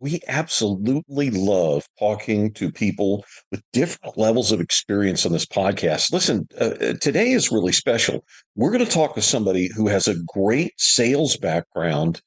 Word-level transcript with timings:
we 0.00 0.20
absolutely 0.28 1.30
love 1.30 1.86
talking 1.98 2.52
to 2.54 2.72
people 2.72 3.24
with 3.50 3.62
different 3.72 4.16
levels 4.16 4.50
of 4.50 4.60
experience 4.60 5.26
on 5.26 5.32
this 5.32 5.44
podcast. 5.44 6.12
Listen, 6.12 6.48
uh, 6.60 6.64
uh 6.80 6.92
today 6.94 7.32
is 7.32 7.52
really 7.52 7.72
special. 7.72 8.24
We're 8.56 8.72
going 8.72 8.84
to 8.84 8.90
talk 8.90 9.14
to 9.14 9.22
somebody 9.22 9.68
who 9.74 9.88
has 9.88 10.08
a 10.08 10.18
great 10.26 10.72
sales 10.78 11.36
background. 11.36 12.22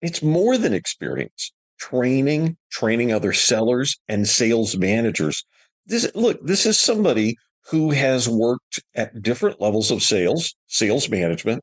It's 0.00 0.22
more 0.22 0.56
than 0.56 0.72
experience, 0.72 1.52
training, 1.78 2.56
training 2.72 3.12
other 3.12 3.34
sellers 3.34 3.98
and 4.08 4.26
sales 4.26 4.76
managers. 4.76 5.44
This 5.86 6.10
look, 6.14 6.44
this 6.44 6.64
is 6.64 6.80
somebody 6.80 7.36
who 7.70 7.90
has 7.90 8.28
worked 8.28 8.80
at 8.94 9.22
different 9.22 9.60
levels 9.60 9.90
of 9.90 10.02
sales, 10.02 10.54
sales 10.68 11.10
management, 11.10 11.62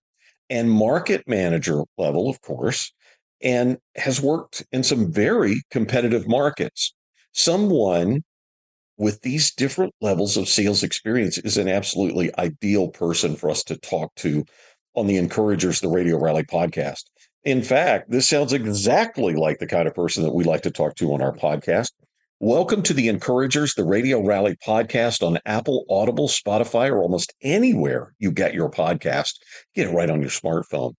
and 0.50 0.72
market 0.72 1.24
manager 1.28 1.82
level, 1.98 2.30
of 2.30 2.40
course, 2.42 2.94
and 3.42 3.78
has 3.96 4.22
worked 4.22 4.66
in 4.72 4.84
some 4.84 5.12
very 5.12 5.62
competitive 5.72 6.28
markets. 6.28 6.94
Someone 7.34 8.24
with 8.98 9.22
these 9.22 9.54
different 9.54 9.94
levels 10.02 10.38
of 10.38 10.50
sales 10.50 10.84
experience 10.84 11.38
is 11.38 11.58
an 11.58 11.68
absolutely 11.68 12.32
ideal 12.40 12.88
person 12.90 13.36
for 13.36 13.50
us 13.50 13.64
to 13.64 13.78
talk 13.78 14.14
to 14.16 14.44
on 14.96 15.06
the 15.06 15.18
Encouragers, 15.18 15.80
the 15.80 15.88
Radio 15.88 16.20
Rally 16.20 16.44
podcast. 16.44 17.04
In 17.44 17.62
fact, 17.62 18.10
this 18.10 18.28
sounds 18.28 18.54
exactly 18.54 19.36
like 19.36 19.60
the 19.60 19.68
kind 19.68 19.88
of 19.88 19.94
person 19.94 20.24
that 20.24 20.34
we 20.34 20.44
like 20.44 20.64
to 20.64 20.72
talk 20.72 20.96
to 20.96 21.14
on 21.14 21.22
our 21.22 21.34
podcast. 21.34 21.92
Welcome 22.40 22.82
to 22.84 22.94
the 22.94 23.08
Encouragers, 23.08 23.76
the 23.76 23.86
Radio 23.86 24.24
Rally 24.24 24.56
podcast 24.66 25.26
on 25.26 25.40
Apple, 25.46 25.86
Audible, 25.90 26.28
Spotify, 26.28 26.90
or 26.90 27.02
almost 27.02 27.34
anywhere 27.44 28.14
you 28.20 28.32
get 28.32 28.54
your 28.54 28.70
podcast. 28.70 29.36
Get 29.76 29.88
it 29.88 29.94
right 29.94 30.10
on 30.10 30.22
your 30.22 30.32
smartphone. 30.32 30.94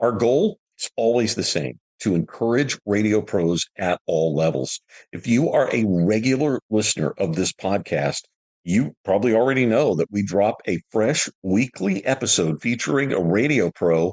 Our 0.00 0.12
goal 0.12 0.58
is 0.78 0.90
always 0.96 1.36
the 1.36 1.44
same 1.44 1.78
to 2.00 2.14
encourage 2.14 2.78
radio 2.86 3.20
pros 3.22 3.66
at 3.78 4.00
all 4.06 4.34
levels. 4.34 4.80
If 5.12 5.26
you 5.26 5.50
are 5.50 5.68
a 5.72 5.84
regular 5.86 6.60
listener 6.70 7.14
of 7.18 7.34
this 7.34 7.52
podcast, 7.52 8.22
you 8.64 8.94
probably 9.04 9.34
already 9.34 9.66
know 9.66 9.94
that 9.94 10.10
we 10.10 10.22
drop 10.22 10.62
a 10.66 10.80
fresh 10.90 11.28
weekly 11.42 12.04
episode 12.04 12.60
featuring 12.62 13.12
a 13.12 13.20
radio 13.20 13.70
pro 13.70 14.12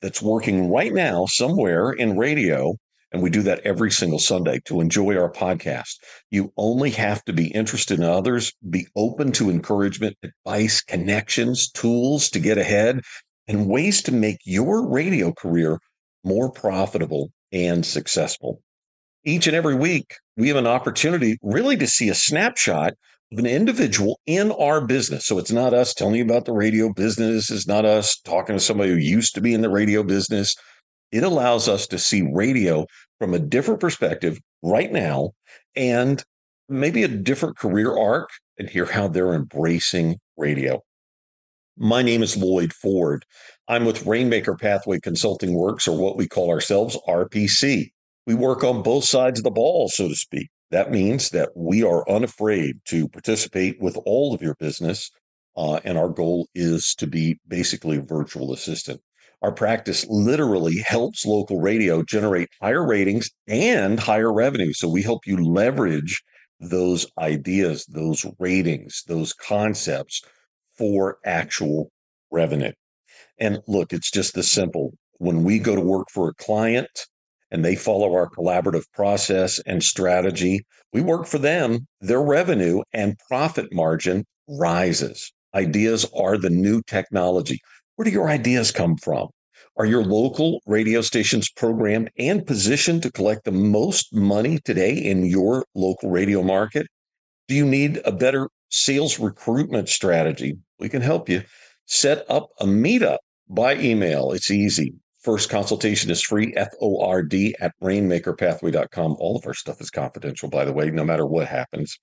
that's 0.00 0.20
working 0.20 0.70
right 0.70 0.92
now 0.92 1.26
somewhere 1.26 1.92
in 1.92 2.18
radio 2.18 2.74
and 3.12 3.22
we 3.22 3.30
do 3.30 3.42
that 3.42 3.60
every 3.60 3.90
single 3.90 4.18
Sunday 4.18 4.60
to 4.64 4.80
enjoy 4.80 5.16
our 5.16 5.30
podcast. 5.30 5.96
You 6.30 6.52
only 6.56 6.90
have 6.90 7.22
to 7.24 7.32
be 7.32 7.48
interested 7.48 7.98
in 7.98 8.04
others, 8.04 8.52
be 8.70 8.86
open 8.96 9.32
to 9.32 9.50
encouragement, 9.50 10.16
advice, 10.22 10.80
connections, 10.80 11.70
tools 11.70 12.30
to 12.30 12.40
get 12.40 12.58
ahead, 12.58 13.00
and 13.46 13.68
ways 13.68 14.02
to 14.04 14.12
make 14.12 14.38
your 14.44 14.88
radio 14.88 15.32
career 15.32 15.78
more 16.24 16.50
profitable 16.50 17.30
and 17.52 17.84
successful. 17.84 18.60
Each 19.24 19.46
and 19.46 19.56
every 19.56 19.74
week, 19.74 20.14
we 20.36 20.48
have 20.48 20.56
an 20.56 20.66
opportunity 20.66 21.38
really 21.42 21.76
to 21.76 21.86
see 21.86 22.08
a 22.08 22.14
snapshot 22.14 22.94
of 23.32 23.38
an 23.38 23.46
individual 23.46 24.20
in 24.26 24.52
our 24.52 24.80
business. 24.84 25.26
So 25.26 25.38
it's 25.38 25.52
not 25.52 25.74
us 25.74 25.94
telling 25.94 26.16
you 26.16 26.24
about 26.24 26.44
the 26.44 26.52
radio 26.52 26.92
business, 26.92 27.50
it's 27.50 27.66
not 27.66 27.84
us 27.84 28.20
talking 28.20 28.56
to 28.56 28.60
somebody 28.60 28.90
who 28.90 28.96
used 28.96 29.34
to 29.34 29.40
be 29.40 29.54
in 29.54 29.62
the 29.62 29.70
radio 29.70 30.02
business 30.02 30.56
it 31.12 31.22
allows 31.22 31.68
us 31.68 31.86
to 31.88 31.98
see 31.98 32.22
radio 32.22 32.86
from 33.18 33.34
a 33.34 33.38
different 33.38 33.80
perspective 33.80 34.40
right 34.62 34.90
now 34.90 35.32
and 35.76 36.24
maybe 36.68 37.02
a 37.02 37.08
different 37.08 37.58
career 37.58 37.96
arc 37.96 38.30
and 38.58 38.68
hear 38.68 38.86
how 38.86 39.06
they're 39.08 39.34
embracing 39.34 40.18
radio. 40.36 40.80
My 41.78 42.02
name 42.02 42.22
is 42.22 42.36
Loyd 42.36 42.70
Ford. 42.74 43.24
I'm 43.66 43.86
with 43.86 44.04
Rainmaker 44.04 44.56
Pathway 44.56 45.00
Consulting 45.00 45.54
Works, 45.54 45.88
or 45.88 45.96
what 45.96 46.18
we 46.18 46.28
call 46.28 46.50
ourselves 46.50 46.98
RPC. 47.08 47.92
We 48.26 48.34
work 48.34 48.62
on 48.62 48.82
both 48.82 49.04
sides 49.04 49.40
of 49.40 49.44
the 49.44 49.50
ball, 49.50 49.88
so 49.88 50.06
to 50.08 50.14
speak. 50.14 50.50
That 50.70 50.90
means 50.90 51.30
that 51.30 51.48
we 51.56 51.82
are 51.82 52.08
unafraid 52.10 52.80
to 52.88 53.08
participate 53.08 53.80
with 53.80 53.96
all 54.04 54.34
of 54.34 54.42
your 54.42 54.54
business. 54.56 55.10
Uh, 55.56 55.80
and 55.82 55.96
our 55.96 56.10
goal 56.10 56.46
is 56.54 56.94
to 56.96 57.06
be 57.06 57.40
basically 57.48 57.96
a 57.96 58.02
virtual 58.02 58.52
assistant. 58.52 59.00
Our 59.40 59.52
practice 59.52 60.06
literally 60.10 60.76
helps 60.76 61.24
local 61.24 61.58
radio 61.58 62.02
generate 62.02 62.50
higher 62.60 62.86
ratings 62.86 63.30
and 63.48 63.98
higher 63.98 64.32
revenue. 64.32 64.74
So 64.74 64.88
we 64.88 65.02
help 65.02 65.26
you 65.26 65.42
leverage 65.42 66.22
those 66.60 67.06
ideas, 67.18 67.86
those 67.86 68.26
ratings, 68.38 69.04
those 69.08 69.32
concepts 69.32 70.20
for 70.82 71.18
actual 71.24 71.92
revenue. 72.32 72.72
And 73.38 73.60
look, 73.68 73.92
it's 73.92 74.10
just 74.10 74.34
this 74.34 74.50
simple. 74.50 74.94
When 75.18 75.44
we 75.44 75.60
go 75.60 75.76
to 75.76 75.80
work 75.80 76.08
for 76.12 76.28
a 76.28 76.34
client 76.34 76.90
and 77.52 77.64
they 77.64 77.76
follow 77.76 78.12
our 78.12 78.28
collaborative 78.28 78.82
process 78.92 79.60
and 79.64 79.80
strategy, 79.80 80.66
we 80.92 81.00
work 81.00 81.26
for 81.26 81.38
them, 81.38 81.86
their 82.00 82.20
revenue 82.20 82.82
and 82.92 83.16
profit 83.28 83.72
margin 83.72 84.24
rises. 84.48 85.32
Ideas 85.54 86.04
are 86.18 86.36
the 86.36 86.50
new 86.50 86.82
technology. 86.88 87.60
Where 87.94 88.04
do 88.04 88.10
your 88.10 88.28
ideas 88.28 88.72
come 88.72 88.96
from? 88.96 89.28
Are 89.76 89.86
your 89.86 90.02
local 90.02 90.62
radio 90.66 91.00
stations 91.00 91.48
programmed 91.48 92.10
and 92.18 92.44
positioned 92.44 93.04
to 93.04 93.12
collect 93.12 93.44
the 93.44 93.52
most 93.52 94.12
money 94.12 94.58
today 94.64 94.94
in 94.94 95.26
your 95.26 95.64
local 95.76 96.10
radio 96.10 96.42
market? 96.42 96.88
Do 97.46 97.54
you 97.54 97.66
need 97.66 98.00
a 98.04 98.10
better 98.10 98.48
sales 98.72 99.18
recruitment 99.18 99.88
strategy? 99.88 100.56
We 100.80 100.88
can 100.88 101.02
help 101.02 101.28
you. 101.28 101.42
Set 101.86 102.24
up 102.28 102.50
a 102.58 102.64
meetup 102.64 103.18
by 103.48 103.76
email. 103.76 104.32
It's 104.32 104.50
easy. 104.50 104.94
First 105.20 105.50
consultation 105.50 106.10
is 106.10 106.22
free, 106.22 106.52
F 106.56 106.70
O 106.80 107.00
R 107.00 107.22
D 107.22 107.54
at 107.60 107.72
rainmakerpathway.com. 107.80 109.16
All 109.20 109.36
of 109.36 109.46
our 109.46 109.54
stuff 109.54 109.80
is 109.80 109.90
confidential, 109.90 110.48
by 110.48 110.64
the 110.64 110.72
way, 110.72 110.90
no 110.90 111.04
matter 111.04 111.26
what 111.26 111.46
happens. 111.46 111.96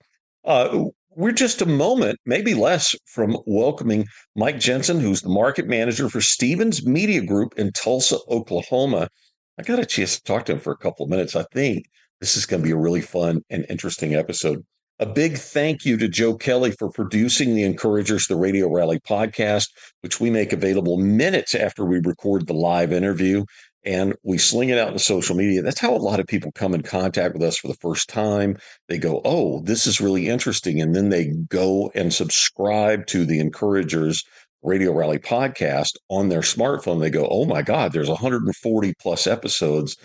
Uh, 0.45 0.85
we're 1.15 1.31
just 1.31 1.61
a 1.61 1.65
moment, 1.65 2.19
maybe 2.25 2.53
less, 2.53 2.95
from 3.05 3.37
welcoming 3.45 4.05
Mike 4.35 4.59
Jensen, 4.59 4.99
who's 4.99 5.21
the 5.21 5.29
market 5.29 5.67
manager 5.67 6.07
for 6.07 6.21
Stephens 6.21 6.85
Media 6.85 7.21
Group 7.21 7.55
in 7.57 7.71
Tulsa, 7.73 8.19
Oklahoma. 8.29 9.09
I 9.57 9.63
got 9.63 9.79
a 9.79 9.85
chance 9.85 10.15
to 10.15 10.23
talk 10.23 10.45
to 10.45 10.53
him 10.53 10.59
for 10.59 10.71
a 10.71 10.77
couple 10.77 11.03
of 11.03 11.09
minutes. 11.09 11.35
I 11.35 11.43
think 11.53 11.89
this 12.21 12.37
is 12.37 12.45
going 12.45 12.61
to 12.61 12.65
be 12.65 12.71
a 12.71 12.77
really 12.77 13.01
fun 13.01 13.41
and 13.49 13.65
interesting 13.69 14.15
episode. 14.15 14.63
A 15.01 15.05
big 15.05 15.37
thank 15.37 15.85
you 15.85 15.95
to 15.95 16.09
Joe 16.09 16.35
Kelly 16.35 16.71
for 16.71 16.91
producing 16.91 17.55
the 17.55 17.63
Encouragers, 17.63 18.27
the 18.27 18.35
Radio 18.35 18.67
Rally 18.69 18.99
podcast, 18.99 19.69
which 20.01 20.19
we 20.19 20.29
make 20.29 20.51
available 20.51 20.97
minutes 20.97 21.55
after 21.55 21.85
we 21.85 22.01
record 22.03 22.47
the 22.47 22.53
live 22.53 22.91
interview 22.91 23.45
and 23.85 24.13
we 24.23 24.37
sling 24.37 24.67
it 24.67 24.77
out 24.77 24.91
in 24.91 24.99
social 24.99 25.37
media. 25.37 25.61
That's 25.61 25.79
how 25.79 25.95
a 25.95 26.03
lot 26.03 26.19
of 26.19 26.27
people 26.27 26.51
come 26.51 26.73
in 26.73 26.81
contact 26.81 27.33
with 27.33 27.43
us 27.43 27.57
for 27.57 27.69
the 27.69 27.77
first 27.79 28.09
time. 28.09 28.57
They 28.89 28.97
go, 28.97 29.21
Oh, 29.23 29.61
this 29.61 29.87
is 29.87 30.01
really 30.01 30.27
interesting. 30.27 30.81
And 30.81 30.93
then 30.93 31.07
they 31.07 31.27
go 31.47 31.89
and 31.95 32.13
subscribe 32.13 33.05
to 33.07 33.23
the 33.23 33.39
Encouragers 33.39 34.25
Radio 34.63 34.91
Rally 34.91 35.17
podcast 35.17 35.93
on 36.09 36.27
their 36.27 36.41
smartphone. 36.41 36.99
They 36.99 37.09
go, 37.09 37.25
Oh 37.31 37.45
my 37.45 37.61
God, 37.61 37.93
there's 37.93 38.09
140 38.09 38.93
plus 38.99 39.27
episodes 39.27 39.95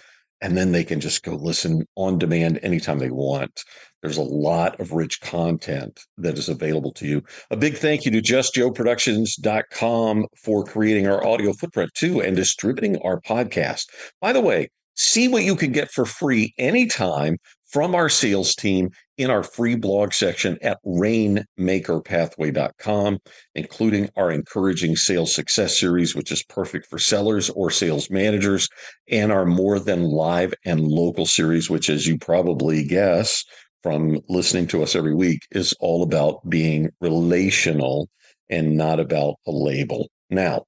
and 0.40 0.56
then 0.56 0.72
they 0.72 0.84
can 0.84 1.00
just 1.00 1.22
go 1.22 1.34
listen 1.34 1.86
on 1.96 2.18
demand 2.18 2.60
anytime 2.62 2.98
they 2.98 3.10
want. 3.10 3.64
There's 4.04 4.18
a 4.18 4.22
lot 4.22 4.78
of 4.80 4.92
rich 4.92 5.22
content 5.22 5.98
that 6.18 6.36
is 6.36 6.50
available 6.50 6.92
to 6.92 7.06
you. 7.06 7.22
A 7.50 7.56
big 7.56 7.78
thank 7.78 8.04
you 8.04 8.10
to 8.10 8.20
justjoeproductions.com 8.20 10.26
for 10.36 10.62
creating 10.62 11.06
our 11.06 11.26
audio 11.26 11.54
footprint 11.54 11.90
too 11.94 12.20
and 12.20 12.36
distributing 12.36 12.98
our 12.98 13.18
podcast. 13.22 13.86
By 14.20 14.34
the 14.34 14.42
way, 14.42 14.68
see 14.94 15.26
what 15.26 15.44
you 15.44 15.56
can 15.56 15.72
get 15.72 15.90
for 15.90 16.04
free 16.04 16.52
anytime 16.58 17.38
from 17.72 17.94
our 17.94 18.10
sales 18.10 18.54
team 18.54 18.90
in 19.16 19.30
our 19.30 19.42
free 19.42 19.74
blog 19.74 20.12
section 20.12 20.58
at 20.60 20.76
rainmakerpathway.com, 20.86 23.18
including 23.54 24.10
our 24.16 24.30
encouraging 24.30 24.96
sales 24.96 25.34
success 25.34 25.80
series, 25.80 26.14
which 26.14 26.30
is 26.30 26.44
perfect 26.44 26.84
for 26.86 26.98
sellers 26.98 27.48
or 27.50 27.70
sales 27.70 28.10
managers, 28.10 28.68
and 29.10 29.32
our 29.32 29.46
more 29.46 29.80
than 29.80 30.02
live 30.02 30.52
and 30.64 30.82
local 30.82 31.26
series, 31.26 31.70
which, 31.70 31.88
as 31.88 32.06
you 32.06 32.18
probably 32.18 32.84
guess 32.84 33.44
from 33.84 34.18
listening 34.30 34.66
to 34.66 34.82
us 34.82 34.96
every 34.96 35.14
week, 35.14 35.42
is 35.50 35.74
all 35.78 36.02
about 36.02 36.48
being 36.48 36.88
relational 37.02 38.08
and 38.48 38.78
not 38.78 38.98
about 38.98 39.34
a 39.46 39.50
label. 39.50 40.08
Now, 40.30 40.64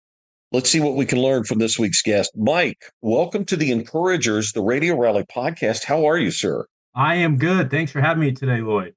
Let's 0.53 0.71
see 0.71 0.79
what 0.79 0.95
we 0.95 1.05
can 1.05 1.21
learn 1.21 1.43
from 1.43 1.59
this 1.59 1.77
week's 1.77 2.03
guest. 2.03 2.31
Mike, 2.37 2.79
welcome 3.03 3.45
to 3.47 3.57
the 3.57 3.73
Encouragers, 3.73 4.53
the 4.53 4.63
Radio 4.63 4.97
Rally 4.97 5.25
podcast. 5.25 5.83
How 5.83 6.07
are 6.07 6.17
you, 6.17 6.31
sir? 6.31 6.65
I 6.95 7.17
am 7.17 7.37
good. 7.37 7.69
Thanks 7.69 7.91
for 7.91 8.01
having 8.01 8.21
me 8.21 8.31
today, 8.31 8.61
Loyd. 8.61 8.93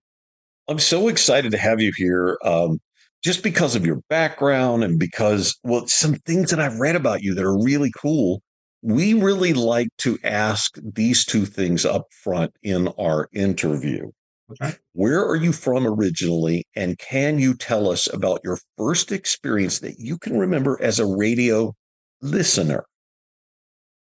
I'm 0.67 0.77
so 0.77 1.07
excited 1.07 1.51
to 1.51 1.57
have 1.57 1.81
you 1.81 1.91
here. 1.97 2.37
Um, 2.45 2.79
just 3.23 3.41
because 3.41 3.75
of 3.75 3.83
your 3.83 3.99
background 4.09 4.83
and 4.83 4.99
because, 4.99 5.57
well, 5.63 5.87
some 5.87 6.13
things 6.13 6.51
that 6.51 6.59
I've 6.59 6.79
read 6.79 6.95
about 6.95 7.23
you 7.23 7.33
that 7.33 7.43
are 7.43 7.61
really 7.61 7.91
cool. 7.97 8.43
We 8.81 9.13
really 9.13 9.53
like 9.53 9.89
to 9.99 10.17
ask 10.23 10.77
these 10.81 11.25
two 11.25 11.45
things 11.45 11.85
up 11.85 12.07
front 12.23 12.53
in 12.63 12.87
our 12.99 13.27
interview. 13.33 14.11
Okay. 14.51 14.75
Where 14.93 15.23
are 15.25 15.35
you 15.35 15.51
from 15.51 15.85
originally? 15.85 16.65
And 16.75 16.97
can 16.97 17.39
you 17.39 17.53
tell 17.53 17.91
us 17.91 18.11
about 18.11 18.41
your 18.43 18.57
first 18.77 19.11
experience 19.11 19.79
that 19.79 19.99
you 19.99 20.17
can 20.17 20.39
remember 20.39 20.81
as 20.81 20.99
a 20.99 21.05
radio 21.05 21.75
listener? 22.21 22.85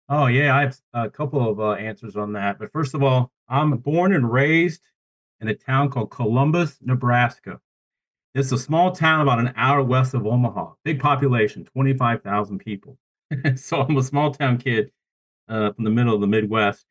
Oh, 0.08 0.26
yeah, 0.26 0.56
I 0.56 0.60
have 0.62 0.76
a 0.92 1.10
couple 1.10 1.48
of 1.48 1.60
uh, 1.60 1.72
answers 1.72 2.16
on 2.16 2.32
that. 2.34 2.58
But 2.58 2.72
first 2.72 2.94
of 2.94 3.02
all, 3.02 3.30
I'm 3.48 3.76
born 3.78 4.12
and 4.12 4.30
raised 4.30 4.82
in 5.40 5.48
a 5.48 5.54
town 5.54 5.90
called 5.90 6.10
Columbus, 6.10 6.78
Nebraska. 6.80 7.60
It's 8.34 8.52
a 8.52 8.58
small 8.58 8.92
town 8.92 9.20
about 9.22 9.40
an 9.40 9.52
hour 9.56 9.82
west 9.82 10.14
of 10.14 10.26
Omaha. 10.26 10.74
Big 10.84 11.00
population, 11.00 11.64
25,000 11.64 12.58
people. 12.58 12.98
so 13.56 13.82
I'm 13.82 13.96
a 13.96 14.02
small 14.02 14.32
town 14.32 14.58
kid 14.58 14.90
uh, 15.48 15.72
from 15.72 15.84
the 15.84 15.90
middle 15.90 16.14
of 16.14 16.20
the 16.20 16.26
Midwest. 16.26 16.86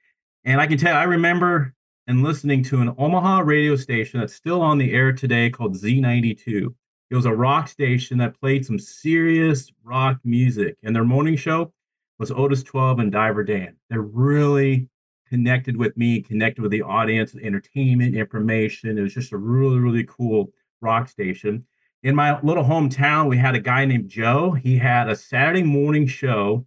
And 0.45 0.62
I 0.62 0.68
can 0.68 0.77
tell 0.77 0.94
you, 0.94 1.00
I 1.00 1.03
remember 1.03 1.74
and 2.07 2.24
listening 2.24 2.63
to 2.63 2.81
an 2.81 2.95
Omaha 2.97 3.41
radio 3.41 3.75
station 3.75 4.19
that's 4.19 4.33
still 4.33 4.62
on 4.62 4.80
the 4.80 4.94
air 4.94 5.13
today 5.13 5.50
called 5.50 5.75
Z92. 5.75 6.74
It 7.12 7.15
was 7.15 7.25
a 7.25 7.36
rock 7.36 7.68
station 7.68 8.18
that 8.18 8.39
played 8.39 8.65
some 8.65 8.80
serious 8.80 9.71
rock 9.83 10.19
music, 10.24 10.75
and 10.81 10.95
their 10.95 11.03
morning 11.03 11.36
show 11.36 11.71
was 12.18 12.31
Otis 12.31 12.63
12 12.63 13.00
and 13.00 13.12
Diver 13.12 13.44
Dan. 13.44 13.75
They're 13.89 14.01
really 14.01 14.89
connected 15.27 15.77
with 15.77 15.95
me, 15.97 16.21
connected 16.21 16.62
with 16.62 16.71
the 16.71 16.81
audience, 16.81 17.35
entertainment, 17.35 18.15
information. 18.15 18.97
It 18.97 19.01
was 19.01 19.13
just 19.13 19.31
a 19.31 19.38
really, 19.38 19.77
really 19.77 20.03
cool 20.06 20.51
rock 20.81 21.09
station. 21.09 21.65
In 22.01 22.15
my 22.15 22.39
little 22.41 22.63
hometown, 22.63 23.27
we 23.29 23.37
had 23.37 23.55
a 23.55 23.59
guy 23.59 23.83
named 23.83 24.09
Joe. 24.09 24.51
He 24.51 24.77
had 24.77 25.09
a 25.09 25.15
Saturday 25.15 25.63
morning 25.63 26.07
show 26.07 26.65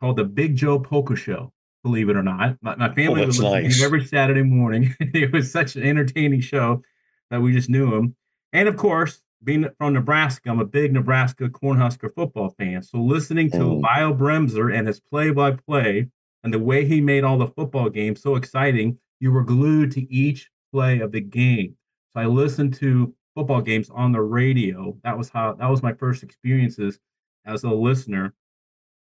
called 0.00 0.16
the 0.16 0.24
Big 0.24 0.56
Joe 0.56 0.80
Polka 0.80 1.14
Show. 1.14 1.52
Believe 1.84 2.08
it 2.08 2.16
or 2.16 2.22
not, 2.22 2.56
my, 2.62 2.74
my 2.76 2.92
family 2.94 3.20
oh, 3.20 3.26
would 3.26 3.28
listen 3.28 3.44
nice. 3.44 3.76
to 3.76 3.82
him 3.82 3.86
every 3.86 4.04
Saturday 4.06 4.42
morning. 4.42 4.94
it 5.00 5.32
was 5.32 5.52
such 5.52 5.76
an 5.76 5.82
entertaining 5.82 6.40
show 6.40 6.82
that 7.30 7.40
we 7.40 7.52
just 7.52 7.68
knew 7.68 7.94
him. 7.94 8.16
And 8.52 8.68
of 8.68 8.76
course, 8.76 9.20
being 9.44 9.68
from 9.78 9.92
Nebraska, 9.92 10.50
I'm 10.50 10.60
a 10.60 10.64
big 10.64 10.92
Nebraska 10.92 11.48
Cornhusker 11.48 12.12
football 12.14 12.50
fan. 12.58 12.82
So 12.82 12.98
listening 12.98 13.50
to 13.52 13.58
mm. 13.58 13.82
Lyle 13.82 14.14
Bremser 14.14 14.76
and 14.76 14.88
his 14.88 14.98
play-by-play 14.98 16.08
and 16.42 16.52
the 16.52 16.58
way 16.58 16.84
he 16.84 17.00
made 17.00 17.22
all 17.22 17.38
the 17.38 17.48
football 17.48 17.90
games 17.90 18.22
so 18.22 18.36
exciting, 18.36 18.98
you 19.20 19.30
were 19.30 19.44
glued 19.44 19.92
to 19.92 20.12
each 20.12 20.50
play 20.72 21.00
of 21.00 21.12
the 21.12 21.20
game. 21.20 21.76
So 22.14 22.20
I 22.20 22.26
listened 22.26 22.74
to 22.74 23.14
football 23.34 23.60
games 23.60 23.90
on 23.90 24.12
the 24.12 24.22
radio. 24.22 24.96
That 25.04 25.16
was 25.16 25.28
how 25.28 25.54
that 25.54 25.70
was 25.70 25.82
my 25.82 25.92
first 25.92 26.22
experiences 26.22 26.98
as 27.46 27.64
a 27.64 27.70
listener. 27.70 28.34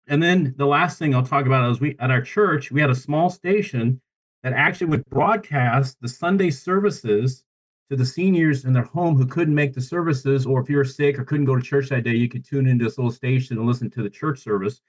And 0.06 0.23
then 0.23 0.55
the 0.56 0.67
last 0.67 0.99
thing 0.99 1.15
I'll 1.15 1.25
talk 1.25 1.47
about 1.47 1.71
is 1.71 1.81
we 1.81 1.97
at 1.99 2.11
our 2.11 2.23
church 2.23 2.71
we 2.71 2.81
had 2.81 2.91
a 2.91 2.94
small 2.94 3.31
station 3.31 4.00
that 4.43 4.53
actually 4.53 4.88
would 4.88 5.05
broadcast 5.06 5.97
the 6.00 6.09
Sunday 6.09 6.50
services 6.50 7.44
to 7.91 7.97
the 7.97 8.05
seniors 8.05 8.65
in 8.65 8.73
their 8.73 8.85
home 8.85 9.17
who 9.17 9.26
couldn't 9.26 9.55
make 9.55 9.73
the 9.73 9.81
services, 9.81 10.47
or 10.47 10.61
if 10.61 10.69
you 10.69 10.76
were 10.76 10.85
sick 10.85 11.19
or 11.19 11.25
couldn't 11.25 11.47
go 11.47 11.56
to 11.56 11.62
church 11.62 11.88
that 11.88 12.05
day, 12.05 12.15
you 12.15 12.29
could 12.29 12.44
tune 12.44 12.67
into 12.67 12.85
this 12.85 12.99
little 12.99 13.11
station 13.11 13.59
and 13.59 13.67
listen 13.67 13.91
to 13.91 14.03
the 14.03 14.11
church 14.11 14.41
service. 14.41 14.81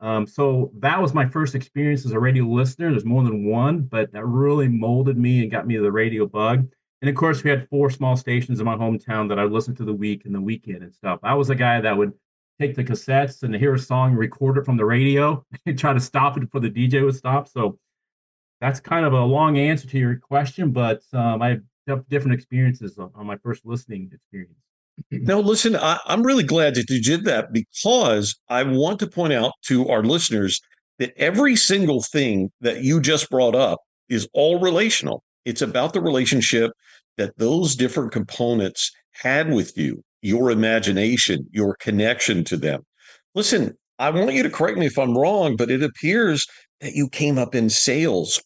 Um, 0.00 0.26
so 0.26 0.70
that 0.78 1.00
was 1.00 1.14
my 1.14 1.26
first 1.26 1.54
experience 1.54 2.04
as 2.04 2.12
a 2.12 2.20
radio 2.20 2.44
listener. 2.44 2.90
There's 2.90 3.04
more 3.04 3.22
than 3.22 3.46
one, 3.46 3.82
but 3.82 4.12
that 4.12 4.26
really 4.26 4.68
molded 4.68 5.16
me 5.16 5.42
and 5.42 5.50
got 5.50 5.66
me 5.66 5.76
the 5.76 5.90
radio 5.90 6.26
bug. 6.26 6.68
And 7.04 7.10
of 7.10 7.16
course, 7.16 7.44
we 7.44 7.50
had 7.50 7.68
four 7.68 7.90
small 7.90 8.16
stations 8.16 8.60
in 8.60 8.64
my 8.64 8.76
hometown 8.76 9.28
that 9.28 9.38
I 9.38 9.44
listened 9.44 9.76
to 9.76 9.84
the 9.84 9.92
week 9.92 10.24
and 10.24 10.34
the 10.34 10.40
weekend 10.40 10.82
and 10.82 10.94
stuff. 10.94 11.20
I 11.22 11.34
was 11.34 11.50
a 11.50 11.54
guy 11.54 11.78
that 11.82 11.94
would 11.94 12.14
take 12.58 12.74
the 12.74 12.82
cassettes 12.82 13.42
and 13.42 13.54
hear 13.54 13.74
a 13.74 13.78
song, 13.78 14.14
record 14.14 14.56
it 14.56 14.64
from 14.64 14.78
the 14.78 14.86
radio, 14.86 15.44
and 15.66 15.78
try 15.78 15.92
to 15.92 16.00
stop 16.00 16.38
it 16.38 16.40
before 16.40 16.62
the 16.62 16.70
DJ 16.70 17.04
would 17.04 17.14
stop. 17.14 17.46
So 17.46 17.78
that's 18.62 18.80
kind 18.80 19.04
of 19.04 19.12
a 19.12 19.20
long 19.20 19.58
answer 19.58 19.86
to 19.86 19.98
your 19.98 20.16
question, 20.16 20.70
but 20.70 21.02
um, 21.12 21.42
I 21.42 21.58
have 21.88 22.08
different 22.08 22.36
experiences 22.38 22.96
on, 22.96 23.10
on 23.14 23.26
my 23.26 23.36
first 23.36 23.66
listening 23.66 24.10
experience. 24.10 24.56
No, 25.10 25.40
listen, 25.40 25.76
I, 25.76 25.98
I'm 26.06 26.22
really 26.22 26.42
glad 26.42 26.74
that 26.76 26.88
you 26.88 27.02
did 27.02 27.26
that 27.26 27.52
because 27.52 28.34
I 28.48 28.62
want 28.62 28.98
to 29.00 29.06
point 29.06 29.34
out 29.34 29.52
to 29.64 29.90
our 29.90 30.02
listeners 30.02 30.58
that 30.98 31.12
every 31.18 31.54
single 31.54 32.00
thing 32.00 32.50
that 32.62 32.82
you 32.82 32.98
just 33.02 33.28
brought 33.28 33.54
up 33.54 33.80
is 34.08 34.26
all 34.32 34.58
relational. 34.58 35.22
It's 35.44 35.62
about 35.62 35.92
the 35.92 36.00
relationship 36.00 36.72
that 37.16 37.36
those 37.38 37.76
different 37.76 38.12
components 38.12 38.90
had 39.12 39.52
with 39.52 39.76
you, 39.76 40.02
your 40.22 40.50
imagination, 40.50 41.46
your 41.52 41.76
connection 41.76 42.44
to 42.44 42.56
them. 42.56 42.82
Listen, 43.34 43.76
I 43.98 44.10
want 44.10 44.32
you 44.32 44.42
to 44.42 44.50
correct 44.50 44.78
me 44.78 44.86
if 44.86 44.98
I'm 44.98 45.16
wrong, 45.16 45.56
but 45.56 45.70
it 45.70 45.82
appears 45.82 46.46
that 46.80 46.94
you 46.94 47.08
came 47.08 47.38
up 47.38 47.54
in 47.54 47.70
sales. 47.70 48.42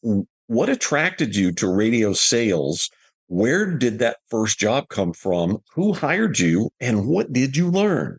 What 0.46 0.68
attracted 0.68 1.36
you 1.36 1.52
to 1.52 1.68
radio 1.68 2.12
sales? 2.12 2.90
Where 3.28 3.66
did 3.66 3.98
that 3.98 4.18
first 4.30 4.58
job 4.58 4.88
come 4.88 5.12
from? 5.12 5.58
Who 5.74 5.92
hired 5.92 6.38
you? 6.38 6.70
And 6.80 7.06
what 7.06 7.32
did 7.32 7.56
you 7.56 7.70
learn? 7.70 8.18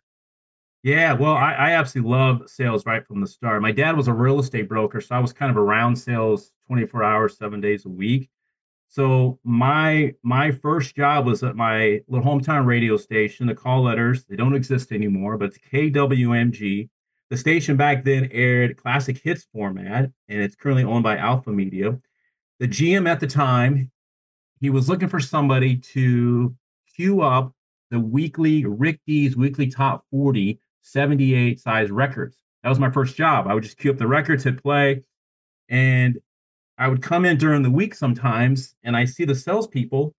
Yeah, 0.82 1.12
well, 1.12 1.34
I, 1.34 1.52
I 1.52 1.70
absolutely 1.72 2.10
love 2.10 2.42
sales 2.46 2.86
right 2.86 3.06
from 3.06 3.20
the 3.20 3.26
start. 3.26 3.60
My 3.60 3.72
dad 3.72 3.96
was 3.96 4.08
a 4.08 4.14
real 4.14 4.38
estate 4.40 4.68
broker, 4.68 5.00
so 5.00 5.14
I 5.14 5.18
was 5.18 5.32
kind 5.32 5.50
of 5.50 5.58
around 5.58 5.94
sales 5.96 6.52
24 6.68 7.02
hours, 7.02 7.36
seven 7.36 7.60
days 7.60 7.84
a 7.84 7.90
week. 7.90 8.30
So 8.90 9.38
my 9.44 10.14
my 10.24 10.50
first 10.50 10.96
job 10.96 11.24
was 11.24 11.44
at 11.44 11.54
my 11.54 12.00
little 12.08 12.26
hometown 12.26 12.66
radio 12.66 12.96
station. 12.96 13.46
The 13.46 13.54
call 13.54 13.84
letters 13.84 14.24
they 14.24 14.34
don't 14.34 14.54
exist 14.54 14.90
anymore, 14.90 15.38
but 15.38 15.50
it's 15.50 15.58
KWMG. 15.72 16.88
The 17.30 17.36
station 17.36 17.76
back 17.76 18.02
then 18.02 18.28
aired 18.32 18.76
classic 18.76 19.18
hits 19.22 19.46
format, 19.52 20.10
and 20.28 20.42
it's 20.42 20.56
currently 20.56 20.82
owned 20.82 21.04
by 21.04 21.18
Alpha 21.18 21.50
Media. 21.52 22.00
The 22.58 22.66
GM 22.66 23.08
at 23.08 23.20
the 23.20 23.28
time 23.28 23.92
he 24.60 24.70
was 24.70 24.88
looking 24.88 25.08
for 25.08 25.20
somebody 25.20 25.76
to 25.76 26.52
queue 26.96 27.22
up 27.22 27.52
the 27.92 28.00
weekly 28.00 28.64
Rick 28.64 28.98
Dees 29.06 29.36
weekly 29.36 29.68
top 29.68 30.04
40 30.10 30.58
78 30.82 31.60
size 31.60 31.92
records. 31.92 32.38
That 32.64 32.70
was 32.70 32.80
my 32.80 32.90
first 32.90 33.14
job. 33.14 33.46
I 33.46 33.54
would 33.54 33.62
just 33.62 33.78
queue 33.78 33.92
up 33.92 33.98
the 33.98 34.08
records, 34.08 34.42
hit 34.42 34.60
play, 34.60 35.04
and 35.68 36.18
I 36.80 36.88
would 36.88 37.02
come 37.02 37.26
in 37.26 37.36
during 37.36 37.62
the 37.62 37.70
week 37.70 37.94
sometimes, 37.94 38.74
and 38.82 38.96
I 38.96 39.04
see 39.04 39.26
the 39.26 39.34
salespeople. 39.34 40.14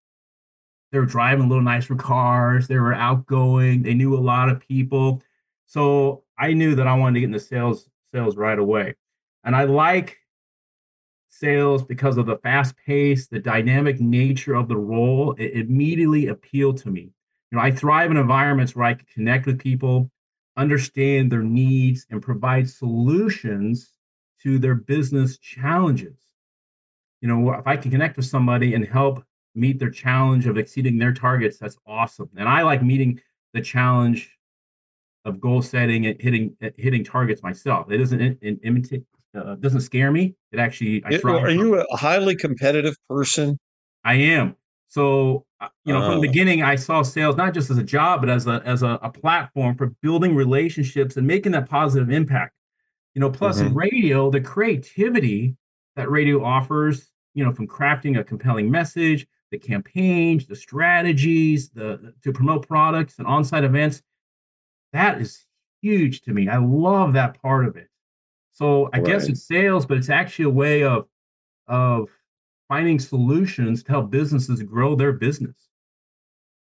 They 0.92 1.00
were 1.00 1.06
driving 1.06 1.50
little 1.50 1.64
nicer 1.64 1.96
cars. 1.96 2.68
They 2.68 2.78
were 2.78 2.94
outgoing. 2.94 3.82
They 3.82 3.96
knew 3.96 4.16
a 4.16 4.22
lot 4.22 4.48
of 4.48 4.60
people, 4.60 5.24
so 5.66 6.24
I 6.38 6.54
knew 6.54 6.76
that 6.76 6.86
I 6.86 6.94
wanted 6.94 7.16
to 7.16 7.20
get 7.22 7.26
into 7.28 7.40
sales 7.40 7.90
sales 8.14 8.38
right 8.38 8.60
away. 8.60 8.96
And 9.44 9.56
I 9.56 9.64
like 9.64 10.20
sales 11.30 11.82
because 11.82 12.18
of 12.18 12.28
the 12.28 12.38
fast 12.38 12.76
pace, 12.78 13.26
the 13.26 13.40
dynamic 13.40 14.00
nature 14.00 14.54
of 14.54 14.68
the 14.68 14.78
role. 14.78 15.34
It 15.40 15.54
immediately 15.54 16.28
appealed 16.28 16.78
to 16.84 16.90
me. 16.90 17.12
You 17.52 17.58
know, 17.58 17.62
I 17.62 17.72
thrive 17.72 18.12
in 18.12 18.18
environments 18.18 18.76
where 18.76 18.86
I 18.86 18.94
can 18.94 19.08
connect 19.12 19.48
with 19.48 19.58
people, 19.58 20.12
understand 20.58 21.32
their 21.32 21.42
needs, 21.42 22.06
and 22.12 22.22
provide 22.22 22.70
solutions 22.70 23.94
to 24.44 24.60
their 24.60 24.76
business 24.76 25.40
challenges. 25.40 26.31
You 27.22 27.28
know, 27.28 27.54
if 27.54 27.68
I 27.68 27.78
can 27.78 27.92
connect 27.92 28.18
with 28.18 28.26
somebody 28.26 28.74
and 28.74 28.86
help 28.86 29.24
meet 29.54 29.80
their 29.80 29.90
challenge 29.90 30.48
of 30.48 30.58
exceeding 30.58 30.98
their 30.98 31.14
targets, 31.14 31.58
that's 31.58 31.78
awesome. 31.86 32.30
And 32.38 32.50
I 32.50 32.64
like 32.64 32.82
meeting 32.84 33.20
the 33.54 33.62
challenge 33.62 34.32
of 35.26 35.40
goal 35.40 35.62
setting 35.62 36.08
and 36.08 36.20
hitting 36.20 36.56
hitting 36.78 37.04
targets 37.04 37.44
myself. 37.44 37.92
It 37.92 37.98
doesn't 37.98 38.40
imitate 38.64 39.04
uh, 39.36 39.56
doesn't 39.56 39.82
scare 39.82 40.12
me. 40.12 40.36
It 40.52 40.60
actually, 40.60 41.04
I 41.06 41.14
it, 41.14 41.26
are 41.26 41.50
you 41.50 41.80
a 41.80 41.98
highly 41.98 42.36
competitive 42.36 42.96
person? 43.10 43.58
I 44.04 44.16
am. 44.16 44.56
So, 44.88 45.46
uh, 45.62 45.70
you 45.86 45.94
know, 45.94 46.02
from 46.02 46.12
the 46.12 46.18
oh. 46.18 46.22
beginning, 46.22 46.64
I 46.64 46.76
saw 46.76 47.02
sales 47.02 47.38
not 47.38 47.54
just 47.54 47.70
as 47.70 47.78
a 47.78 47.84
job, 47.84 48.22
but 48.22 48.30
as 48.30 48.48
a 48.48 48.62
as 48.66 48.84
a, 48.84 49.00
a 49.02 49.10
platform 49.10 49.76
for 49.76 49.88
building 50.02 50.36
relationships 50.36 51.16
and 51.18 51.26
making 51.26 51.54
that 51.54 51.70
positive 51.70 52.10
impact. 52.10 52.54
You 53.14 53.22
know, 53.22 53.30
plus 53.30 53.58
mm-hmm. 53.58 53.68
in 53.68 53.74
radio, 53.74 54.32
the 54.32 54.42
creativity 54.42 55.56
that 55.96 56.10
radio 56.10 56.44
offers, 56.44 57.11
you 57.34 57.46
know, 57.46 57.54
from 57.54 57.68
crafting 57.68 58.20
a 58.20 58.24
compelling 58.24 58.70
message, 58.70 59.28
the 59.52 59.58
campaigns, 59.58 60.46
the 60.46 60.56
strategies, 60.56 61.70
the 61.70 62.14
to 62.24 62.32
promote 62.32 62.68
products 62.68 63.20
and 63.20 63.28
on-site 63.28 63.64
events, 63.64 64.02
that 64.94 65.22
is 65.22 65.46
huge 65.82 66.22
to 66.22 66.34
me. 66.34 66.48
I 66.48 66.58
love 66.58 67.14
that 67.14 67.42
part 67.42 67.66
of 67.66 67.76
it. 67.76 67.88
So 68.52 68.90
I 68.94 68.98
right. 68.98 69.06
guess 69.06 69.28
it's 69.28 69.48
sales, 69.48 69.86
but 69.86 69.98
it's 69.98 70.10
actually 70.10 70.46
a 70.46 70.50
way 70.50 70.84
of 70.84 71.08
of 71.68 72.10
finding 72.68 73.00
solutions 73.00 73.84
to 73.84 73.92
help 73.92 74.10
businesses 74.10 74.62
grow 74.64 74.96
their 74.96 75.12
business. 75.12 75.56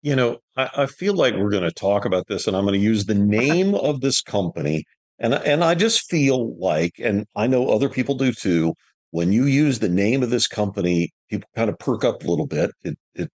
You 0.02 0.16
know, 0.16 0.38
I, 0.56 0.70
I 0.76 0.86
feel 0.86 1.14
like 1.14 1.34
we're 1.34 1.50
going 1.50 1.62
to 1.62 1.72
talk 1.72 2.04
about 2.04 2.26
this, 2.26 2.46
and 2.46 2.54
I'm 2.54 2.64
going 2.64 2.78
to 2.78 2.84
use 2.84 3.06
the 3.06 3.14
name 3.14 3.74
of 3.74 4.00
this 4.00 4.20
company, 4.20 4.84
and 5.18 5.34
and 5.34 5.64
I 5.64 5.74
just 5.74 6.10
feel 6.10 6.54
like, 6.58 6.94
and 6.98 7.26
I 7.34 7.46
know 7.46 7.68
other 7.68 7.88
people 7.88 8.14
do 8.14 8.32
too. 8.32 8.74
When 9.14 9.32
you 9.32 9.44
use 9.44 9.78
the 9.78 9.88
name 9.88 10.24
of 10.24 10.30
this 10.30 10.48
company, 10.48 11.12
people 11.30 11.48
kind 11.54 11.70
of 11.70 11.78
perk 11.78 12.02
up 12.02 12.24
a 12.24 12.26
little 12.26 12.48
bit. 12.48 12.72
It 12.82 12.98
it 13.14 13.30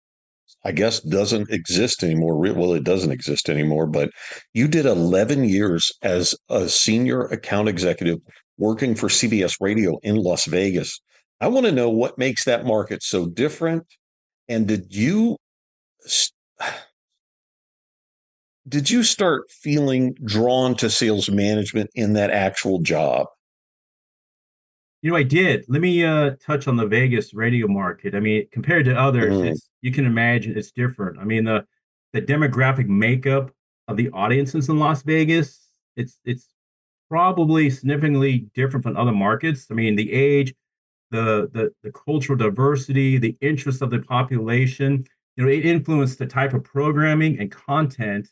I 0.65 0.72
guess 0.72 1.01
doesn't 1.01 1.51
exist 1.51 2.03
anymore. 2.03 2.36
Well, 2.39 2.74
it 2.74 2.84
doesn't 2.84 3.12
exist 3.12 3.48
anymore, 3.48 3.86
but 3.86 4.10
you 4.55 4.67
did 4.67 4.88
11 4.88 5.43
years 5.43 5.91
as 6.01 6.34
a 6.50 6.67
senior 6.67 7.25
account 7.25 7.69
executive 7.69 8.17
working 8.57 8.96
for 8.96 9.07
CBS 9.07 9.57
Radio 9.62 10.00
in 10.01 10.15
Las 10.15 10.46
Vegas. 10.48 11.00
I 11.41 11.48
want 11.48 11.67
to 11.67 11.72
know 11.72 11.91
what 11.91 12.17
makes 12.17 12.43
that 12.46 12.65
market 12.65 13.03
so 13.03 13.27
different. 13.27 13.86
And 14.50 14.67
did 14.67 14.96
you 14.96 15.38
did 18.67 18.89
you 18.89 19.03
start 19.03 19.43
feeling 19.51 20.15
drawn 20.25 20.74
to 20.77 20.89
sales 20.89 21.29
management 21.29 21.91
in 21.93 22.13
that 22.13 22.31
actual 22.31 22.79
job? 22.79 23.27
You 25.01 25.12
know, 25.12 25.18
I 25.18 25.24
did. 25.24 25.66
Let 25.68 25.82
me 25.82 26.04
uh, 26.04 26.32
touch 26.39 26.68
on 26.68 26.75
the 26.75 26.88
Vegas 26.88 27.34
radio 27.34 27.68
market. 27.68 28.16
I 28.16 28.20
mean, 28.20 28.48
compared 28.51 28.86
to 28.86 28.96
others, 28.96 29.36
Mm. 29.36 29.51
it's 29.51 29.70
you 29.82 29.92
can 29.92 30.06
imagine 30.06 30.58
it's 30.58 30.72
different. 30.72 31.20
I 31.20 31.24
mean, 31.24 31.44
the 31.46 31.66
the 32.13 32.22
demographic 32.22 32.88
makeup 32.88 33.51
of 33.88 33.98
the 33.98 34.10
audiences 34.10 34.70
in 34.70 34.80
Las 34.80 35.04
Vegas, 35.04 35.60
it's 35.96 36.20
it's 36.25 36.48
probably 37.10 37.70
significantly 37.70 38.48
different 38.54 38.84
from 38.84 38.98
other 38.98 39.12
markets. 39.13 39.68
I 39.72 39.75
mean, 39.75 39.96
the 39.96 40.12
age, 40.12 40.54
the 41.12 41.50
the 41.54 41.72
the 41.84 41.92
cultural 41.92 42.38
diversity, 42.38 43.18
the 43.18 43.38
interest 43.39 43.82
of 43.82 43.92
the 43.92 44.00
population, 44.00 45.06
you 45.36 45.44
know, 45.46 45.50
it 45.51 45.66
influenced 45.66 46.18
the 46.20 46.25
type 46.25 46.54
of 46.54 46.63
programming 46.63 47.39
and 47.39 47.51
content 47.51 48.30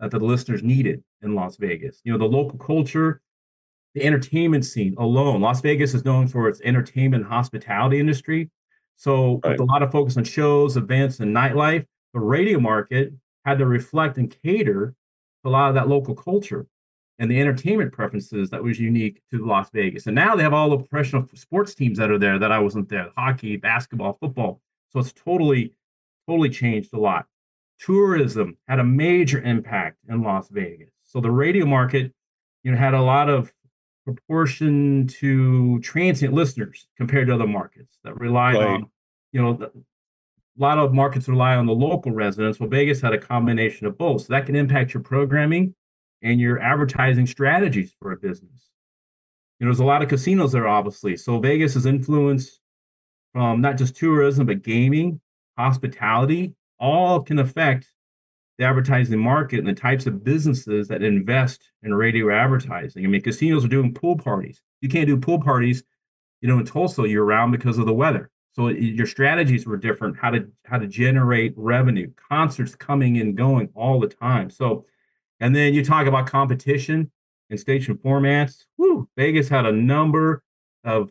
that 0.00 0.10
the 0.10 0.18
listeners 0.18 0.62
needed 0.62 1.04
in 1.22 1.34
Las 1.34 1.56
Vegas. 1.58 2.00
You 2.04 2.12
know, 2.12 2.18
the 2.18 2.24
local 2.24 2.58
culture, 2.58 3.20
the 3.94 4.02
entertainment 4.04 4.64
scene 4.64 4.94
alone. 4.98 5.40
Las 5.40 5.60
Vegas 5.60 5.94
is 5.94 6.04
known 6.04 6.26
for 6.28 6.48
its 6.48 6.60
entertainment 6.62 7.24
and 7.24 7.32
hospitality 7.32 8.00
industry. 8.00 8.50
So, 8.96 9.40
Right. 9.44 9.52
with 9.52 9.60
a 9.60 9.64
lot 9.64 9.82
of 9.82 9.90
focus 9.92 10.16
on 10.16 10.24
shows, 10.24 10.76
events, 10.76 11.20
and 11.20 11.34
nightlife, 11.34 11.84
the 12.14 12.20
radio 12.20 12.60
market 12.60 13.12
had 13.44 13.58
to 13.58 13.66
reflect 13.66 14.18
and 14.18 14.34
cater 14.42 14.94
to 15.42 15.48
a 15.48 15.50
lot 15.50 15.68
of 15.68 15.74
that 15.74 15.88
local 15.88 16.14
culture 16.14 16.66
and 17.18 17.30
the 17.30 17.40
entertainment 17.40 17.92
preferences 17.92 18.48
that 18.50 18.62
was 18.62 18.78
unique 18.80 19.20
to 19.30 19.44
Las 19.44 19.70
Vegas. 19.70 20.06
And 20.06 20.14
now 20.14 20.34
they 20.36 20.42
have 20.42 20.54
all 20.54 20.70
the 20.70 20.78
professional 20.78 21.26
sports 21.34 21.74
teams 21.74 21.98
that 21.98 22.10
are 22.10 22.18
there 22.18 22.38
that 22.38 22.52
I 22.52 22.58
wasn't 22.58 22.88
there 22.88 23.10
hockey, 23.16 23.56
basketball, 23.56 24.16
football. 24.20 24.60
So, 24.90 25.00
it's 25.00 25.12
totally, 25.12 25.74
totally 26.28 26.48
changed 26.50 26.92
a 26.94 26.98
lot. 26.98 27.26
Tourism 27.78 28.56
had 28.68 28.78
a 28.78 28.84
major 28.84 29.40
impact 29.42 29.98
in 30.08 30.22
Las 30.22 30.48
Vegas. 30.48 30.90
So, 31.02 31.20
the 31.20 31.30
radio 31.30 31.66
market, 31.66 32.12
you 32.62 32.70
know, 32.72 32.78
had 32.78 32.94
a 32.94 33.02
lot 33.02 33.28
of 33.28 33.52
proportion 34.04 35.06
to 35.06 35.78
transient 35.80 36.34
listeners 36.34 36.86
compared 36.96 37.28
to 37.28 37.34
other 37.34 37.46
markets 37.46 37.98
that 38.04 38.18
rely 38.18 38.54
Right. 38.54 38.66
on, 38.66 38.90
you 39.32 39.40
know, 39.42 39.54
the, 39.54 39.66
a 39.66 40.60
lot 40.60 40.78
of 40.78 40.92
markets 40.92 41.28
rely 41.28 41.54
on 41.56 41.66
the 41.66 41.74
local 41.74 42.12
residents. 42.12 42.60
Well, 42.60 42.68
Vegas 42.68 43.00
had 43.00 43.14
a 43.14 43.18
combination 43.18 43.86
of 43.86 43.96
both. 43.96 44.22
So 44.22 44.32
that 44.32 44.46
can 44.46 44.56
impact 44.56 44.92
your 44.92 45.02
programming 45.02 45.74
and 46.22 46.40
your 46.40 46.60
advertising 46.60 47.26
strategies 47.26 47.94
for 47.98 48.12
a 48.12 48.16
business. 48.16 48.70
You 49.58 49.66
know, 49.66 49.72
there's 49.72 49.80
a 49.80 49.84
lot 49.84 50.02
of 50.02 50.08
casinos 50.08 50.52
there, 50.52 50.68
obviously. 50.68 51.16
So 51.16 51.38
Vegas 51.38 51.76
is 51.76 51.86
influenced 51.86 52.60
from 53.32 53.60
not 53.60 53.78
just 53.78 53.96
tourism, 53.96 54.46
but 54.46 54.62
gaming, 54.62 55.20
hospitality, 55.56 56.54
all 56.78 57.20
can 57.22 57.38
affect 57.38 57.91
the 58.62 58.68
advertising 58.68 59.18
market 59.18 59.58
and 59.58 59.66
the 59.66 59.74
types 59.74 60.06
of 60.06 60.22
businesses 60.22 60.86
that 60.88 61.02
invest 61.02 61.70
in 61.82 61.94
radio 61.94 62.30
advertising. 62.30 63.04
I 63.04 63.08
mean, 63.08 63.20
casinos 63.20 63.64
are 63.64 63.68
doing 63.68 63.92
pool 63.92 64.16
parties. 64.16 64.62
You 64.80 64.88
can't 64.88 65.06
do 65.06 65.16
pool 65.16 65.40
parties, 65.40 65.82
you 66.40 66.48
know, 66.48 66.58
in 66.58 66.64
Tulsa 66.64 67.08
year 67.08 67.24
round 67.24 67.52
because 67.52 67.78
of 67.78 67.86
the 67.86 67.92
weather. 67.92 68.30
So 68.52 68.68
your 68.68 69.06
strategies 69.06 69.66
were 69.66 69.76
different. 69.76 70.16
How 70.16 70.30
to 70.30 70.46
how 70.64 70.78
to 70.78 70.86
generate 70.86 71.54
revenue, 71.56 72.12
concerts 72.30 72.74
coming 72.74 73.18
and 73.18 73.36
going 73.36 73.68
all 73.74 73.98
the 73.98 74.08
time. 74.08 74.50
So, 74.50 74.84
and 75.40 75.56
then 75.56 75.74
you 75.74 75.84
talk 75.84 76.06
about 76.06 76.26
competition 76.26 77.10
and 77.50 77.58
station 77.58 77.96
formats. 77.96 78.64
Woo, 78.76 79.08
Vegas 79.16 79.48
had 79.48 79.66
a 79.66 79.72
number 79.72 80.42
of 80.84 81.10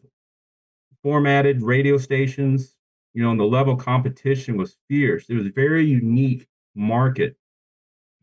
formatted 1.03 1.63
radio 1.63 1.98
stations. 1.98 2.75
You 3.13 3.24
know, 3.24 3.31
and 3.31 3.39
the 3.39 3.43
level 3.43 3.75
competition 3.75 4.55
was 4.55 4.77
fierce. 4.88 5.25
It 5.27 5.34
was 5.34 5.48
a 5.48 5.51
very 5.51 5.86
unique 5.86 6.48
market. 6.75 7.36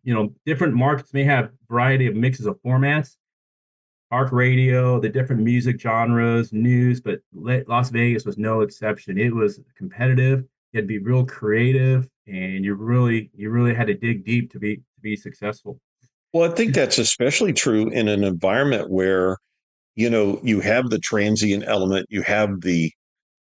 You 0.05 0.15
know, 0.15 0.33
different 0.47 0.75
markets 0.75 1.13
may 1.13 1.25
have 1.25 1.51
variety 1.69 2.07
of 2.07 2.15
mixes 2.15 2.47
of 2.47 2.61
formats. 2.63 3.17
arc 4.11 4.33
radio, 4.33 4.99
the 5.01 5.09
different 5.09 5.43
music 5.43 5.81
genres, 5.81 6.53
news, 6.53 7.01
but 7.01 7.21
Las 7.35 7.91
Vegas 7.91 8.25
was 8.25 8.39
no 8.39 8.63
exception. 8.63 9.19
It 9.19 9.35
was 9.35 9.61
competitive. 9.77 10.45
You 10.73 10.79
had 10.79 10.85
to 10.85 10.89
be 10.89 10.99
real 10.99 11.25
creative, 11.27 12.09
and 12.27 12.65
you 12.65 12.75
really, 12.75 13.31
you 13.35 13.51
really 13.51 13.75
had 13.75 13.87
to 13.89 13.95
dig 13.95 14.25
deep 14.25 14.51
to 14.53 14.59
be 14.59 14.77
to 14.77 15.01
be 15.03 15.17
successful. 15.17 15.81
Well, 16.33 16.51
I 16.51 16.55
think 16.55 16.75
that's 16.75 16.99
especially 16.99 17.53
true 17.53 17.89
in 17.91 18.09
an 18.09 18.23
environment 18.25 18.91
where, 18.91 19.39
you 19.95 20.11
know, 20.11 20.41
you 20.43 20.61
have 20.61 20.91
the 20.91 20.99
transient 20.99 21.65
element, 21.67 22.07
you 22.11 22.23
have 22.23 22.61
the 22.61 22.93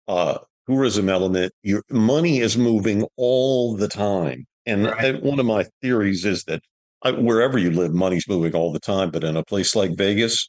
uh, 0.07 0.39
tourism 0.69 1.09
element, 1.09 1.53
your 1.63 1.83
money 1.91 2.39
is 2.39 2.57
moving 2.57 3.07
all 3.17 3.77
the 3.77 3.89
time. 3.89 4.47
And 4.67 4.87
Right. 4.87 5.15
I- 5.17 5.19
one 5.19 5.39
of 5.39 5.47
my 5.47 5.65
theories 5.81 6.25
is 6.25 6.45
that 6.45 6.63
uh, 7.03 7.13
wherever 7.13 7.59
you 7.59 7.71
live, 7.71 7.93
money's 7.95 8.29
moving 8.29 8.55
all 8.55 8.73
the 8.73 8.81
time. 8.81 9.11
But 9.11 9.25
in 9.25 9.37
a 9.37 9.45
place 9.45 9.77
like 9.77 9.97
Vegas, 9.97 10.49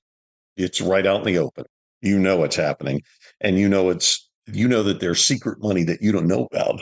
it's 0.58 0.82
right 0.82 1.06
out 1.06 1.20
in 1.22 1.34
the 1.34 1.40
open. 1.40 1.66
You 2.02 2.20
know 2.20 2.44
it's 2.44 2.56
happening, 2.56 3.02
and 3.42 3.60
you 3.60 3.70
know 3.70 3.90
it's 3.90 4.30
you 4.52 4.68
know 4.68 4.84
that 4.84 5.00
there's 5.00 5.24
secret 5.24 5.62
money 5.62 5.84
that 5.84 6.02
you 6.02 6.12
don't 6.12 6.28
know 6.28 6.48
about. 6.52 6.82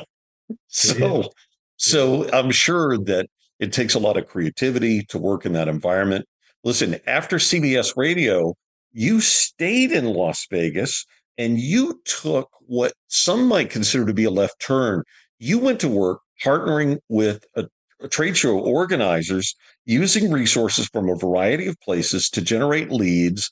So, 0.68 1.30
so 1.78 2.30
I'm 2.32 2.52
sure 2.52 2.98
that 3.00 3.28
it 3.60 3.74
takes 3.74 3.94
a 3.96 4.00
lot 4.00 4.18
of 4.18 4.28
creativity 4.28 5.04
to 5.06 5.18
work 5.18 5.46
in 5.46 5.54
that 5.54 5.68
environment. 5.68 6.26
Listen, 6.64 6.98
after 7.08 7.38
CBS 7.38 7.96
Radio, 7.98 8.56
you 8.94 9.22
stayed 9.22 9.92
in 9.92 10.06
Las 10.06 10.46
Vegas 10.52 11.06
and 11.38 11.60
you 11.60 12.02
took 12.06 12.50
what 12.68 12.94
some 13.08 13.48
might 13.48 13.70
consider 13.70 14.06
to 14.06 14.14
be 14.14 14.26
a 14.26 14.32
left 14.32 14.60
turn. 14.60 15.04
You 15.40 15.60
went 15.60 15.80
to 15.82 15.88
work 15.90 16.22
partnering 16.44 17.00
with 17.10 17.46
a, 17.56 17.66
a 18.02 18.08
trade 18.08 18.38
show 18.38 18.60
organizers 18.60 19.56
using 19.86 20.32
resources 20.32 20.88
from 20.88 21.10
a 21.10 21.16
variety 21.16 21.68
of 21.68 21.80
places 21.82 22.30
to 22.32 22.42
generate 22.42 22.92
leads. 22.92 23.52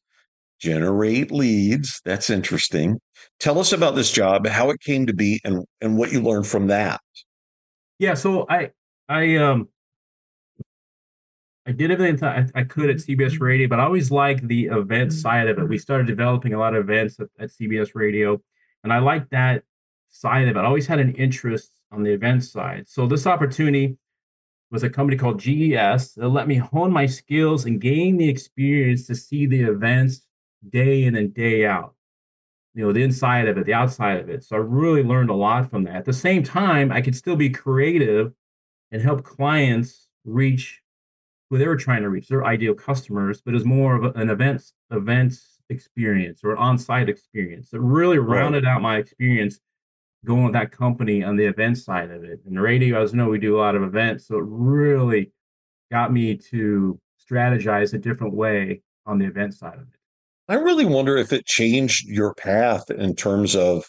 Generate 0.60 1.32
leads. 1.32 2.02
That's 2.06 2.30
interesting. 2.30 3.00
Tell 3.40 3.60
us 3.60 3.74
about 3.74 3.96
this 3.96 4.12
job, 4.12 4.48
how 4.48 4.70
it 4.70 4.80
came 4.80 5.06
to 5.08 5.14
be, 5.14 5.42
and 5.44 5.66
and 5.82 5.98
what 5.98 6.12
you 6.12 6.22
learned 6.22 6.48
from 6.48 6.68
that. 6.68 7.02
Yeah, 8.00 8.14
so 8.14 8.46
I 8.50 8.72
I 9.10 9.36
um 9.38 9.68
I 11.66 11.72
did 11.72 11.92
everything 11.92 12.24
I, 12.24 12.46
I 12.56 12.64
could 12.64 12.90
at 12.90 12.98
CBS 12.98 13.40
Radio, 13.40 13.68
but 13.68 13.80
I 13.80 13.84
always 13.84 14.12
liked 14.12 14.48
the 14.48 14.66
event 14.66 15.14
side 15.14 15.48
of 15.48 15.58
it. 15.58 15.70
We 15.70 15.78
started 15.78 16.08
developing 16.08 16.54
a 16.54 16.60
lot 16.60 16.76
of 16.76 16.90
events 16.90 17.20
at, 17.20 17.28
at 17.40 17.50
CBS 17.50 17.92
Radio, 17.96 18.42
and 18.84 18.92
I 18.92 19.00
liked 19.00 19.32
that 19.32 19.64
side 20.10 20.48
of 20.48 20.58
it. 20.58 20.60
I 20.60 20.66
always 20.66 20.88
had 20.88 21.00
an 21.00 21.14
interest 21.16 21.72
on 21.94 22.04
the 22.04 22.12
event 22.12 22.44
side. 22.44 22.90
So 22.90 23.06
this 23.06 23.28
opportunity 23.28 23.98
was 24.72 24.84
a 24.84 24.90
company 24.90 25.18
called 25.18 25.40
GES 25.40 26.16
that 26.16 26.30
let 26.30 26.48
me 26.48 26.56
hone 26.56 26.92
my 26.92 27.06
skills 27.06 27.66
and 27.66 27.80
gain 27.80 28.18
the 28.18 28.28
experience 28.28 29.06
to 29.08 29.16
see 29.16 29.46
the 29.46 29.62
events 29.62 30.28
day 30.68 31.04
in 31.04 31.16
and 31.16 31.34
day 31.34 31.66
out. 31.66 31.94
You 32.74 32.84
know, 32.84 32.92
the 32.92 33.04
inside 33.04 33.48
of 33.48 33.58
it, 33.58 33.68
the 33.68 33.76
outside 33.76 34.20
of 34.20 34.30
it. 34.30 34.44
So 34.44 34.56
I 34.56 34.60
really 34.60 35.04
learned 35.04 35.30
a 35.30 35.36
lot 35.36 35.70
from 35.70 35.84
that. 35.84 35.98
At 35.98 36.06
the 36.06 36.14
same 36.14 36.42
time, 36.42 36.92
I 36.92 37.02
could 37.02 37.16
still 37.16 37.36
be 37.36 37.52
creative 37.52 38.34
and 38.92 39.00
help 39.02 39.24
clients 39.24 40.10
reach 40.26 40.82
who 41.50 41.60
they 41.60 41.68
were 41.68 41.78
trying 41.78 42.02
to 42.02 42.10
reach, 42.10 42.28
their 42.28 42.46
ideal 42.46 42.74
customers, 42.74 43.42
but 43.46 43.54
it's 43.54 43.66
more 43.66 43.96
of 43.96 44.16
an 44.16 44.32
events 44.32 44.74
events 44.90 45.60
experience 45.70 46.42
or 46.44 46.58
on-site 46.58 47.10
experience. 47.10 47.74
It 47.74 47.82
really 47.82 48.18
Right. 48.18 48.40
rounded 48.40 48.66
out 48.66 48.82
my 48.82 48.98
experience 48.98 49.60
going 50.26 50.44
with 50.44 50.54
that 50.54 50.72
company 50.72 51.24
on 51.24 51.36
the 51.36 51.46
event 51.46 51.78
side 51.78 52.12
of 52.12 52.24
it. 52.24 52.40
And 52.46 52.56
the 52.56 52.62
radio, 52.62 53.02
as 53.02 53.12
you 53.12 53.18
know, 53.18 53.30
we 53.30 53.40
do 53.40 53.58
a 53.58 53.62
lot 53.62 53.76
of 53.76 53.84
events, 53.84 54.28
so 54.28 54.38
it 54.38 54.46
really 54.48 55.32
got 55.92 56.12
me 56.12 56.38
to 56.38 57.00
strategize 57.30 57.94
a 57.94 57.98
different 57.98 58.34
way 58.34 58.82
on 59.06 59.20
the 59.20 59.26
event 59.26 59.54
side 59.54 59.76
of 59.76 59.82
it. 59.82 60.00
I 60.50 60.56
really 60.56 60.86
wonder 60.86 61.18
if 61.18 61.32
it 61.32 61.46
changed 61.46 62.08
your 62.08 62.34
path 62.34 62.90
in 62.90 63.16
terms 63.16 63.56
of 63.56 63.86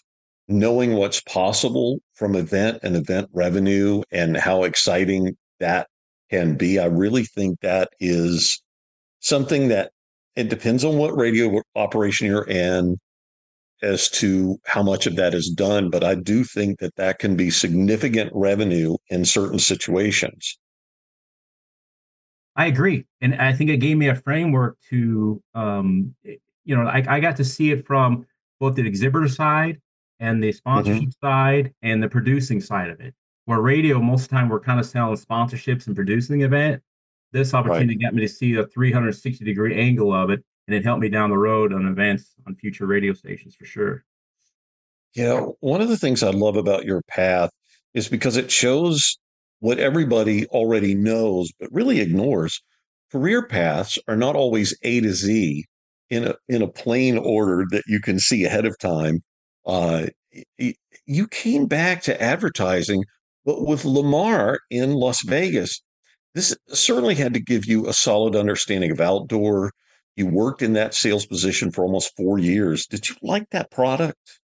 knowing 0.46 0.94
what's 0.94 1.20
possible 1.22 1.98
from 2.14 2.36
event 2.36 2.78
and 2.82 2.96
event 2.96 3.28
revenue 3.32 4.02
and 4.12 4.36
how 4.36 4.64
exciting 4.64 5.36
that 5.60 5.88
can 6.30 6.56
be. 6.56 6.78
I 6.78 6.86
really 6.86 7.24
think 7.24 7.60
that 7.60 7.90
is 7.98 8.62
something 9.20 9.68
that 9.68 9.90
it 10.36 10.48
depends 10.48 10.84
on 10.84 10.98
what 10.98 11.16
radio 11.16 11.62
operation 11.74 12.26
you're 12.26 12.48
in 12.48 12.98
as 13.84 14.08
to 14.08 14.58
how 14.64 14.82
much 14.82 15.06
of 15.06 15.16
that 15.16 15.34
is 15.34 15.50
done. 15.50 15.90
But 15.90 16.02
I 16.02 16.14
do 16.14 16.42
think 16.42 16.80
that 16.80 16.96
that 16.96 17.18
can 17.18 17.36
be 17.36 17.50
significant 17.50 18.30
revenue 18.34 18.96
in 19.10 19.24
certain 19.24 19.58
situations. 19.58 20.58
I 22.56 22.66
agree, 22.66 23.04
and 23.20 23.34
I 23.34 23.52
think 23.52 23.70
it 23.70 23.78
gave 23.78 23.96
me 23.96 24.08
a 24.08 24.14
framework 24.14 24.78
to, 24.90 25.42
um, 25.54 26.14
you 26.22 26.76
know, 26.76 26.86
I, 26.86 27.04
I 27.08 27.20
got 27.20 27.36
to 27.36 27.44
see 27.44 27.72
it 27.72 27.84
from 27.84 28.26
both 28.60 28.76
the 28.76 28.86
exhibitor 28.86 29.28
side 29.28 29.80
and 30.20 30.42
the 30.42 30.52
sponsorship 30.52 31.10
side 31.20 31.74
and 31.82 32.00
the 32.00 32.08
producing 32.08 32.60
side 32.60 32.90
of 32.90 33.00
it. 33.00 33.12
Where 33.46 33.60
radio, 33.60 34.00
most 34.00 34.22
of 34.22 34.28
the 34.28 34.36
time, 34.36 34.48
we're 34.48 34.60
kind 34.60 34.78
of 34.78 34.86
selling 34.86 35.16
sponsorships 35.16 35.88
and 35.88 35.96
producing 35.96 36.38
the 36.38 36.44
event. 36.44 36.80
This 37.32 37.52
opportunity 37.52 37.96
got 37.96 38.14
me 38.14 38.22
to 38.22 38.28
see 38.28 38.54
a 38.54 38.66
360 38.68 39.44
degree 39.44 39.74
angle 39.74 40.14
of 40.14 40.30
it, 40.30 40.44
and 40.66 40.74
it 40.76 40.84
helped 40.84 41.02
me 41.02 41.08
down 41.08 41.30
the 41.30 41.38
road 41.38 41.72
on 41.72 41.86
events 41.86 42.34
on 42.46 42.54
future 42.54 42.86
radio 42.86 43.12
stations 43.12 43.54
for 43.54 43.64
sure. 43.64 44.04
Yeah, 45.14 45.40
one 45.60 45.80
of 45.80 45.88
the 45.88 45.96
things 45.96 46.22
I 46.22 46.30
love 46.30 46.56
about 46.56 46.84
your 46.84 47.02
path 47.08 47.50
is 47.92 48.08
because 48.08 48.36
it 48.36 48.50
shows 48.50 49.18
what 49.60 49.78
everybody 49.78 50.46
already 50.48 50.94
knows, 50.94 51.52
but 51.58 51.68
really 51.72 52.00
ignores. 52.00 52.60
Career 53.12 53.46
paths 53.46 53.98
are 54.08 54.16
not 54.16 54.34
always 54.34 54.76
A 54.82 55.00
to 55.00 55.12
Z. 55.12 55.64
in 56.10 56.26
a 56.26 56.34
in 56.48 56.62
a 56.62 56.68
plain 56.68 57.16
order 57.18 57.64
that 57.70 57.84
you 57.86 58.00
can 58.00 58.18
see 58.18 58.44
ahead 58.44 58.66
of 58.66 58.78
time. 58.78 59.22
Uh, 59.66 60.06
you 61.06 61.28
came 61.28 61.66
back 61.66 62.02
to 62.02 62.20
advertising, 62.20 63.04
but 63.44 63.66
with 63.66 63.84
Lamar 63.84 64.58
in 64.70 64.94
Las 64.94 65.22
Vegas, 65.22 65.80
this 66.34 66.56
certainly 66.68 67.14
had 67.14 67.34
to 67.34 67.40
give 67.40 67.66
you 67.66 67.86
a 67.86 67.92
solid 67.92 68.34
understanding 68.36 68.90
of 68.90 69.00
outdoor. 69.00 69.72
You 70.16 70.26
worked 70.26 70.62
in 70.62 70.74
that 70.74 70.94
sales 70.94 71.26
position 71.26 71.70
for 71.70 71.84
almost 71.84 72.16
four 72.16 72.38
years. 72.38 72.86
Did 72.86 73.08
you 73.08 73.16
like 73.22 73.50
that 73.50 73.70
product? 73.70 74.40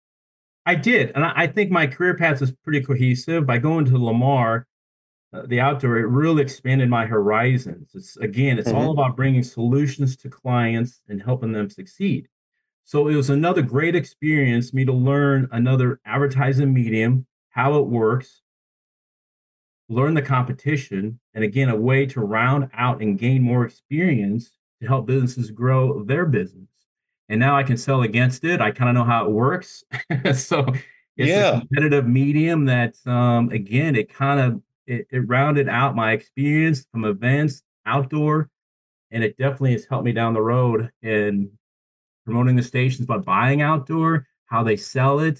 I 0.65 0.75
did, 0.75 1.11
and 1.15 1.23
I 1.23 1.47
think 1.47 1.71
my 1.71 1.87
career 1.87 2.15
path 2.15 2.41
is 2.41 2.51
pretty 2.51 2.81
cohesive. 2.81 3.45
By 3.45 3.57
going 3.57 3.85
to 3.85 3.97
Lamar, 3.97 4.67
uh, 5.31 5.43
the 5.45 5.61
outdoor, 5.61 5.97
it 5.97 6.07
really 6.07 6.41
expanded 6.41 6.89
my 6.89 7.05
horizons. 7.05 7.91
It's 7.93 8.17
again, 8.17 8.59
it's 8.59 8.67
mm-hmm. 8.67 8.77
all 8.77 8.91
about 8.91 9.15
bringing 9.15 9.43
solutions 9.43 10.17
to 10.17 10.29
clients 10.29 11.01
and 11.07 11.21
helping 11.21 11.53
them 11.53 11.69
succeed. 11.69 12.27
So 12.83 13.07
it 13.07 13.15
was 13.15 13.29
another 13.29 13.61
great 13.61 13.95
experience 13.95 14.73
me 14.73 14.85
to 14.85 14.93
learn 14.93 15.47
another 15.51 15.99
advertising 16.05 16.73
medium, 16.73 17.25
how 17.49 17.75
it 17.79 17.87
works, 17.87 18.41
learn 19.89 20.13
the 20.13 20.21
competition, 20.21 21.19
and 21.33 21.43
again, 21.43 21.69
a 21.69 21.75
way 21.75 22.05
to 22.07 22.21
round 22.21 22.69
out 22.73 23.01
and 23.01 23.17
gain 23.19 23.41
more 23.41 23.65
experience 23.65 24.56
to 24.81 24.87
help 24.87 25.05
businesses 25.05 25.51
grow 25.51 26.03
their 26.03 26.25
business. 26.25 26.69
And 27.29 27.39
now 27.39 27.57
I 27.57 27.63
can 27.63 27.77
sell 27.77 28.03
against 28.03 28.43
it. 28.43 28.61
I 28.61 28.71
kind 28.71 28.89
of 28.89 28.95
know 28.95 29.03
how 29.03 29.25
it 29.25 29.31
works. 29.31 29.83
so 30.33 30.65
it's 31.17 31.29
yeah. 31.29 31.57
a 31.57 31.59
competitive 31.59 32.07
medium 32.07 32.65
that, 32.65 32.95
um, 33.05 33.49
again, 33.49 33.95
it 33.95 34.13
kind 34.13 34.39
of 34.39 34.61
it, 34.85 35.07
it 35.11 35.27
rounded 35.27 35.67
out 35.67 35.95
my 35.95 36.13
experience 36.13 36.85
from 36.91 37.05
events, 37.05 37.63
outdoor, 37.85 38.49
and 39.11 39.23
it 39.23 39.37
definitely 39.37 39.73
has 39.73 39.85
helped 39.85 40.05
me 40.05 40.13
down 40.13 40.33
the 40.33 40.41
road 40.41 40.89
in 41.01 41.51
promoting 42.25 42.55
the 42.55 42.63
stations 42.63 43.05
by 43.05 43.17
buying 43.17 43.61
outdoor, 43.61 44.27
how 44.45 44.63
they 44.63 44.77
sell 44.77 45.19
it, 45.19 45.39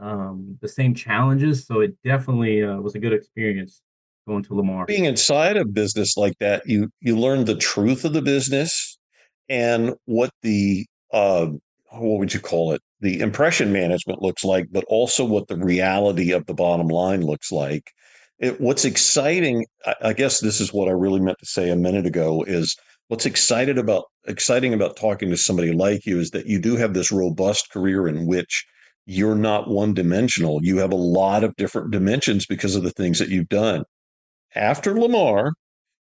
um, 0.00 0.56
the 0.60 0.68
same 0.68 0.94
challenges. 0.94 1.66
So 1.66 1.80
it 1.80 1.96
definitely 2.02 2.62
uh, 2.62 2.76
was 2.76 2.94
a 2.94 2.98
good 2.98 3.12
experience 3.12 3.82
going 4.28 4.44
to 4.44 4.54
Lamar. 4.54 4.86
Being 4.86 5.06
inside 5.06 5.56
a 5.56 5.64
business 5.64 6.16
like 6.16 6.38
that, 6.38 6.62
you 6.66 6.90
you 7.00 7.18
learn 7.18 7.44
the 7.44 7.56
truth 7.56 8.04
of 8.04 8.12
the 8.12 8.22
business 8.22 8.98
and 9.48 9.94
what 10.04 10.30
the 10.42 10.86
uh, 11.12 11.46
what 11.90 12.18
would 12.18 12.34
you 12.34 12.40
call 12.40 12.72
it? 12.72 12.82
The 13.00 13.20
impression 13.20 13.72
management 13.72 14.22
looks 14.22 14.44
like, 14.44 14.66
but 14.70 14.84
also 14.88 15.24
what 15.24 15.48
the 15.48 15.56
reality 15.56 16.32
of 16.32 16.46
the 16.46 16.54
bottom 16.54 16.88
line 16.88 17.24
looks 17.24 17.50
like. 17.50 17.90
It, 18.38 18.60
what's 18.60 18.84
exciting, 18.84 19.66
I, 19.86 19.94
I 20.02 20.12
guess 20.12 20.40
this 20.40 20.60
is 20.60 20.72
what 20.72 20.88
I 20.88 20.92
really 20.92 21.20
meant 21.20 21.38
to 21.38 21.46
say 21.46 21.70
a 21.70 21.76
minute 21.76 22.06
ago, 22.06 22.44
is 22.46 22.76
what's 23.08 23.26
excited 23.26 23.78
about 23.78 24.04
exciting 24.26 24.74
about 24.74 24.96
talking 24.96 25.30
to 25.30 25.36
somebody 25.36 25.72
like 25.72 26.04
you 26.04 26.20
is 26.20 26.30
that 26.30 26.46
you 26.46 26.60
do 26.60 26.76
have 26.76 26.92
this 26.92 27.10
robust 27.10 27.70
career 27.70 28.06
in 28.06 28.26
which 28.26 28.66
you're 29.06 29.34
not 29.34 29.70
one 29.70 29.94
dimensional. 29.94 30.62
You 30.62 30.76
have 30.78 30.92
a 30.92 30.96
lot 30.96 31.42
of 31.42 31.56
different 31.56 31.90
dimensions 31.90 32.44
because 32.44 32.76
of 32.76 32.82
the 32.82 32.90
things 32.90 33.18
that 33.18 33.30
you've 33.30 33.48
done. 33.48 33.84
After 34.54 34.98
Lamar, 34.98 35.52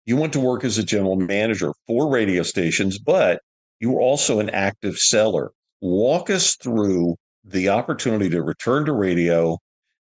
you 0.04 0.16
went 0.16 0.32
to 0.34 0.40
work 0.40 0.64
as 0.64 0.78
a 0.78 0.84
general 0.84 1.16
manager 1.16 1.72
for 1.86 2.08
radio 2.08 2.42
stations, 2.42 2.98
but 2.98 3.40
you 3.80 3.90
were 3.90 4.00
also 4.00 4.38
an 4.38 4.50
active 4.50 4.96
seller. 4.96 5.50
Walk 5.80 6.30
us 6.30 6.56
through 6.56 7.16
the 7.44 7.68
opportunity 7.68 8.30
to 8.30 8.42
return 8.42 8.84
to 8.86 8.92
radio 8.92 9.58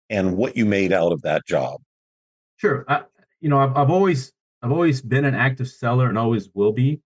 and 0.10 0.38
what 0.38 0.56
you 0.56 0.66
made 0.66 0.94
out 0.94 1.12
of 1.12 1.22
that 1.22 1.46
job. 1.46 1.82
Sure. 2.58 2.86
I, 2.88 3.04
you 3.42 3.50
know, 3.50 3.60
I've, 3.60 3.76
I've 3.76 3.90
always 3.90 4.32
I've 4.62 4.72
always 4.72 5.02
been 5.02 5.26
an 5.26 5.36
active 5.36 5.68
seller 5.68 6.08
and 6.10 6.18
always 6.18 6.50
will 6.54 6.74
be, 6.74 7.02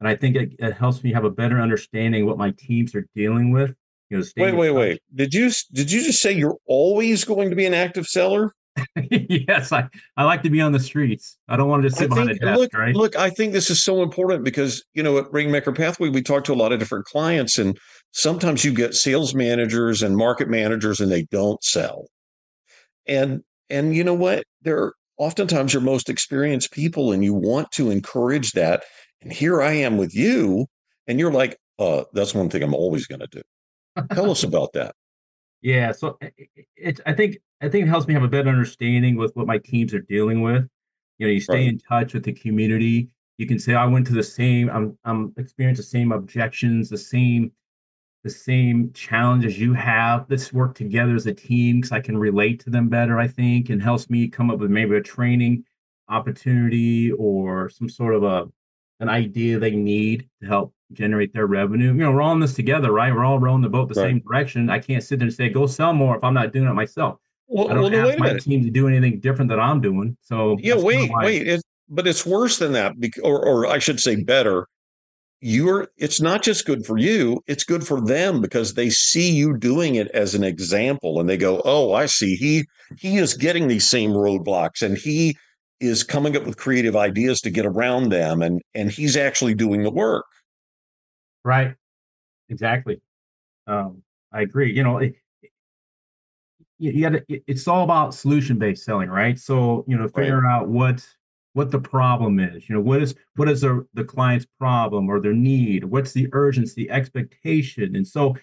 and 0.00 0.08
I 0.08 0.16
think 0.16 0.36
it, 0.36 0.52
it 0.58 0.74
helps 0.74 1.02
me 1.02 1.12
have 1.12 1.24
a 1.24 1.30
better 1.30 1.60
understanding 1.60 2.26
what 2.26 2.38
my 2.38 2.52
teams 2.56 2.94
are 2.94 3.06
dealing 3.14 3.52
with. 3.52 3.74
You 4.10 4.18
know, 4.18 4.24
wait, 4.36 4.56
wait, 4.56 4.70
wait. 4.70 5.00
Did 5.14 5.34
you 5.34 5.50
did 5.72 5.92
you 5.92 6.02
just 6.02 6.20
say 6.20 6.32
you're 6.32 6.56
always 6.66 7.24
going 7.24 7.50
to 7.50 7.56
be 7.56 7.66
an 7.66 7.74
active 7.74 8.06
seller? 8.06 8.52
yes, 9.10 9.72
I, 9.72 9.88
I 10.16 10.24
like 10.24 10.42
to 10.42 10.50
be 10.50 10.60
on 10.60 10.72
the 10.72 10.80
streets. 10.80 11.36
I 11.48 11.56
don't 11.56 11.68
want 11.68 11.82
to 11.82 11.88
just 11.88 11.98
sit 11.98 12.06
I 12.06 12.14
behind 12.14 12.28
think, 12.28 12.42
a 12.42 12.46
desk, 12.46 12.58
look, 12.58 12.74
right? 12.74 12.94
Look, 12.94 13.16
I 13.16 13.30
think 13.30 13.52
this 13.52 13.70
is 13.70 13.82
so 13.82 14.02
important 14.02 14.44
because, 14.44 14.84
you 14.94 15.02
know, 15.02 15.18
at 15.18 15.32
Rainmaker 15.32 15.72
Pathway, 15.72 16.08
we 16.08 16.22
talk 16.22 16.44
to 16.44 16.52
a 16.52 16.56
lot 16.56 16.72
of 16.72 16.78
different 16.78 17.04
clients, 17.06 17.58
and 17.58 17.78
sometimes 18.12 18.64
you 18.64 18.72
get 18.72 18.94
sales 18.94 19.34
managers 19.34 20.02
and 20.02 20.16
market 20.16 20.48
managers 20.48 21.00
and 21.00 21.10
they 21.10 21.22
don't 21.24 21.62
sell. 21.62 22.06
And 23.06 23.42
and 23.70 23.94
you 23.94 24.04
know 24.04 24.14
what? 24.14 24.44
They're 24.62 24.92
oftentimes 25.18 25.72
your 25.72 25.82
most 25.82 26.08
experienced 26.08 26.72
people, 26.72 27.12
and 27.12 27.24
you 27.24 27.34
want 27.34 27.70
to 27.72 27.90
encourage 27.90 28.52
that. 28.52 28.84
And 29.20 29.32
here 29.32 29.60
I 29.60 29.72
am 29.72 29.96
with 29.96 30.14
you, 30.14 30.66
and 31.06 31.18
you're 31.18 31.32
like, 31.32 31.58
uh, 31.78 32.04
that's 32.12 32.34
one 32.34 32.50
thing 32.50 32.62
I'm 32.62 32.74
always 32.74 33.06
going 33.06 33.20
to 33.20 33.28
do. 33.30 33.42
Tell 34.14 34.30
us 34.30 34.44
about 34.44 34.72
that. 34.74 34.94
Yeah, 35.60 35.92
so 35.92 36.18
it's. 36.20 36.36
it, 36.76 37.00
I 37.04 37.12
think 37.12 37.38
I 37.60 37.68
think 37.68 37.86
it 37.86 37.88
helps 37.88 38.06
me 38.06 38.14
have 38.14 38.22
a 38.22 38.28
better 38.28 38.48
understanding 38.48 39.16
with 39.16 39.34
what 39.34 39.46
my 39.46 39.58
teams 39.58 39.92
are 39.92 40.00
dealing 40.00 40.42
with. 40.42 40.68
You 41.18 41.26
know, 41.26 41.32
you 41.32 41.40
stay 41.40 41.54
right. 41.54 41.68
in 41.68 41.78
touch 41.78 42.14
with 42.14 42.24
the 42.24 42.32
community. 42.32 43.08
You 43.38 43.46
can 43.46 43.58
say, 43.58 43.74
I 43.74 43.86
went 43.86 44.06
to 44.08 44.14
the 44.14 44.22
same, 44.22 44.70
I'm 44.70 44.96
I'm 45.04 45.32
experiencing 45.36 45.82
the 45.82 45.88
same 45.88 46.12
objections, 46.12 46.88
the 46.88 46.98
same 46.98 47.52
the 48.24 48.30
same 48.30 48.92
challenges 48.92 49.58
you 49.58 49.72
have. 49.74 50.26
Let's 50.28 50.52
work 50.52 50.74
together 50.74 51.14
as 51.14 51.26
a 51.26 51.34
team 51.34 51.76
because 51.76 51.92
I 51.92 52.00
can 52.00 52.18
relate 52.18 52.60
to 52.60 52.70
them 52.70 52.88
better, 52.88 53.18
I 53.18 53.28
think, 53.28 53.70
and 53.70 53.82
helps 53.82 54.10
me 54.10 54.28
come 54.28 54.50
up 54.50 54.58
with 54.58 54.70
maybe 54.70 54.96
a 54.96 55.02
training 55.02 55.64
opportunity 56.08 57.12
or 57.12 57.68
some 57.68 57.88
sort 57.88 58.14
of 58.14 58.24
a 58.24 58.48
an 59.00 59.08
idea 59.08 59.58
they 59.58 59.70
need 59.70 60.28
to 60.42 60.48
help 60.48 60.74
generate 60.92 61.32
their 61.32 61.46
revenue. 61.46 61.88
You 61.88 61.94
know, 61.94 62.12
we're 62.12 62.22
all 62.22 62.32
in 62.32 62.40
this 62.40 62.54
together, 62.54 62.90
right? 62.92 63.14
We're 63.14 63.24
all 63.24 63.38
rowing 63.38 63.62
the 63.62 63.68
boat 63.68 63.88
the 63.88 64.00
right. 64.00 64.08
same 64.08 64.20
direction. 64.20 64.70
I 64.70 64.80
can't 64.80 65.02
sit 65.02 65.20
there 65.20 65.26
and 65.26 65.34
say, 65.34 65.48
go 65.48 65.66
sell 65.66 65.92
more 65.92 66.16
if 66.16 66.24
I'm 66.24 66.34
not 66.34 66.52
doing 66.52 66.68
it 66.68 66.74
myself. 66.74 67.18
Well, 67.48 67.70
I 67.70 67.74
don't 67.74 67.92
well, 67.92 68.08
ask 68.10 68.18
my 68.18 68.36
team 68.38 68.62
to 68.64 68.70
do 68.70 68.88
anything 68.88 69.20
different 69.20 69.48
than 69.50 69.58
I'm 69.58 69.80
doing. 69.80 70.16
So 70.20 70.56
yeah, 70.60 70.76
wait, 70.76 71.10
wait. 71.14 71.48
It, 71.48 71.62
but 71.88 72.06
it's 72.06 72.26
worse 72.26 72.58
than 72.58 72.72
that, 72.72 72.94
or, 73.22 73.44
or 73.44 73.66
I 73.66 73.78
should 73.78 74.00
say 74.00 74.22
better. 74.22 74.66
You're. 75.40 75.88
It's 75.96 76.20
not 76.20 76.42
just 76.42 76.66
good 76.66 76.84
for 76.84 76.98
you; 76.98 77.40
it's 77.46 77.64
good 77.64 77.86
for 77.86 78.00
them 78.00 78.42
because 78.42 78.74
they 78.74 78.90
see 78.90 79.30
you 79.30 79.56
doing 79.56 79.94
it 79.94 80.08
as 80.08 80.34
an 80.34 80.44
example, 80.44 81.20
and 81.20 81.28
they 81.28 81.36
go, 81.36 81.62
"Oh, 81.64 81.94
I 81.94 82.06
see. 82.06 82.34
He 82.34 82.66
he 82.98 83.16
is 83.16 83.34
getting 83.34 83.68
these 83.68 83.88
same 83.88 84.10
roadblocks, 84.10 84.82
and 84.82 84.98
he 84.98 85.36
is 85.80 86.02
coming 86.02 86.36
up 86.36 86.44
with 86.44 86.56
creative 86.58 86.96
ideas 86.96 87.40
to 87.42 87.50
get 87.50 87.64
around 87.64 88.10
them, 88.10 88.42
and 88.42 88.60
and 88.74 88.90
he's 88.90 89.16
actually 89.16 89.54
doing 89.54 89.84
the 89.84 89.90
work." 89.90 90.26
Right. 91.44 91.74
Exactly. 92.50 93.00
Um, 93.66 94.02
I 94.32 94.42
agree. 94.42 94.74
You 94.74 94.82
know, 94.82 95.00
you, 96.78 96.92
you 96.92 97.10
got. 97.10 97.20
It's 97.28 97.68
all 97.68 97.84
about 97.84 98.14
solution 98.14 98.58
based 98.58 98.84
selling, 98.84 99.08
right? 99.08 99.38
So 99.38 99.84
you 99.86 99.96
know, 99.96 100.08
figure 100.08 100.42
right. 100.42 100.52
out 100.52 100.68
what 100.68 101.06
what 101.52 101.70
the 101.70 101.78
problem 101.80 102.38
is. 102.40 102.68
You 102.68 102.76
know, 102.76 102.80
what 102.80 103.02
is 103.02 103.14
what 103.36 103.48
is 103.48 103.62
the 103.62 103.86
the 103.94 104.04
client's 104.04 104.46
problem 104.58 105.08
or 105.08 105.20
their 105.20 105.32
need? 105.32 105.84
What's 105.84 106.12
the 106.12 106.28
urgency, 106.32 106.88
expectation, 106.90 107.96
and 107.96 108.06
so 108.06 108.36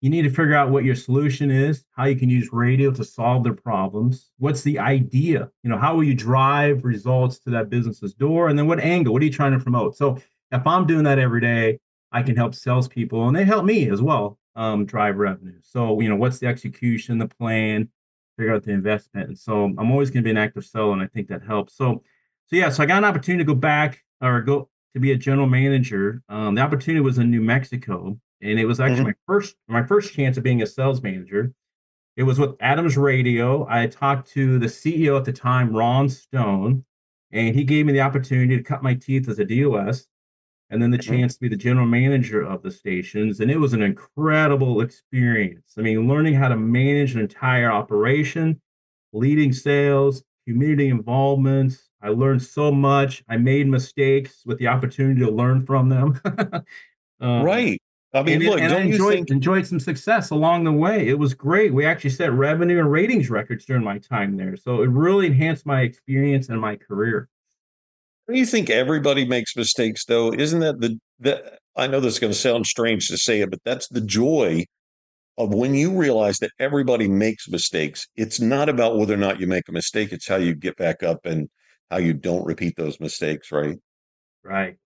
you 0.00 0.10
need 0.10 0.22
to 0.22 0.28
figure 0.28 0.54
out 0.54 0.68
what 0.68 0.84
your 0.84 0.94
solution 0.94 1.50
is, 1.50 1.82
how 1.96 2.04
you 2.04 2.14
can 2.14 2.28
use 2.28 2.50
radio 2.52 2.90
to 2.90 3.02
solve 3.02 3.42
their 3.42 3.54
problems. 3.54 4.28
What's 4.36 4.60
the 4.60 4.78
idea? 4.78 5.50
You 5.62 5.70
know, 5.70 5.78
how 5.78 5.94
will 5.94 6.04
you 6.04 6.14
drive 6.14 6.84
results 6.84 7.38
to 7.38 7.50
that 7.52 7.70
business's 7.70 8.12
door? 8.12 8.48
And 8.48 8.58
then 8.58 8.66
what 8.66 8.80
angle? 8.80 9.14
What 9.14 9.22
are 9.22 9.24
you 9.24 9.32
trying 9.32 9.52
to 9.52 9.64
promote? 9.64 9.96
So 9.96 10.18
if 10.52 10.66
I'm 10.66 10.86
doing 10.86 11.04
that 11.04 11.18
every 11.18 11.40
day, 11.40 11.78
I 12.12 12.22
can 12.22 12.36
help 12.36 12.54
salespeople 12.54 13.26
and 13.26 13.34
they 13.34 13.44
help 13.44 13.64
me 13.64 13.88
as 13.88 14.02
well 14.02 14.38
um, 14.56 14.86
drive 14.86 15.16
revenue. 15.16 15.58
So, 15.62 16.00
you 16.00 16.08
know, 16.08 16.16
what's 16.16 16.38
the 16.38 16.46
execution, 16.46 17.18
the 17.18 17.28
plan, 17.28 17.88
figure 18.36 18.54
out 18.54 18.64
the 18.64 18.72
investment. 18.72 19.28
And 19.28 19.38
so 19.38 19.64
I'm 19.64 19.90
always 19.90 20.10
going 20.10 20.22
to 20.22 20.26
be 20.26 20.30
an 20.30 20.36
active 20.36 20.64
seller, 20.64 20.92
and 20.92 21.02
I 21.02 21.06
think 21.06 21.28
that 21.28 21.42
helps. 21.42 21.76
So, 21.76 22.02
so 22.46 22.56
yeah, 22.56 22.68
so 22.68 22.82
I 22.82 22.86
got 22.86 22.98
an 22.98 23.04
opportunity 23.04 23.44
to 23.44 23.48
go 23.48 23.54
back 23.54 24.02
or 24.20 24.40
go 24.42 24.68
to 24.94 25.00
be 25.00 25.12
a 25.12 25.16
general 25.16 25.46
manager. 25.46 26.22
Um, 26.28 26.54
the 26.54 26.62
opportunity 26.62 27.00
was 27.00 27.18
in 27.18 27.30
New 27.30 27.40
Mexico, 27.40 28.18
and 28.40 28.58
it 28.58 28.66
was 28.66 28.80
actually 28.80 28.98
mm-hmm. 28.98 29.06
my 29.06 29.14
first 29.26 29.56
my 29.68 29.82
first 29.84 30.14
chance 30.14 30.36
of 30.36 30.42
being 30.42 30.62
a 30.62 30.66
sales 30.66 31.02
manager. 31.02 31.52
It 32.16 32.22
was 32.22 32.38
with 32.38 32.54
Adams 32.60 32.96
Radio. 32.96 33.66
I 33.68 33.88
talked 33.88 34.30
to 34.32 34.58
the 34.58 34.66
CEO 34.66 35.18
at 35.18 35.24
the 35.24 35.32
time, 35.32 35.74
Ron 35.74 36.08
Stone, 36.08 36.84
and 37.32 37.54
he 37.54 37.64
gave 37.64 37.86
me 37.86 37.92
the 37.92 38.02
opportunity 38.02 38.56
to 38.56 38.62
cut 38.62 38.82
my 38.82 38.94
teeth 38.94 39.28
as 39.28 39.40
a 39.40 39.44
DOS 39.44 40.06
and 40.70 40.82
then 40.82 40.90
the 40.90 40.98
mm-hmm. 40.98 41.14
chance 41.14 41.34
to 41.34 41.40
be 41.40 41.48
the 41.48 41.56
general 41.56 41.86
manager 41.86 42.42
of 42.42 42.62
the 42.62 42.70
stations. 42.70 43.40
And 43.40 43.50
it 43.50 43.58
was 43.58 43.72
an 43.72 43.82
incredible 43.82 44.80
experience. 44.80 45.74
I 45.78 45.82
mean, 45.82 46.08
learning 46.08 46.34
how 46.34 46.48
to 46.48 46.56
manage 46.56 47.14
an 47.14 47.20
entire 47.20 47.70
operation, 47.70 48.60
leading 49.12 49.52
sales, 49.52 50.22
community 50.46 50.88
involvement. 50.88 51.78
I 52.02 52.08
learned 52.08 52.42
so 52.42 52.70
much. 52.70 53.24
I 53.28 53.36
made 53.36 53.66
mistakes 53.66 54.42
with 54.44 54.58
the 54.58 54.68
opportunity 54.68 55.20
to 55.20 55.30
learn 55.30 55.64
from 55.64 55.88
them. 55.88 56.20
um, 57.20 57.42
right. 57.42 57.80
I 58.12 58.22
mean, 58.22 58.36
and, 58.36 58.44
look, 58.44 58.60
and 58.60 58.72
I 58.72 58.80
enjoyed, 58.80 59.14
think... 59.14 59.30
enjoyed 59.30 59.66
some 59.66 59.80
success 59.80 60.30
along 60.30 60.64
the 60.64 60.72
way. 60.72 61.08
It 61.08 61.18
was 61.18 61.34
great. 61.34 61.74
We 61.74 61.84
actually 61.84 62.10
set 62.10 62.32
revenue 62.32 62.78
and 62.78 62.90
ratings 62.90 63.28
records 63.28 63.64
during 63.64 63.82
my 63.82 63.98
time 63.98 64.36
there. 64.36 64.56
So 64.56 64.82
it 64.82 64.88
really 64.88 65.26
enhanced 65.26 65.66
my 65.66 65.80
experience 65.80 66.48
and 66.48 66.60
my 66.60 66.76
career. 66.76 67.28
Do 68.28 68.38
you 68.38 68.46
think 68.46 68.70
everybody 68.70 69.26
makes 69.26 69.56
mistakes 69.56 70.04
though? 70.06 70.32
Isn't 70.32 70.60
that 70.60 70.80
the, 70.80 70.98
the 71.20 71.58
I 71.76 71.86
know 71.86 72.00
this 72.00 72.14
is 72.14 72.18
going 72.20 72.32
to 72.32 72.38
sound 72.38 72.66
strange 72.66 73.08
to 73.08 73.18
say 73.18 73.40
it, 73.40 73.50
but 73.50 73.60
that's 73.64 73.88
the 73.88 74.00
joy 74.00 74.64
of 75.36 75.52
when 75.52 75.74
you 75.74 75.96
realize 75.96 76.38
that 76.38 76.52
everybody 76.58 77.08
makes 77.08 77.48
mistakes. 77.48 78.06
It's 78.16 78.40
not 78.40 78.68
about 78.68 78.96
whether 78.96 79.14
or 79.14 79.18
not 79.18 79.40
you 79.40 79.46
make 79.46 79.68
a 79.68 79.72
mistake, 79.72 80.12
it's 80.12 80.28
how 80.28 80.36
you 80.36 80.54
get 80.54 80.76
back 80.76 81.02
up 81.02 81.26
and 81.26 81.48
how 81.90 81.98
you 81.98 82.14
don't 82.14 82.46
repeat 82.46 82.74
those 82.76 83.00
mistakes, 83.00 83.50
right? 83.50 83.76
Right. 84.44 84.76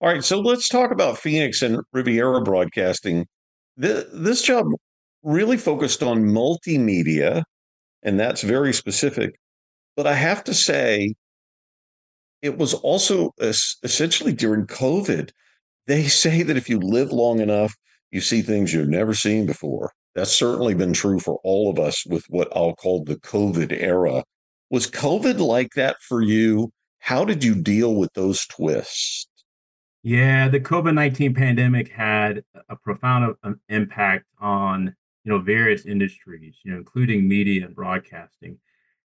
All 0.00 0.08
right, 0.08 0.24
so 0.24 0.40
let's 0.40 0.68
talk 0.68 0.90
about 0.90 1.18
Phoenix 1.18 1.62
and 1.62 1.78
Riviera 1.92 2.42
Broadcasting. 2.42 3.26
This 3.76 4.42
job 4.42 4.66
really 5.22 5.56
focused 5.56 6.02
on 6.02 6.24
multimedia, 6.24 7.44
and 8.02 8.18
that's 8.18 8.42
very 8.42 8.72
specific. 8.72 9.36
But 9.96 10.08
I 10.08 10.14
have 10.14 10.42
to 10.44 10.54
say, 10.54 11.14
it 12.42 12.58
was 12.58 12.74
also 12.74 13.32
essentially 13.40 14.32
during 14.32 14.66
COVID. 14.66 15.30
They 15.86 16.04
say 16.08 16.42
that 16.42 16.56
if 16.56 16.68
you 16.68 16.78
live 16.78 17.12
long 17.12 17.40
enough, 17.40 17.74
you 18.10 18.20
see 18.20 18.42
things 18.42 18.74
you've 18.74 18.88
never 18.88 19.14
seen 19.14 19.46
before. 19.46 19.92
That's 20.14 20.32
certainly 20.32 20.74
been 20.74 20.92
true 20.92 21.18
for 21.18 21.40
all 21.42 21.70
of 21.70 21.78
us 21.78 22.04
with 22.04 22.24
what 22.28 22.54
I'll 22.54 22.74
call 22.74 23.04
the 23.04 23.16
COVID 23.16 23.72
era. 23.72 24.24
Was 24.70 24.90
COVID 24.90 25.38
like 25.38 25.72
that 25.74 25.96
for 26.00 26.20
you? 26.20 26.72
How 26.98 27.24
did 27.24 27.42
you 27.42 27.54
deal 27.54 27.94
with 27.94 28.12
those 28.14 28.46
twists? 28.46 29.28
Yeah, 30.02 30.48
the 30.48 30.60
COVID 30.60 30.94
nineteen 30.94 31.32
pandemic 31.32 31.88
had 31.88 32.42
a 32.68 32.76
profound 32.76 33.36
uh, 33.44 33.52
impact 33.68 34.26
on 34.40 34.94
you 35.24 35.32
know 35.32 35.38
various 35.38 35.86
industries, 35.86 36.56
you 36.64 36.72
know, 36.72 36.78
including 36.78 37.28
media 37.28 37.66
and 37.66 37.74
broadcasting. 37.74 38.58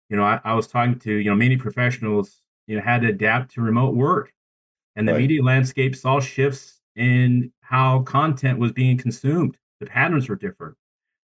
You 0.09 0.16
know, 0.16 0.25
I, 0.25 0.40
I 0.44 0.55
was 0.55 0.68
talking 0.68 0.99
to 1.01 1.12
you 1.12 1.31
know 1.31 1.37
many 1.37 1.57
professionals, 1.57 2.43
you 2.66 2.77
know, 2.77 2.83
had 2.83 3.03
to 3.03 3.09
adapt 3.09 3.55
to 3.55 3.61
remote 3.61 3.94
work, 3.94 4.33
and 4.96 5.07
the 5.07 5.12
right. 5.12 5.20
media 5.20 5.42
landscape 5.42 5.96
saw 5.96 6.20
shifts 6.20 6.81
in 6.96 7.53
how 7.61 8.03
content 8.03 8.59
was 8.59 8.72
being 8.72 8.96
consumed. 8.96 9.57
The 9.81 9.87
patterns 9.87 10.29
were 10.29 10.37
different. 10.37 10.77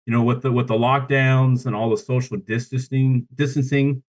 You 0.07 0.13
know, 0.13 0.23
with 0.23 0.43
the 0.43 0.53
with 0.53 0.69
the 0.69 0.75
lockdowns 0.75 1.67
and 1.67 1.75
all 1.75 1.91
the 1.91 1.97
social 1.97 2.37
distancing, 2.37 3.27
distancing, 3.35 3.89
you 3.89 4.03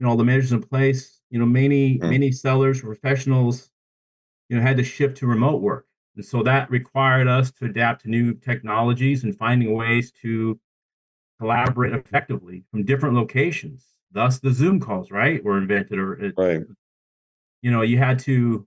know, 0.00 0.10
all 0.10 0.16
the 0.16 0.24
measures 0.24 0.52
in 0.52 0.62
place. 0.62 1.20
You 1.30 1.38
know, 1.38 1.46
many 1.46 1.98
mm. 1.98 2.10
many 2.10 2.32
sellers, 2.32 2.80
professionals 2.80 3.70
you 4.48 4.56
know, 4.56 4.62
had 4.62 4.76
to 4.76 4.84
shift 4.84 5.16
to 5.18 5.26
remote 5.26 5.60
work. 5.60 5.86
And 6.16 6.24
so 6.24 6.42
that 6.42 6.70
required 6.70 7.28
us 7.28 7.50
to 7.52 7.66
adapt 7.66 8.02
to 8.02 8.10
new 8.10 8.34
technologies 8.34 9.24
and 9.24 9.36
finding 9.36 9.74
ways 9.74 10.12
to 10.22 10.58
collaborate 11.38 11.92
effectively 11.92 12.64
from 12.70 12.84
different 12.84 13.14
locations. 13.14 13.84
Thus 14.12 14.38
the 14.38 14.52
Zoom 14.52 14.80
calls, 14.80 15.10
right, 15.10 15.42
were 15.44 15.58
invented 15.58 15.98
or 15.98 16.32
right. 16.36 16.62
You 17.62 17.70
know, 17.70 17.82
you 17.82 17.98
had 17.98 18.18
to 18.20 18.66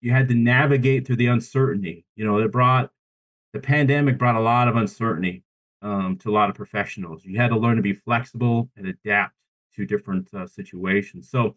you 0.00 0.12
had 0.12 0.28
to 0.28 0.34
navigate 0.34 1.06
through 1.06 1.16
the 1.16 1.26
uncertainty. 1.26 2.04
You 2.14 2.24
know, 2.24 2.38
it 2.38 2.52
brought 2.52 2.90
the 3.52 3.60
pandemic 3.60 4.18
brought 4.18 4.36
a 4.36 4.40
lot 4.40 4.68
of 4.68 4.76
uncertainty 4.76 5.42
um, 5.82 6.16
to 6.18 6.30
a 6.30 6.32
lot 6.32 6.48
of 6.48 6.56
professionals. 6.56 7.24
You 7.24 7.38
had 7.38 7.48
to 7.48 7.58
learn 7.58 7.76
to 7.76 7.82
be 7.82 7.94
flexible 7.94 8.70
and 8.76 8.86
adapt 8.86 9.34
to 9.74 9.84
different 9.84 10.32
uh, 10.32 10.46
situations. 10.46 11.30
So 11.30 11.54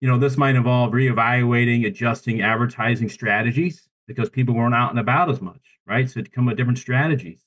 you 0.00 0.08
know, 0.08 0.18
this 0.18 0.36
might 0.36 0.56
involve 0.56 0.92
reevaluating, 0.92 1.86
adjusting 1.86 2.42
advertising 2.42 3.08
strategies 3.08 3.88
because 4.06 4.28
people 4.28 4.54
weren't 4.54 4.74
out 4.74 4.90
and 4.90 4.98
about 4.98 5.30
as 5.30 5.40
much, 5.40 5.62
right? 5.86 6.08
So 6.08 6.22
come 6.32 6.46
with 6.46 6.56
different 6.56 6.78
strategies. 6.78 7.42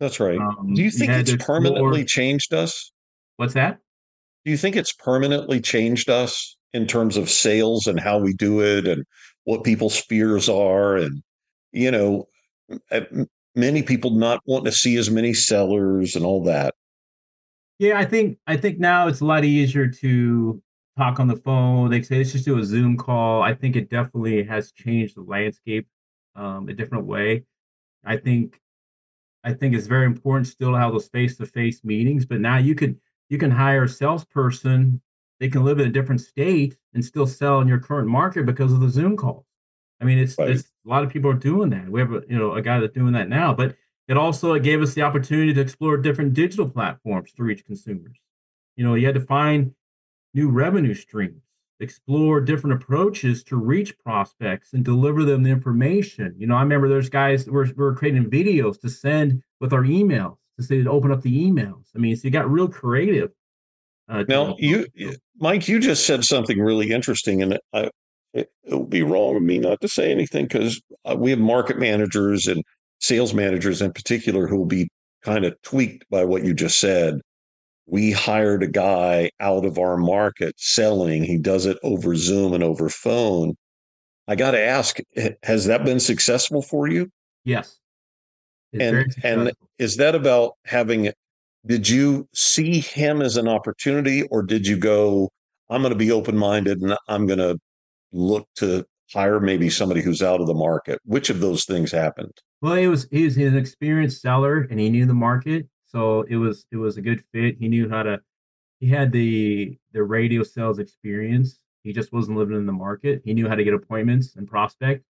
That's 0.00 0.18
right. 0.18 0.38
Um, 0.38 0.74
Do 0.74 0.82
you 0.82 0.90
think 0.90 1.12
it's 1.12 1.36
permanently 1.44 2.04
changed 2.04 2.54
us? 2.54 2.92
What's 3.36 3.54
that? 3.54 3.78
Do 4.44 4.50
you 4.50 4.56
think 4.56 4.76
it's 4.76 4.92
permanently 4.92 5.60
changed 5.60 6.10
us 6.10 6.56
in 6.72 6.86
terms 6.86 7.16
of 7.16 7.30
sales 7.30 7.86
and 7.86 8.00
how 8.00 8.18
we 8.18 8.32
do 8.32 8.60
it 8.60 8.86
and 8.86 9.04
what 9.44 9.64
people's 9.64 10.00
fears 10.00 10.48
are? 10.48 10.96
And, 10.96 11.22
you 11.72 11.90
know, 11.90 12.28
many 13.54 13.82
people 13.82 14.10
not 14.10 14.40
wanting 14.46 14.66
to 14.66 14.72
see 14.72 14.96
as 14.96 15.10
many 15.10 15.34
sellers 15.34 16.16
and 16.16 16.24
all 16.24 16.42
that. 16.44 16.74
Yeah, 17.78 17.98
I 17.98 18.04
think 18.04 18.38
I 18.46 18.56
think 18.56 18.78
now 18.78 19.08
it's 19.08 19.20
a 19.20 19.24
lot 19.24 19.44
easier 19.44 19.88
to 19.88 20.62
talk 20.96 21.18
on 21.18 21.26
the 21.26 21.36
phone. 21.36 21.90
They 21.90 22.02
say 22.02 22.18
let's 22.18 22.32
just 22.32 22.44
do 22.44 22.58
a 22.58 22.64
Zoom 22.64 22.96
call. 22.96 23.42
I 23.42 23.54
think 23.54 23.76
it 23.76 23.90
definitely 23.90 24.44
has 24.44 24.72
changed 24.72 25.16
the 25.16 25.22
landscape 25.22 25.86
um, 26.36 26.68
a 26.68 26.74
different 26.74 27.06
way. 27.06 27.44
I 28.04 28.16
think 28.16 28.60
I 29.42 29.52
think 29.52 29.74
it's 29.74 29.86
very 29.86 30.06
important 30.06 30.46
still 30.46 30.72
to 30.72 30.78
have 30.78 30.92
those 30.92 31.08
face-to-face 31.08 31.82
meetings, 31.82 32.24
but 32.24 32.40
now 32.40 32.58
you 32.58 32.74
could 32.76 33.00
you 33.32 33.38
can 33.38 33.50
hire 33.50 33.84
a 33.84 33.88
salesperson. 33.88 35.00
They 35.40 35.48
can 35.48 35.64
live 35.64 35.80
in 35.80 35.88
a 35.88 35.90
different 35.90 36.20
state 36.20 36.76
and 36.92 37.02
still 37.02 37.26
sell 37.26 37.62
in 37.62 37.66
your 37.66 37.78
current 37.78 38.06
market 38.06 38.44
because 38.44 38.74
of 38.74 38.80
the 38.80 38.90
Zoom 38.90 39.16
calls. 39.16 39.46
I 40.02 40.04
mean, 40.04 40.18
it's, 40.18 40.36
right. 40.36 40.50
it's 40.50 40.64
a 40.84 40.88
lot 40.88 41.02
of 41.02 41.08
people 41.08 41.30
are 41.30 41.34
doing 41.34 41.70
that. 41.70 41.88
We 41.88 41.98
have 42.00 42.12
a, 42.12 42.22
you 42.28 42.38
know 42.38 42.52
a 42.52 42.60
guy 42.60 42.78
that's 42.78 42.92
doing 42.92 43.14
that 43.14 43.30
now, 43.30 43.54
but 43.54 43.74
it 44.06 44.18
also 44.18 44.52
it 44.52 44.62
gave 44.62 44.82
us 44.82 44.92
the 44.92 45.00
opportunity 45.00 45.54
to 45.54 45.60
explore 45.62 45.96
different 45.96 46.34
digital 46.34 46.68
platforms 46.68 47.32
to 47.32 47.42
reach 47.42 47.64
consumers. 47.64 48.18
You 48.76 48.84
know, 48.84 48.96
you 48.96 49.06
had 49.06 49.14
to 49.14 49.20
find 49.22 49.74
new 50.34 50.50
revenue 50.50 50.92
streams, 50.92 51.42
explore 51.80 52.38
different 52.38 52.82
approaches 52.82 53.42
to 53.44 53.56
reach 53.56 53.98
prospects 53.98 54.74
and 54.74 54.84
deliver 54.84 55.24
them 55.24 55.42
the 55.42 55.50
information. 55.50 56.34
You 56.36 56.48
know, 56.48 56.56
I 56.56 56.62
remember 56.62 56.86
there's 56.86 57.08
guys 57.08 57.48
we're 57.48 57.72
we're 57.76 57.94
creating 57.94 58.28
videos 58.28 58.78
to 58.82 58.90
send 58.90 59.42
with 59.58 59.72
our 59.72 59.84
emails 59.84 60.36
to 60.58 60.64
say 60.64 60.82
to 60.82 60.90
open 60.90 61.10
up 61.10 61.22
the 61.22 61.46
emails. 61.46 61.84
I 61.94 61.98
mean, 61.98 62.16
so 62.16 62.22
you 62.24 62.30
got 62.30 62.50
real 62.50 62.68
creative. 62.68 63.30
Uh, 64.08 64.24
now, 64.28 64.56
you, 64.58 64.86
Mike, 65.38 65.68
you 65.68 65.80
just 65.80 66.06
said 66.06 66.24
something 66.24 66.58
really 66.60 66.90
interesting, 66.90 67.42
and 67.42 67.58
I, 67.72 67.90
it, 68.34 68.50
it 68.64 68.74
would 68.74 68.90
be 68.90 69.02
wrong 69.02 69.36
of 69.36 69.42
me 69.42 69.58
not 69.58 69.80
to 69.80 69.88
say 69.88 70.10
anything 70.10 70.46
because 70.46 70.80
uh, 71.04 71.16
we 71.16 71.30
have 71.30 71.38
market 71.38 71.78
managers 71.78 72.46
and 72.46 72.62
sales 73.00 73.32
managers 73.32 73.80
in 73.80 73.92
particular 73.92 74.46
who 74.46 74.58
will 74.58 74.66
be 74.66 74.88
kind 75.22 75.44
of 75.44 75.60
tweaked 75.62 76.04
by 76.10 76.24
what 76.24 76.44
you 76.44 76.52
just 76.52 76.78
said 76.78 77.20
we 77.86 78.10
hired 78.10 78.62
a 78.62 78.68
guy 78.68 79.30
out 79.40 79.64
of 79.64 79.78
our 79.78 79.96
market 79.96 80.54
selling. 80.58 81.24
He 81.24 81.38
does 81.38 81.66
it 81.66 81.78
over 81.82 82.14
Zoom 82.14 82.54
and 82.54 82.62
over 82.62 82.88
phone. 82.88 83.54
I 84.28 84.36
got 84.36 84.52
to 84.52 84.60
ask, 84.60 84.98
has 85.42 85.66
that 85.66 85.84
been 85.84 86.00
successful 86.00 86.62
for 86.62 86.86
you? 86.86 87.10
Yes. 87.44 87.78
And 88.78 89.14
and 89.22 89.52
is 89.78 89.96
that 89.96 90.14
about 90.14 90.52
having 90.64 91.12
did 91.66 91.88
you 91.88 92.28
see 92.34 92.80
him 92.80 93.22
as 93.22 93.36
an 93.36 93.48
opportunity 93.48 94.22
or 94.24 94.42
did 94.42 94.66
you 94.66 94.76
go 94.76 95.28
I'm 95.70 95.82
going 95.82 95.92
to 95.92 95.98
be 95.98 96.12
open-minded 96.12 96.80
and 96.80 96.96
I'm 97.08 97.26
going 97.26 97.38
to 97.38 97.58
look 98.12 98.46
to 98.56 98.84
hire 99.12 99.40
maybe 99.40 99.70
somebody 99.70 100.02
who's 100.02 100.22
out 100.22 100.40
of 100.40 100.46
the 100.46 100.54
market? 100.54 100.98
Which 101.04 101.30
of 101.30 101.40
those 101.40 101.64
things 101.64 101.92
happened? 101.92 102.32
Well, 102.60 102.74
he 102.74 102.88
was 102.88 103.08
he 103.10 103.24
was 103.24 103.36
an 103.36 103.56
experienced 103.56 104.20
seller 104.20 104.66
and 104.70 104.78
he 104.78 104.90
knew 104.90 105.06
the 105.06 105.14
market 105.14 105.66
so 105.92 106.22
it 106.22 106.36
was 106.36 106.64
it 106.72 106.76
was 106.76 106.96
a 106.96 107.02
good 107.02 107.22
fit. 107.32 107.56
He 107.58 107.68
knew 107.68 107.88
how 107.88 108.02
to. 108.02 108.20
He 108.80 108.88
had 108.88 109.12
the 109.12 109.76
the 109.92 110.02
radio 110.02 110.42
sales 110.42 110.78
experience. 110.78 111.60
He 111.82 111.92
just 111.92 112.12
wasn't 112.12 112.38
living 112.38 112.56
in 112.56 112.66
the 112.66 112.72
market. 112.72 113.22
He 113.24 113.34
knew 113.34 113.48
how 113.48 113.54
to 113.54 113.64
get 113.64 113.74
appointments 113.74 114.34
and 114.36 114.48
prospect. 114.48 115.04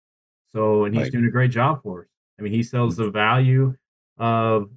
So 0.52 0.86
and 0.86 0.96
he's 0.96 1.04
right. 1.04 1.12
doing 1.12 1.26
a 1.26 1.32
great 1.32 1.52
job 1.52 1.84
for 1.84 2.02
us. 2.02 2.08
I 2.42 2.44
mean, 2.44 2.54
he 2.54 2.64
sells 2.64 2.96
the 2.96 3.12
value 3.12 3.76
of 4.18 4.68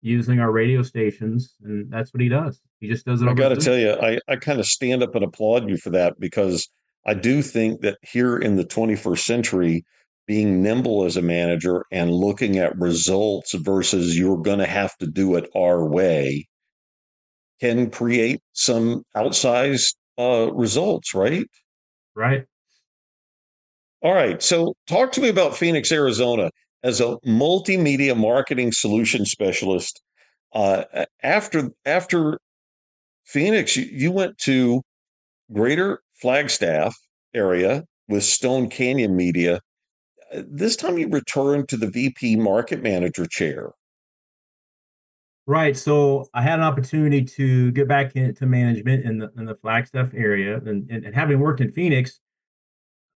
using 0.00 0.40
our 0.40 0.50
radio 0.50 0.82
stations, 0.82 1.54
and 1.62 1.88
that's 1.88 2.12
what 2.12 2.20
he 2.20 2.28
does. 2.28 2.60
He 2.80 2.88
just 2.88 3.06
does 3.06 3.22
it. 3.22 3.28
I 3.28 3.34
got 3.34 3.50
to 3.50 3.56
tell 3.56 3.78
you, 3.78 3.92
I 3.92 4.18
I 4.26 4.34
kind 4.34 4.58
of 4.58 4.66
stand 4.66 5.04
up 5.04 5.14
and 5.14 5.22
applaud 5.22 5.68
you 5.68 5.76
for 5.76 5.90
that 5.90 6.18
because 6.18 6.68
I 7.06 7.14
do 7.14 7.40
think 7.40 7.82
that 7.82 7.98
here 8.02 8.36
in 8.36 8.56
the 8.56 8.64
21st 8.64 9.20
century, 9.20 9.84
being 10.26 10.64
nimble 10.64 11.04
as 11.04 11.16
a 11.16 11.22
manager 11.22 11.84
and 11.92 12.10
looking 12.10 12.58
at 12.58 12.76
results 12.76 13.54
versus 13.54 14.18
you're 14.18 14.42
going 14.42 14.58
to 14.58 14.66
have 14.66 14.96
to 14.98 15.06
do 15.06 15.36
it 15.36 15.48
our 15.54 15.86
way 15.86 16.48
can 17.60 17.88
create 17.88 18.40
some 18.52 19.04
outsized 19.16 19.94
uh, 20.18 20.52
results, 20.52 21.14
right? 21.14 21.46
Right. 22.16 22.46
All 24.02 24.12
right. 24.12 24.42
So, 24.42 24.74
talk 24.88 25.12
to 25.12 25.20
me 25.20 25.28
about 25.28 25.56
Phoenix, 25.56 25.92
Arizona, 25.92 26.50
as 26.82 27.00
a 27.00 27.16
multimedia 27.26 28.16
marketing 28.16 28.72
solution 28.72 29.24
specialist. 29.24 30.02
Uh, 30.54 30.84
after 31.22 31.70
after 31.86 32.38
Phoenix, 33.24 33.76
you, 33.76 33.84
you 33.90 34.12
went 34.12 34.36
to 34.38 34.82
Greater 35.52 36.02
Flagstaff 36.20 36.94
area 37.34 37.84
with 38.08 38.24
Stone 38.24 38.68
Canyon 38.68 39.16
Media 39.16 39.60
this 40.32 40.76
time 40.76 40.98
you 40.98 41.08
returned 41.08 41.68
to 41.68 41.76
the 41.76 41.88
VP 41.88 42.36
market 42.36 42.82
manager 42.82 43.26
chair. 43.26 43.70
Right. 45.46 45.76
So 45.76 46.26
I 46.34 46.42
had 46.42 46.60
an 46.60 46.64
opportunity 46.64 47.24
to 47.24 47.72
get 47.72 47.88
back 47.88 48.14
into 48.14 48.46
management 48.46 49.04
in 49.04 49.18
the 49.18 49.30
in 49.36 49.44
the 49.44 49.56
Flagstaff 49.56 50.14
area, 50.14 50.56
and, 50.56 50.88
and, 50.88 51.04
and 51.04 51.14
having 51.14 51.40
worked 51.40 51.60
in 51.60 51.72
Phoenix, 51.72 52.20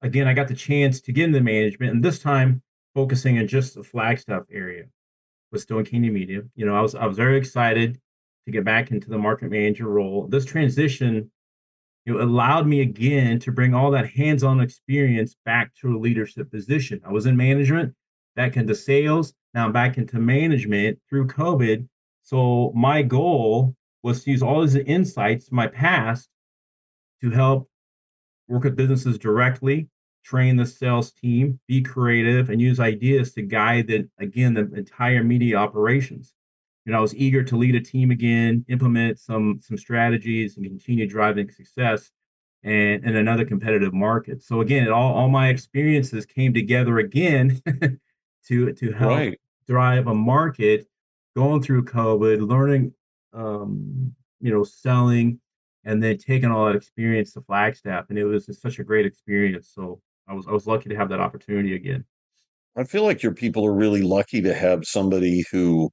again, 0.02 0.28
I 0.28 0.34
got 0.34 0.48
the 0.48 0.56
chance 0.56 1.02
to 1.02 1.12
get 1.12 1.26
into 1.26 1.42
management, 1.42 1.92
and 1.92 2.04
this 2.04 2.20
time 2.20 2.63
focusing 2.94 3.38
in 3.38 3.48
just 3.48 3.76
the 3.76 3.84
Flagstaff 3.84 4.44
area 4.52 4.86
with 5.52 5.62
Stone 5.62 5.86
Canyon 5.86 6.14
Media. 6.14 6.42
You 6.56 6.66
know, 6.66 6.76
I 6.76 6.82
was 6.82 6.96
I 6.96 7.06
was 7.06 7.18
very 7.18 7.38
excited 7.38 8.00
to 8.46 8.52
get 8.52 8.66
back 8.66 8.92
into 8.92 9.10
the 9.10 9.18
market 9.18 9.50
manager 9.50 9.88
role. 9.88 10.28
This 10.28 10.46
transition 10.46 11.32
it 12.06 12.16
allowed 12.16 12.68
me 12.68 12.82
again 12.82 13.40
to 13.40 13.52
bring 13.52 13.74
all 13.74 13.92
that 13.92 14.10
hands-on 14.10 14.60
experience 14.60 15.38
back 15.46 15.74
to 15.76 15.96
a 15.96 15.98
leadership 15.98 16.52
position. 16.52 17.00
I 17.06 17.12
was 17.14 17.26
in 17.26 17.38
management, 17.38 17.94
back 18.36 18.58
into 18.58 18.76
sales, 18.76 19.34
now 19.54 19.66
I'm 19.66 19.72
back 19.72 19.98
into 19.98 20.20
management 20.20 21.00
through 21.10 21.28
COVID. 21.28 21.88
So 22.24 22.74
my 22.76 23.04
goal 23.04 23.76
was 24.02 24.24
to 24.24 24.32
use 24.32 24.44
all 24.44 24.62
these 24.62 24.76
insights 24.76 25.50
my 25.52 25.68
past 25.68 26.28
to 27.22 27.30
help 27.32 27.70
work 28.50 28.66
with 28.66 28.76
businesses 28.76 29.18
directly, 29.18 29.88
train 30.24 30.56
the 30.56 30.66
sales 30.66 31.12
team, 31.12 31.60
be 31.68 31.82
creative, 31.82 32.50
and 32.50 32.62
use 32.62 32.80
ideas 32.80 33.34
to 33.34 33.42
guide 33.42 33.88
the 33.88 34.08
again 34.20 34.54
the 34.54 34.72
entire 34.74 35.24
media 35.24 35.58
operations. 35.58 36.34
Know, 36.86 36.98
I 36.98 37.02
was 37.02 37.16
eager 37.16 37.44
to 37.44 37.56
lead 37.56 37.76
a 37.76 37.80
team 37.80 38.12
again, 38.12 38.66
implement 38.68 39.20
some 39.20 39.60
some 39.62 39.78
strategies, 39.78 40.58
and 40.58 40.66
continue 40.66 41.08
driving 41.08 41.50
success 41.50 42.12
and 42.64 43.04
in 43.06 43.16
another 43.16 43.46
competitive 43.46 43.94
market. 43.94 44.42
So 44.42 44.62
again, 44.62 44.90
all, 44.90 45.14
all 45.14 45.30
my 45.30 45.50
experiences 45.50 46.26
came 46.26 46.54
together 46.54 47.00
again 47.00 47.62
to 48.48 48.74
to 48.74 48.92
help 48.92 49.12
right. 49.12 49.40
drive 49.68 50.08
a 50.08 50.14
market 50.14 50.88
going 51.36 51.62
through 51.62 51.86
COVID, 51.86 52.48
learning 52.48 52.94
um, 53.34 54.14
you 54.40 54.52
know, 54.52 54.64
selling 54.64 55.40
and 55.86 56.02
then 56.02 56.18
taking 56.18 56.52
all 56.52 56.66
that 56.66 56.76
experience 56.76 57.34
to 57.34 57.42
Flagstaff. 57.42 58.06
And 58.10 58.18
it 58.18 58.26
was 58.26 58.46
just 58.46 58.62
such 58.62 58.80
a 58.80 58.84
great 58.84 59.06
experience. 59.06 59.72
So 59.74 60.02
I 60.28 60.34
was 60.34 60.48
I 60.48 60.52
was 60.52 60.68
lucky 60.68 60.90
to 60.90 60.96
have 60.96 61.10
that 61.10 61.20
opportunity 61.20 61.76
again. 61.76 62.06
I 62.76 62.84
feel 62.84 63.04
like 63.04 63.22
your 63.22 63.34
people 63.34 63.66
are 63.66 63.74
really 63.74 64.02
lucky 64.02 64.42
to 64.42 64.54
have 64.54 64.86
somebody 64.86 65.44
who 65.52 65.92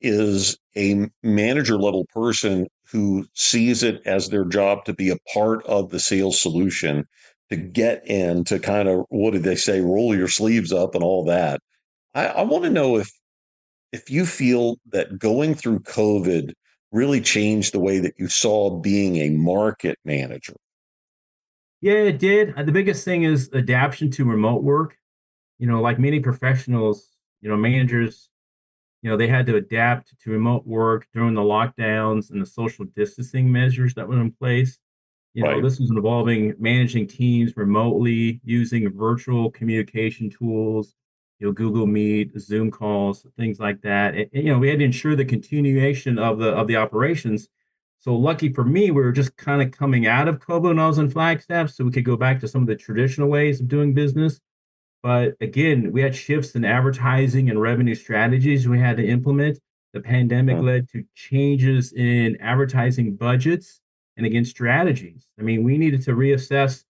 is 0.00 0.58
a 0.76 1.08
manager 1.22 1.78
level 1.78 2.04
person 2.12 2.66
who 2.90 3.26
sees 3.34 3.82
it 3.82 4.00
as 4.06 4.28
their 4.28 4.44
job 4.44 4.84
to 4.84 4.92
be 4.92 5.10
a 5.10 5.18
part 5.32 5.64
of 5.66 5.90
the 5.90 6.00
sales 6.00 6.40
solution, 6.40 7.04
to 7.50 7.56
get 7.56 8.06
in, 8.06 8.44
to 8.44 8.58
kind 8.58 8.88
of 8.88 9.04
what 9.08 9.32
did 9.32 9.42
they 9.42 9.56
say, 9.56 9.80
roll 9.80 10.16
your 10.16 10.28
sleeves 10.28 10.72
up 10.72 10.94
and 10.94 11.02
all 11.02 11.24
that. 11.24 11.60
I, 12.14 12.26
I 12.26 12.42
want 12.42 12.64
to 12.64 12.70
know 12.70 12.96
if 12.96 13.10
if 13.92 14.10
you 14.10 14.26
feel 14.26 14.76
that 14.92 15.18
going 15.18 15.54
through 15.54 15.80
COVID 15.80 16.52
really 16.92 17.20
changed 17.20 17.72
the 17.72 17.80
way 17.80 17.98
that 17.98 18.14
you 18.18 18.28
saw 18.28 18.78
being 18.80 19.16
a 19.16 19.30
market 19.30 19.98
manager. 20.04 20.54
Yeah, 21.80 21.94
it 21.94 22.18
did. 22.18 22.54
Uh, 22.56 22.62
the 22.62 22.72
biggest 22.72 23.04
thing 23.04 23.24
is 23.24 23.50
adaptation 23.52 24.10
to 24.12 24.24
remote 24.24 24.62
work. 24.62 24.96
You 25.58 25.66
know, 25.66 25.80
like 25.80 25.98
many 25.98 26.20
professionals, 26.20 27.16
you 27.40 27.48
know, 27.48 27.56
managers, 27.56 28.28
you 29.02 29.10
know, 29.10 29.16
they 29.16 29.28
had 29.28 29.46
to 29.46 29.56
adapt 29.56 30.18
to 30.20 30.30
remote 30.30 30.66
work 30.66 31.06
during 31.14 31.34
the 31.34 31.40
lockdowns 31.42 32.30
and 32.30 32.40
the 32.40 32.46
social 32.46 32.84
distancing 32.96 33.50
measures 33.50 33.94
that 33.94 34.08
were 34.08 34.20
in 34.20 34.32
place. 34.32 34.78
You 35.34 35.44
know, 35.44 35.52
right. 35.52 35.62
this 35.62 35.78
was 35.78 35.90
involving 35.90 36.54
managing 36.58 37.06
teams 37.06 37.56
remotely 37.56 38.40
using 38.42 38.90
virtual 38.90 39.50
communication 39.50 40.30
tools, 40.30 40.94
you 41.38 41.46
know, 41.46 41.52
Google 41.52 41.86
Meet, 41.86 42.40
Zoom 42.40 42.70
calls, 42.70 43.26
things 43.36 43.60
like 43.60 43.82
that. 43.82 44.14
And, 44.14 44.30
and, 44.32 44.44
you 44.44 44.52
know, 44.52 44.58
we 44.58 44.68
had 44.68 44.78
to 44.78 44.84
ensure 44.86 45.14
the 45.14 45.26
continuation 45.26 46.18
of 46.18 46.38
the 46.38 46.48
of 46.48 46.66
the 46.68 46.76
operations. 46.76 47.48
So 48.06 48.14
lucky 48.14 48.52
for 48.52 48.62
me, 48.62 48.92
we 48.92 49.02
were 49.02 49.10
just 49.10 49.36
kind 49.36 49.60
of 49.60 49.72
coming 49.72 50.06
out 50.06 50.28
of 50.28 50.38
COVID 50.38 50.62
when 50.62 50.78
I 50.78 50.86
was 50.86 50.98
in 50.98 51.10
Flagstaff, 51.10 51.70
so 51.70 51.84
we 51.84 51.90
could 51.90 52.04
go 52.04 52.16
back 52.16 52.38
to 52.38 52.46
some 52.46 52.62
of 52.62 52.68
the 52.68 52.76
traditional 52.76 53.28
ways 53.28 53.60
of 53.60 53.66
doing 53.66 53.94
business. 53.94 54.38
But 55.02 55.34
again, 55.40 55.90
we 55.90 56.02
had 56.02 56.14
shifts 56.14 56.54
in 56.54 56.64
advertising 56.64 57.50
and 57.50 57.60
revenue 57.60 57.96
strategies 57.96 58.68
we 58.68 58.78
had 58.78 58.96
to 58.98 59.04
implement. 59.04 59.58
The 59.92 60.00
pandemic 60.00 60.62
led 60.62 60.88
to 60.90 61.04
changes 61.16 61.94
in 61.94 62.36
advertising 62.40 63.16
budgets 63.16 63.80
and 64.16 64.24
again 64.24 64.44
strategies. 64.44 65.26
I 65.36 65.42
mean, 65.42 65.64
we 65.64 65.76
needed 65.76 66.02
to 66.02 66.12
reassess 66.12 66.84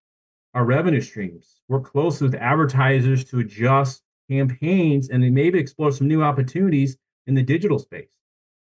our 0.52 0.66
revenue 0.66 1.00
streams, 1.00 1.62
work 1.66 1.84
closely 1.84 2.28
with 2.28 2.34
advertisers 2.34 3.24
to 3.30 3.38
adjust 3.38 4.02
campaigns 4.30 5.08
and 5.08 5.22
maybe 5.32 5.58
explore 5.58 5.92
some 5.92 6.08
new 6.08 6.22
opportunities 6.22 6.98
in 7.26 7.34
the 7.34 7.42
digital 7.42 7.78
space. 7.78 8.12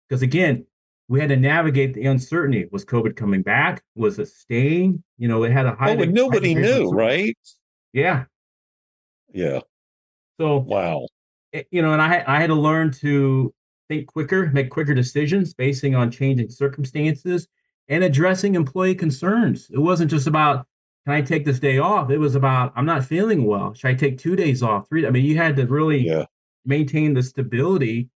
Because 0.09 0.23
again, 0.23 0.65
we 1.09 1.21
had 1.21 1.31
to 1.31 1.37
navigate 1.37 1.95
the 1.95 2.07
uncertainty. 2.07 2.69
Was 2.71 2.85
COVID 2.85 3.17
coming 3.17 3.43
back? 3.43 3.83
Was 3.95 4.19
it 4.19 4.29
staying? 4.29 5.03
You 5.17 5.29
know, 5.29 5.43
it 5.43 5.53
had 5.53 5.67
a 5.67 5.75
high. 5.75 5.93
Oh, 5.93 5.97
but 5.97 6.11
nobody 6.11 6.55
knew, 6.55 6.91
right? 6.91 7.37
Yeah. 7.93 8.25
Yeah. 9.33 9.61
So 10.39 10.59
wow. 10.59 11.07
It, 11.53 11.67
you 11.71 11.81
know, 11.81 11.93
and 11.93 12.03
I 12.03 12.23
I 12.27 12.41
had 12.41 12.49
to 12.49 12.55
learn 12.55 12.93
to 12.93 13.53
think 13.89 14.07
quicker, 14.07 14.51
make 14.53 14.71
quicker 14.71 14.95
decisions 14.95 15.55
basing 15.55 15.95
on 15.95 16.11
changing 16.11 16.51
circumstances 16.51 17.49
and 17.89 18.05
addressing 18.05 18.55
employee 18.55 18.95
concerns. 18.95 19.71
It 19.73 19.79
wasn't 19.79 20.11
just 20.11 20.27
about 20.27 20.67
can 21.07 21.15
I 21.15 21.23
take 21.23 21.47
this 21.47 21.59
day 21.59 21.79
off? 21.79 22.11
It 22.11 22.19
was 22.19 22.35
about 22.35 22.75
I'm 22.77 22.85
not 22.85 23.03
feeling 23.03 23.47
well. 23.47 23.73
Should 23.73 23.89
I 23.89 23.95
take 23.95 24.19
two 24.19 24.37
days 24.37 24.63
off? 24.63 24.91
Three? 24.91 25.07
I 25.07 25.11
mean, 25.11 25.25
you 25.25 25.39
had 25.39 25.57
to 25.57 25.67
really 25.67 26.07
yeah. 26.07 26.27
maintain 26.67 27.15
the 27.15 27.23
stability 27.23 28.11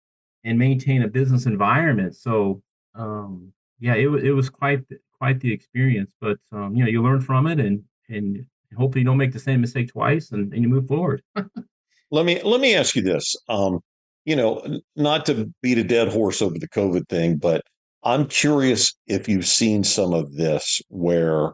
and 0.44 0.58
maintain 0.58 1.04
a 1.04 1.08
business 1.08 1.46
environment. 1.46 2.16
So 2.16 2.64
um, 2.96 3.54
yeah, 3.80 3.96
it 3.96 4.08
it 4.24 4.34
was 4.34 4.50
quite 4.50 4.84
quite 5.18 5.40
the 5.40 5.52
experience. 5.52 6.12
But 6.20 6.38
um, 6.52 6.76
you 6.76 6.84
know, 6.84 6.90
you 6.90 7.04
learn 7.04 7.22
from 7.22 7.48
it, 7.48 7.60
and 7.60 7.84
and 8.10 8.46
hopefully 8.78 9.02
you 9.02 9.06
don't 9.06 9.18
make 9.18 9.34
the 9.34 9.40
same 9.40 9.62
mistake 9.62 9.92
twice, 9.92 10.32
and, 10.32 10.54
and 10.54 10.64
you 10.64 10.70
move 10.70 10.88
forward. 10.88 11.22
let 12.12 12.26
me 12.26 12.42
let 12.44 12.62
me 12.62 12.76
ask 12.76 12.96
you 12.96 13.02
this. 13.02 13.36
Um, 13.48 13.80
you 14.26 14.36
know, 14.36 14.80
not 14.96 15.26
to 15.28 15.52
beat 15.62 15.78
a 15.78 15.84
dead 15.84 16.10
horse 16.10 16.42
over 16.42 16.60
the 16.60 16.70
COVID 16.70 17.08
thing, 17.08 17.38
but 17.38 17.64
I'm 18.04 18.28
curious 18.28 18.94
if 19.08 19.28
you've 19.28 19.48
seen 19.48 19.84
some 19.84 20.14
of 20.14 20.36
this 20.36 20.82
where 20.90 21.54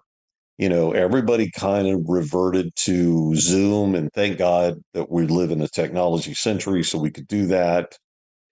you 0.57 0.69
know, 0.69 0.93
everybody 0.93 1.51
kind 1.51 1.87
of 1.87 2.01
reverted 2.07 2.73
to 2.77 3.35
Zoom, 3.35 3.93
and 3.93 4.09
thank 4.13 4.37
God 4.37 4.81
that 4.93 5.11
we 5.11 5.27
live 5.27 5.51
in 5.51 5.61
a 5.61 5.67
technology 5.67 6.33
century, 6.33 6.83
so 6.83 6.97
we 6.97 7.11
could 7.11 7.27
do 7.27 7.47
that, 7.47 7.97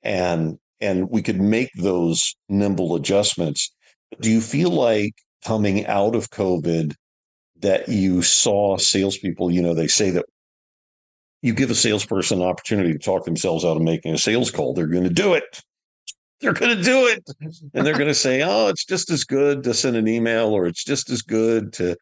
and 0.04 0.58
and 0.82 1.10
we 1.10 1.22
could 1.22 1.40
make 1.40 1.70
those 1.76 2.36
nimble 2.50 2.96
adjustments. 2.96 3.74
Do 4.20 4.30
you 4.30 4.42
feel 4.42 4.70
like 4.70 5.14
coming 5.46 5.86
out 5.86 6.16
of 6.16 6.30
COVID 6.30 6.94
that 7.60 7.90
you 7.90 8.22
saw 8.22 8.78
salespeople? 8.78 9.52
You 9.52 9.62
know, 9.62 9.74
they 9.74 9.88
say 9.88 10.12
that 10.12 10.26
you 11.42 11.54
give 11.54 11.72
a 11.72 11.76
salesperson 11.76 12.42
an 12.42 12.48
opportunity 12.48 12.94
to 12.94 13.00
talk 13.00 13.26
themselves 13.26 13.66
out 13.66 13.78
of 13.78 13.84
making 13.84 14.14
a 14.14 14.18
sales 14.18 14.52
call, 14.52 14.74
they're 14.74 14.88
going 14.88 15.04
to 15.04 15.10
do 15.10 15.34
it 15.34 15.62
they're 16.44 16.54
going 16.54 16.78
to 16.78 16.84
do 16.84 17.08
it. 17.08 17.24
And 17.74 17.86
they're 17.86 17.98
going 17.98 18.08
to 18.08 18.14
say, 18.14 18.44
oh, 18.44 18.68
it's 18.68 18.86
just 18.86 19.10
as 19.10 19.24
good 19.24 19.64
to 19.64 19.74
send 19.74 19.96
an 19.96 20.08
email, 20.08 20.50
or 20.50 20.68
it's 20.68 20.84
just 20.84 21.10
as 21.10 21.22
good 21.22 21.74
to 21.74 21.96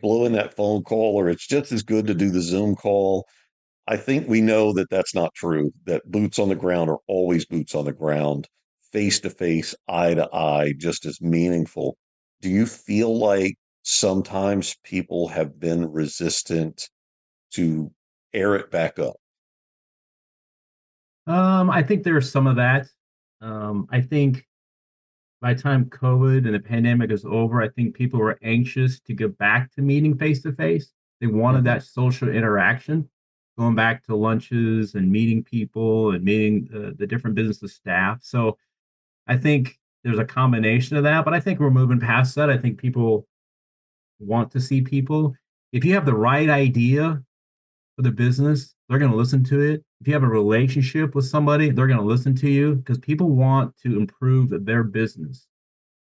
blow 0.00 0.26
in 0.26 0.32
that 0.32 0.54
phone 0.54 0.82
call, 0.82 1.18
or 1.18 1.28
it's 1.30 1.46
just 1.46 1.72
as 1.72 1.82
good 1.82 2.06
to 2.06 2.14
do 2.14 2.30
the 2.30 2.42
Zoom 2.42 2.76
call. 2.76 3.26
I 3.88 3.96
think 3.96 4.28
we 4.28 4.40
know 4.40 4.72
that 4.72 4.90
that's 4.90 5.14
not 5.14 5.34
true, 5.34 5.72
that 5.84 6.10
boots 6.10 6.38
on 6.38 6.48
the 6.48 6.56
ground 6.56 6.90
are 6.90 6.98
always 7.06 7.46
boots 7.46 7.74
on 7.74 7.84
the 7.84 7.92
ground, 7.92 8.48
face 8.92 9.20
to 9.20 9.30
face, 9.30 9.74
eye 9.88 10.14
to 10.14 10.28
eye, 10.34 10.74
just 10.76 11.06
as 11.06 11.20
meaningful. 11.20 11.96
Do 12.42 12.50
you 12.50 12.66
feel 12.66 13.16
like 13.16 13.54
sometimes 13.82 14.76
people 14.82 15.28
have 15.28 15.60
been 15.60 15.90
resistant 15.90 16.88
to 17.52 17.92
air 18.34 18.56
it 18.56 18.70
back 18.70 18.98
up? 18.98 19.16
Um, 21.28 21.70
I 21.70 21.82
think 21.82 22.02
there's 22.02 22.30
some 22.30 22.46
of 22.46 22.56
that. 22.56 22.88
Um, 23.40 23.86
I 23.90 24.00
think 24.00 24.44
by 25.40 25.54
the 25.54 25.62
time 25.62 25.86
COVID 25.86 26.46
and 26.46 26.54
the 26.54 26.60
pandemic 26.60 27.10
is 27.10 27.24
over, 27.24 27.62
I 27.62 27.68
think 27.68 27.94
people 27.94 28.18
were 28.18 28.38
anxious 28.42 29.00
to 29.00 29.14
get 29.14 29.36
back 29.38 29.72
to 29.74 29.82
meeting 29.82 30.16
face 30.16 30.42
to 30.42 30.52
face. 30.52 30.92
They 31.20 31.26
wanted 31.26 31.58
mm-hmm. 31.58 31.66
that 31.66 31.82
social 31.82 32.28
interaction, 32.28 33.08
going 33.58 33.74
back 33.74 34.04
to 34.04 34.16
lunches 34.16 34.94
and 34.94 35.10
meeting 35.10 35.42
people 35.42 36.12
and 36.12 36.22
meeting 36.24 36.68
the, 36.70 36.94
the 36.98 37.06
different 37.06 37.36
business 37.36 37.74
staff. 37.74 38.20
So 38.22 38.58
I 39.26 39.36
think 39.36 39.78
there's 40.04 40.18
a 40.18 40.24
combination 40.24 40.96
of 40.96 41.02
that, 41.04 41.24
but 41.24 41.34
I 41.34 41.40
think 41.40 41.58
we're 41.58 41.70
moving 41.70 41.98
past 41.98 42.34
that. 42.36 42.50
I 42.50 42.58
think 42.58 42.78
people 42.78 43.26
want 44.18 44.50
to 44.52 44.60
see 44.60 44.80
people. 44.80 45.34
If 45.72 45.84
you 45.84 45.94
have 45.94 46.06
the 46.06 46.14
right 46.14 46.48
idea 46.48 47.22
for 47.96 48.02
the 48.02 48.12
business, 48.12 48.74
they're 48.88 48.98
going 48.98 49.10
to 49.10 49.16
listen 49.16 49.42
to 49.44 49.60
it. 49.60 49.82
If 50.00 50.06
you 50.06 50.12
have 50.12 50.22
a 50.22 50.28
relationship 50.28 51.14
with 51.14 51.26
somebody, 51.26 51.70
they're 51.70 51.86
going 51.86 51.98
to 51.98 52.04
listen 52.04 52.34
to 52.36 52.50
you 52.50 52.76
because 52.76 52.98
people 52.98 53.30
want 53.30 53.74
to 53.82 53.96
improve 53.96 54.64
their 54.64 54.84
business. 54.84 55.46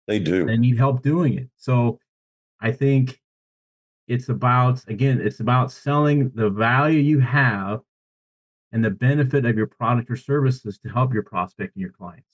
They 0.06 0.18
do. 0.18 0.44
They 0.44 0.56
need 0.56 0.76
help 0.76 1.02
doing 1.02 1.38
it. 1.38 1.48
So 1.56 1.98
I 2.60 2.72
think 2.72 3.20
it's 4.06 4.28
about, 4.28 4.82
again, 4.88 5.20
it's 5.20 5.40
about 5.40 5.72
selling 5.72 6.30
the 6.34 6.50
value 6.50 7.00
you 7.00 7.20
have 7.20 7.80
and 8.72 8.84
the 8.84 8.90
benefit 8.90 9.44
of 9.44 9.56
your 9.56 9.66
product 9.66 10.10
or 10.10 10.16
services 10.16 10.78
to 10.78 10.88
help 10.88 11.14
your 11.14 11.22
prospect 11.22 11.74
and 11.76 11.80
your 11.80 11.92
clients. 11.92 12.28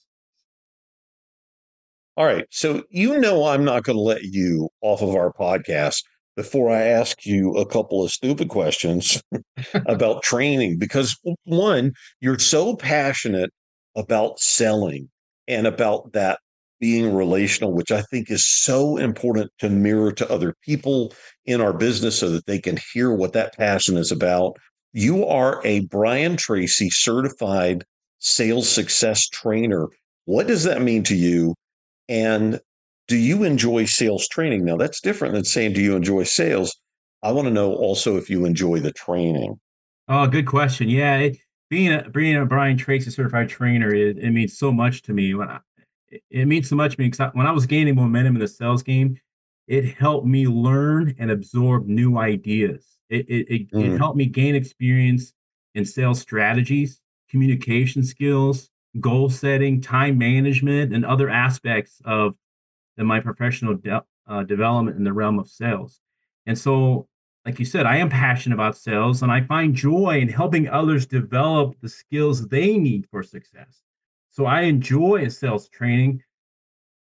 All 2.17 2.25
right. 2.25 2.45
So, 2.49 2.83
you 2.89 3.19
know, 3.19 3.45
I'm 3.45 3.63
not 3.63 3.83
going 3.83 3.95
to 3.95 4.01
let 4.01 4.23
you 4.23 4.69
off 4.81 5.01
of 5.01 5.15
our 5.15 5.31
podcast 5.31 6.03
before 6.35 6.69
I 6.69 6.81
ask 6.81 7.25
you 7.25 7.55
a 7.55 7.65
couple 7.65 8.03
of 8.03 8.11
stupid 8.11 8.49
questions 8.49 9.21
about 9.85 10.23
training 10.23 10.77
because 10.77 11.17
one, 11.43 11.93
you're 12.19 12.39
so 12.39 12.75
passionate 12.75 13.51
about 13.95 14.39
selling 14.39 15.09
and 15.47 15.67
about 15.67 16.13
that 16.13 16.39
being 16.81 17.13
relational, 17.13 17.71
which 17.71 17.91
I 17.91 18.01
think 18.01 18.29
is 18.29 18.45
so 18.45 18.97
important 18.97 19.51
to 19.59 19.69
mirror 19.69 20.11
to 20.13 20.29
other 20.29 20.55
people 20.63 21.13
in 21.45 21.61
our 21.61 21.71
business 21.71 22.19
so 22.19 22.29
that 22.31 22.47
they 22.47 22.59
can 22.59 22.77
hear 22.91 23.13
what 23.13 23.33
that 23.33 23.55
passion 23.55 23.95
is 23.95 24.11
about. 24.11 24.57
You 24.91 25.25
are 25.25 25.61
a 25.63 25.81
Brian 25.85 26.35
Tracy 26.35 26.89
certified 26.89 27.85
sales 28.19 28.67
success 28.67 29.27
trainer. 29.29 29.87
What 30.25 30.47
does 30.47 30.63
that 30.63 30.81
mean 30.81 31.03
to 31.03 31.15
you? 31.15 31.55
And 32.09 32.59
do 33.07 33.15
you 33.15 33.43
enjoy 33.43 33.85
sales 33.85 34.27
training? 34.27 34.65
Now, 34.65 34.75
that's 34.75 35.01
different 35.01 35.35
than 35.35 35.45
saying, 35.45 35.73
do 35.73 35.81
you 35.81 35.95
enjoy 35.95 36.23
sales? 36.23 36.75
I 37.23 37.31
want 37.31 37.47
to 37.47 37.53
know 37.53 37.73
also 37.73 38.17
if 38.17 38.29
you 38.29 38.45
enjoy 38.45 38.79
the 38.79 38.91
training. 38.91 39.59
Oh, 40.07 40.27
good 40.27 40.47
question. 40.47 40.89
Yeah, 40.89 41.17
it, 41.17 41.37
being 41.69 41.93
a 41.93 42.09
being 42.09 42.35
a 42.35 42.45
Brian 42.45 42.77
Tracy 42.77 43.11
certified 43.11 43.49
trainer, 43.49 43.93
it, 43.93 44.17
it 44.17 44.31
means 44.31 44.57
so 44.57 44.71
much 44.71 45.03
to 45.03 45.13
me. 45.13 45.33
When 45.33 45.47
I, 45.47 45.59
it 46.29 46.47
means 46.47 46.69
so 46.69 46.75
much 46.75 46.95
to 46.95 47.01
me 47.01 47.09
because 47.09 47.31
when 47.33 47.47
I 47.47 47.51
was 47.51 47.65
gaining 47.65 47.95
momentum 47.95 48.35
in 48.35 48.41
the 48.41 48.47
sales 48.47 48.83
game, 48.83 49.19
it 49.67 49.95
helped 49.95 50.27
me 50.27 50.47
learn 50.47 51.15
and 51.19 51.31
absorb 51.31 51.87
new 51.87 52.17
ideas. 52.17 52.97
It 53.09 53.29
it, 53.29 53.53
it, 53.53 53.71
mm. 53.71 53.83
it 53.93 53.97
helped 53.97 54.17
me 54.17 54.25
gain 54.25 54.55
experience 54.55 55.33
in 55.75 55.85
sales 55.85 56.19
strategies, 56.19 57.01
communication 57.29 58.03
skills, 58.03 58.69
goal 58.99 59.29
setting, 59.29 59.81
time 59.81 60.17
management, 60.17 60.93
and 60.93 61.05
other 61.05 61.29
aspects 61.29 62.01
of 62.05 62.35
my 62.97 63.19
professional 63.19 63.75
de- 63.75 64.03
uh, 64.27 64.43
development 64.43 64.97
in 64.97 65.03
the 65.03 65.13
realm 65.13 65.39
of 65.39 65.49
sales. 65.49 65.99
And 66.45 66.57
so 66.57 67.07
like 67.45 67.57
you 67.57 67.65
said, 67.65 67.85
I 67.85 67.97
am 67.97 68.09
passionate 68.09 68.55
about 68.55 68.77
sales 68.77 69.23
and 69.23 69.31
I 69.31 69.41
find 69.41 69.73
joy 69.73 70.19
in 70.19 70.29
helping 70.29 70.69
others 70.69 71.05
develop 71.05 71.75
the 71.81 71.89
skills 71.89 72.47
they 72.47 72.77
need 72.77 73.07
for 73.09 73.23
success. 73.23 73.81
So 74.31 74.45
I 74.45 74.61
enjoy 74.61 75.27
sales 75.27 75.69
training. 75.69 76.23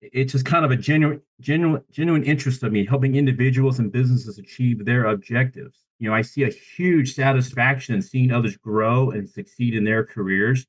It's 0.01 0.33
just 0.33 0.45
kind 0.45 0.65
of 0.65 0.71
a 0.71 0.77
genuine, 0.77 1.21
genuine, 1.41 1.83
genuine 1.91 2.23
interest 2.23 2.63
of 2.63 2.73
me 2.73 2.87
helping 2.87 3.17
individuals 3.17 3.81
and 3.81 3.91
businesses 3.91 4.39
achieve 4.39 4.85
their 4.85 5.07
objectives. 5.07 5.85
You 5.99 6.09
know, 6.09 6.15
I 6.15 6.23
see 6.23 6.45
a 6.45 6.51
huge 6.51 7.15
satisfaction 7.15 7.97
in 7.97 8.03
seeing 8.03 8.31
others 8.31 8.57
grow 8.57 9.11
and 9.11 9.29
succeed 9.29 9.75
in 9.75 9.83
their 9.83 10.05
careers. 10.05 10.67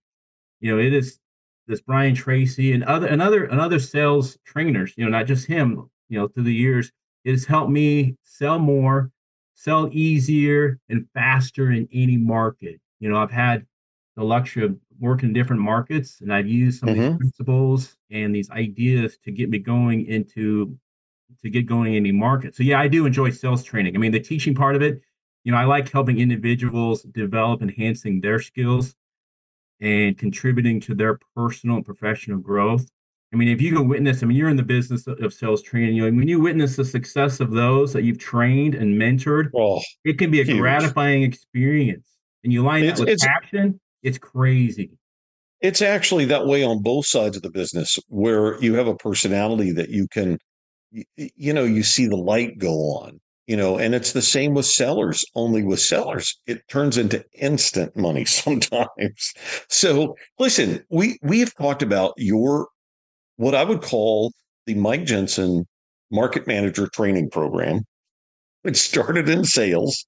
You 0.60 0.72
know, 0.76 0.82
it 0.82 0.94
is 0.94 1.20
this 1.68 1.82
Brian 1.82 2.16
Tracy 2.16 2.74
and 2.74 2.84
other 2.84 3.06
and 3.06 3.22
other 3.22 3.46
and 3.46 3.62
other 3.62 3.78
sales 3.78 4.38
trainers, 4.44 4.94
you 4.98 5.06
know, 5.06 5.12
not 5.12 5.28
just 5.28 5.46
him, 5.46 5.90
you 6.10 6.18
know, 6.18 6.28
through 6.28 6.44
the 6.44 6.54
years, 6.54 6.92
it 7.24 7.32
has 7.32 7.46
helped 7.46 7.70
me 7.70 8.16
sell 8.24 8.58
more 8.58 9.12
sell 9.60 9.90
easier 9.92 10.80
and 10.88 11.06
faster 11.14 11.74
in 11.74 11.86
any 11.92 12.16
market. 12.16 12.80
You 13.02 13.10
know, 13.10 13.18
I've 13.18 13.30
had 13.30 13.66
the 14.16 14.24
luxury 14.24 14.64
of 14.64 14.78
working 15.00 15.30
in 15.30 15.34
different 15.34 15.62
markets 15.62 16.22
and 16.22 16.34
I've 16.34 16.48
used 16.48 16.80
some 16.80 16.90
mm-hmm. 16.90 17.00
of 17.00 17.04
these 17.04 17.10
mm-hmm. 17.10 17.18
principles 17.18 17.98
and 18.12 18.36
these 18.36 18.50
ideas 18.52 19.18
to 19.24 19.32
get 19.32 19.50
me 19.50 19.60
going 19.60 20.06
into 20.06 20.78
to 21.42 21.50
get 21.50 21.66
going 21.66 21.94
in 21.94 21.98
any 21.98 22.12
market. 22.12 22.56
So 22.56 22.64
yeah, 22.64 22.80
I 22.80 22.88
do 22.88 23.06
enjoy 23.06 23.30
sales 23.32 23.64
training. 23.64 23.96
I 23.96 24.00
mean, 24.00 24.12
the 24.12 24.20
teaching 24.20 24.56
part 24.56 24.76
of 24.76 24.82
it, 24.82 25.02
you 25.44 25.52
know, 25.52 25.58
I 25.58 25.66
like 25.66 25.90
helping 25.92 26.20
individuals 26.20 27.04
develop 27.04 27.62
enhancing 27.62 28.20
their 28.20 28.40
skills 28.40 28.96
and 29.80 30.18
contributing 30.18 30.80
to 30.82 30.96
their 30.96 31.20
personal 31.36 31.78
and 31.78 31.86
professional 31.86 32.40
growth. 32.40 32.86
I 33.32 33.36
mean, 33.36 33.48
if 33.48 33.62
you 33.62 33.76
can 33.76 33.88
witness, 33.88 34.24
I 34.24 34.26
mean, 34.26 34.38
you're 34.38 34.50
in 34.50 34.58
the 34.58 34.64
business 34.64 35.06
of 35.06 35.34
sales 35.34 35.62
training. 35.62 35.96
You 35.96 36.10
know, 36.10 36.18
when 36.18 36.28
you 36.28 36.40
witness 36.40 36.76
the 36.76 36.86
success 36.86 37.40
of 37.40 37.52
those 37.52 37.94
that 37.94 38.04
you've 38.04 38.18
trained 38.18 38.74
and 38.74 39.00
mentored, 39.00 39.52
oh, 39.56 39.82
it 40.04 40.18
can 40.18 40.32
be 40.32 40.42
a 40.42 40.44
huge. 40.44 40.58
gratifying 40.58 41.22
experience. 41.22 42.08
And 42.44 42.52
you 42.52 42.64
line 42.64 42.86
it's, 42.86 43.00
that 43.00 43.06
with 43.06 43.14
it's, 43.14 43.26
passion, 43.26 43.80
it's 44.04 44.18
crazy. 44.18 44.92
It's 45.62 45.82
actually 45.82 46.26
that 46.26 46.46
way 46.46 46.64
on 46.64 46.82
both 46.82 47.06
sides 47.06 47.36
of 47.36 47.44
the 47.44 47.52
business, 47.52 48.00
where 48.08 48.62
you 48.62 48.76
have 48.76 48.88
a 48.88 48.96
personality 48.96 49.72
that 49.74 49.90
you 49.90 50.08
can, 50.08 50.38
you, 50.92 51.54
know, 51.54 51.66
you 51.66 51.84
see 51.84 52.08
the 52.08 52.16
light 52.16 52.58
go 52.58 52.74
on, 52.74 53.20
you 53.46 53.58
know, 53.58 53.78
and 53.78 53.94
it's 53.94 54.14
the 54.14 54.22
same 54.22 54.54
with 54.54 54.66
sellers. 54.66 55.26
Only 55.36 55.64
with 55.64 55.82
sellers, 55.82 56.40
it 56.48 56.66
turns 56.70 56.98
into 56.98 57.26
instant 57.34 57.98
money 57.98 58.24
sometimes. 58.26 59.34
So, 59.68 60.16
listen, 60.38 60.84
we 60.90 61.18
we 61.22 61.40
have 61.42 61.54
talked 61.56 61.82
about 61.82 62.14
your 62.16 62.70
what 63.36 63.56
I 63.56 63.64
would 63.64 63.82
call 63.82 64.32
the 64.66 64.76
Mike 64.76 65.06
Jensen 65.06 65.66
Market 66.10 66.48
Manager 66.48 66.88
Training 66.88 67.30
Program. 67.30 67.84
It 68.64 68.78
started 68.78 69.28
in 69.28 69.44
sales 69.44 70.06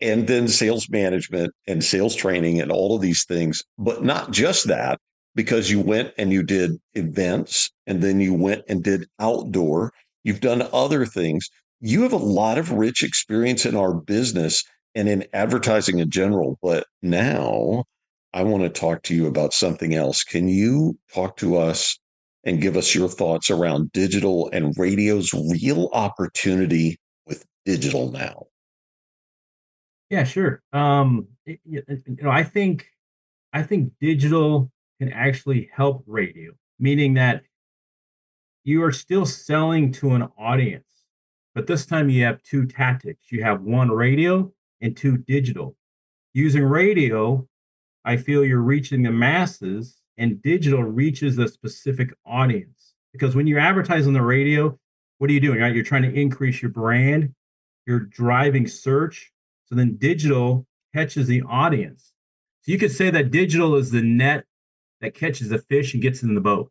and 0.00 0.26
then 0.26 0.48
sales 0.48 0.88
management 0.88 1.52
and 1.66 1.84
sales 1.84 2.14
training 2.14 2.60
and 2.60 2.72
all 2.72 2.94
of 2.94 3.02
these 3.02 3.24
things, 3.24 3.62
but 3.78 4.02
not 4.02 4.30
just 4.30 4.66
that, 4.68 4.98
because 5.34 5.70
you 5.70 5.80
went 5.80 6.12
and 6.18 6.32
you 6.32 6.42
did 6.42 6.72
events 6.94 7.70
and 7.86 8.02
then 8.02 8.20
you 8.20 8.34
went 8.34 8.62
and 8.68 8.82
did 8.82 9.06
outdoor. 9.18 9.92
You've 10.24 10.40
done 10.40 10.68
other 10.72 11.06
things. 11.06 11.48
You 11.80 12.02
have 12.02 12.12
a 12.12 12.16
lot 12.16 12.58
of 12.58 12.72
rich 12.72 13.02
experience 13.02 13.64
in 13.64 13.76
our 13.76 13.94
business 13.94 14.62
and 14.94 15.08
in 15.08 15.26
advertising 15.32 15.98
in 15.98 16.10
general. 16.10 16.58
But 16.62 16.86
now 17.02 17.84
I 18.32 18.42
want 18.42 18.64
to 18.64 18.68
talk 18.68 19.02
to 19.04 19.14
you 19.14 19.26
about 19.26 19.52
something 19.52 19.94
else. 19.94 20.24
Can 20.24 20.48
you 20.48 20.98
talk 21.12 21.36
to 21.38 21.56
us 21.56 21.98
and 22.44 22.60
give 22.60 22.76
us 22.76 22.94
your 22.94 23.08
thoughts 23.08 23.50
around 23.50 23.92
digital 23.92 24.48
and 24.52 24.74
radio's 24.78 25.32
real 25.32 25.90
opportunity 25.92 26.98
with 27.26 27.44
digital 27.64 28.10
now. 28.10 28.46
Yeah, 30.10 30.24
sure. 30.24 30.62
Um, 30.72 31.28
you 31.46 31.82
know, 32.20 32.30
I 32.30 32.42
think 32.42 32.86
I 33.52 33.62
think 33.62 33.92
digital 34.00 34.70
can 35.00 35.12
actually 35.12 35.70
help 35.74 36.04
radio, 36.06 36.52
meaning 36.78 37.14
that 37.14 37.42
you 38.64 38.82
are 38.82 38.92
still 38.92 39.24
selling 39.26 39.92
to 39.92 40.14
an 40.14 40.28
audience, 40.38 40.84
but 41.54 41.66
this 41.66 41.86
time 41.86 42.08
you 42.08 42.24
have 42.24 42.42
two 42.42 42.66
tactics. 42.66 43.30
You 43.32 43.42
have 43.42 43.62
one 43.62 43.90
radio 43.90 44.52
and 44.80 44.96
two 44.96 45.16
digital. 45.18 45.76
Using 46.34 46.64
radio, 46.64 47.46
I 48.04 48.16
feel 48.16 48.44
you're 48.44 48.60
reaching 48.60 49.02
the 49.02 49.12
masses 49.12 49.98
and 50.18 50.42
digital 50.42 50.82
reaches 50.84 51.38
a 51.38 51.48
specific 51.48 52.10
audience. 52.26 52.94
Because 53.12 53.34
when 53.36 53.46
you 53.46 53.58
advertise 53.58 54.06
on 54.06 54.12
the 54.14 54.22
radio, 54.22 54.78
what 55.18 55.30
are 55.30 55.32
you 55.32 55.40
doing? 55.40 55.60
Right? 55.60 55.74
You're 55.74 55.84
trying 55.84 56.02
to 56.02 56.14
increase 56.14 56.62
your 56.62 56.70
brand, 56.70 57.34
you're 57.86 58.00
driving 58.00 58.66
search. 58.68 59.32
So 59.70 59.76
then 59.76 59.96
digital 59.96 60.66
catches 60.94 61.26
the 61.26 61.42
audience. 61.42 62.12
So 62.62 62.72
you 62.72 62.78
could 62.78 62.92
say 62.92 63.10
that 63.10 63.30
digital 63.30 63.76
is 63.76 63.90
the 63.90 64.02
net 64.02 64.44
that 65.00 65.14
catches 65.14 65.48
the 65.48 65.58
fish 65.58 65.94
and 65.94 66.02
gets 66.02 66.22
in 66.22 66.34
the 66.34 66.40
boat. 66.40 66.70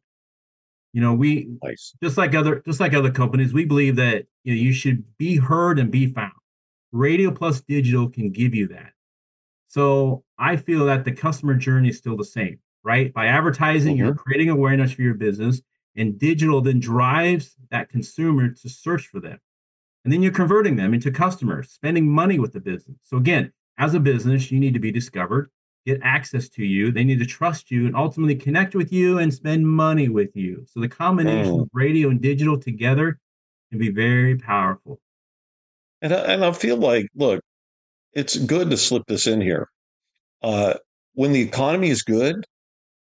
You 0.93 1.01
know, 1.01 1.13
we 1.13 1.47
nice. 1.63 1.93
just 2.03 2.17
like 2.17 2.35
other 2.35 2.61
just 2.65 2.79
like 2.79 2.93
other 2.93 3.11
companies, 3.11 3.53
we 3.53 3.65
believe 3.65 3.95
that 3.97 4.25
you 4.43 4.53
know 4.53 4.61
you 4.61 4.73
should 4.73 5.03
be 5.17 5.37
heard 5.37 5.79
and 5.79 5.91
be 5.91 6.07
found. 6.07 6.33
Radio 6.91 7.31
plus 7.31 7.61
digital 7.61 8.09
can 8.09 8.31
give 8.31 8.55
you 8.55 8.67
that. 8.69 8.93
So 9.67 10.23
I 10.37 10.55
feel 10.55 10.85
that 10.85 11.05
the 11.05 11.11
customer 11.11 11.53
journey 11.53 11.89
is 11.89 11.97
still 11.97 12.17
the 12.17 12.25
same 12.25 12.59
right? 12.83 13.13
By 13.13 13.27
advertising, 13.27 13.95
mm-hmm. 13.95 14.05
you're 14.05 14.15
creating 14.15 14.49
awareness 14.49 14.91
for 14.91 15.01
your 15.01 15.13
business, 15.13 15.61
and 15.95 16.17
digital 16.17 16.61
then 16.61 16.79
drives 16.79 17.55
that 17.71 17.89
consumer 17.89 18.49
to 18.49 18.69
search 18.69 19.07
for 19.07 19.19
them. 19.19 19.39
And 20.03 20.13
then 20.13 20.21
you're 20.21 20.31
converting 20.31 20.75
them 20.75 20.93
into 20.93 21.11
customers, 21.11 21.71
spending 21.71 22.09
money 22.09 22.39
with 22.39 22.53
the 22.53 22.59
business. 22.59 22.97
So, 23.03 23.17
again, 23.17 23.51
as 23.77 23.93
a 23.93 23.99
business, 23.99 24.51
you 24.51 24.59
need 24.59 24.73
to 24.73 24.79
be 24.79 24.91
discovered, 24.91 25.49
get 25.85 25.99
access 26.03 26.49
to 26.49 26.65
you. 26.65 26.91
They 26.91 27.03
need 27.03 27.19
to 27.19 27.25
trust 27.25 27.69
you 27.69 27.85
and 27.85 27.95
ultimately 27.95 28.35
connect 28.35 28.75
with 28.75 28.93
you 28.93 29.19
and 29.19 29.33
spend 29.33 29.67
money 29.67 30.09
with 30.09 30.35
you. 30.35 30.65
So, 30.67 30.79
the 30.79 30.87
combination 30.87 31.53
mm. 31.53 31.61
of 31.61 31.69
radio 31.73 32.09
and 32.09 32.21
digital 32.21 32.57
together 32.57 33.19
can 33.69 33.79
be 33.79 33.91
very 33.91 34.37
powerful. 34.37 34.99
And 36.01 36.13
I, 36.13 36.19
and 36.33 36.45
I 36.45 36.51
feel 36.53 36.77
like, 36.77 37.07
look, 37.15 37.41
it's 38.13 38.37
good 38.37 38.69
to 38.69 38.77
slip 38.77 39.03
this 39.07 39.27
in 39.27 39.41
here. 39.41 39.69
Uh, 40.41 40.75
when 41.13 41.33
the 41.33 41.41
economy 41.41 41.89
is 41.89 42.01
good, 42.01 42.45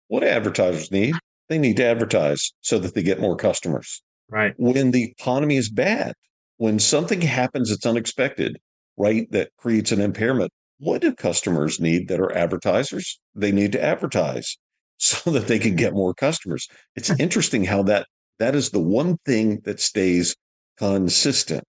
what 0.08 0.24
advertisers 0.24 0.90
need? 0.90 1.14
They 1.48 1.58
need 1.58 1.76
to 1.76 1.84
advertise 1.84 2.52
so 2.60 2.78
that 2.78 2.94
they 2.94 3.02
get 3.02 3.20
more 3.20 3.36
customers. 3.36 4.02
Right. 4.28 4.54
When 4.58 4.90
the 4.90 5.04
economy 5.04 5.56
is 5.56 5.70
bad, 5.70 6.14
when 6.58 6.78
something 6.78 7.20
happens 7.20 7.70
that's 7.70 7.86
unexpected, 7.86 8.58
right, 8.96 9.30
that 9.32 9.50
creates 9.56 9.90
an 9.90 10.00
impairment, 10.00 10.52
what 10.78 11.00
do 11.00 11.14
customers 11.14 11.80
need 11.80 12.08
that 12.08 12.20
are 12.20 12.32
advertisers? 12.36 13.18
They 13.34 13.50
need 13.50 13.72
to 13.72 13.82
advertise 13.82 14.58
so 14.98 15.30
that 15.30 15.48
they 15.48 15.58
can 15.58 15.76
get 15.76 15.94
more 15.94 16.14
customers. 16.14 16.68
It's 16.94 17.10
interesting 17.18 17.64
how 17.64 17.82
that 17.84 18.06
that 18.38 18.54
is 18.54 18.70
the 18.70 18.80
one 18.80 19.16
thing 19.24 19.60
that 19.64 19.80
stays 19.80 20.36
consistent. 20.78 21.64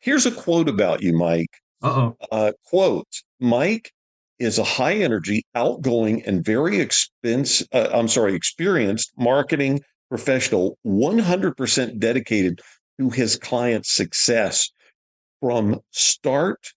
Here's 0.00 0.26
a 0.26 0.30
quote 0.30 0.68
about 0.68 1.02
you, 1.02 1.12
Mike. 1.12 1.50
Uh-oh. 1.82 2.16
Uh, 2.30 2.52
quote, 2.64 3.08
Mike 3.40 3.90
is 4.38 4.56
a 4.56 4.64
high 4.64 4.94
energy, 4.94 5.42
outgoing, 5.56 6.22
and 6.24 6.44
very 6.44 6.78
expense. 6.78 7.64
Uh, 7.72 7.88
I'm 7.92 8.06
sorry, 8.06 8.34
experienced 8.34 9.12
marketing 9.18 9.80
professional, 10.08 10.78
100% 10.86 11.98
dedicated 11.98 12.60
to 13.02 13.10
his 13.10 13.36
client's 13.36 13.94
success. 13.94 14.70
From 15.40 15.80
start 15.90 16.72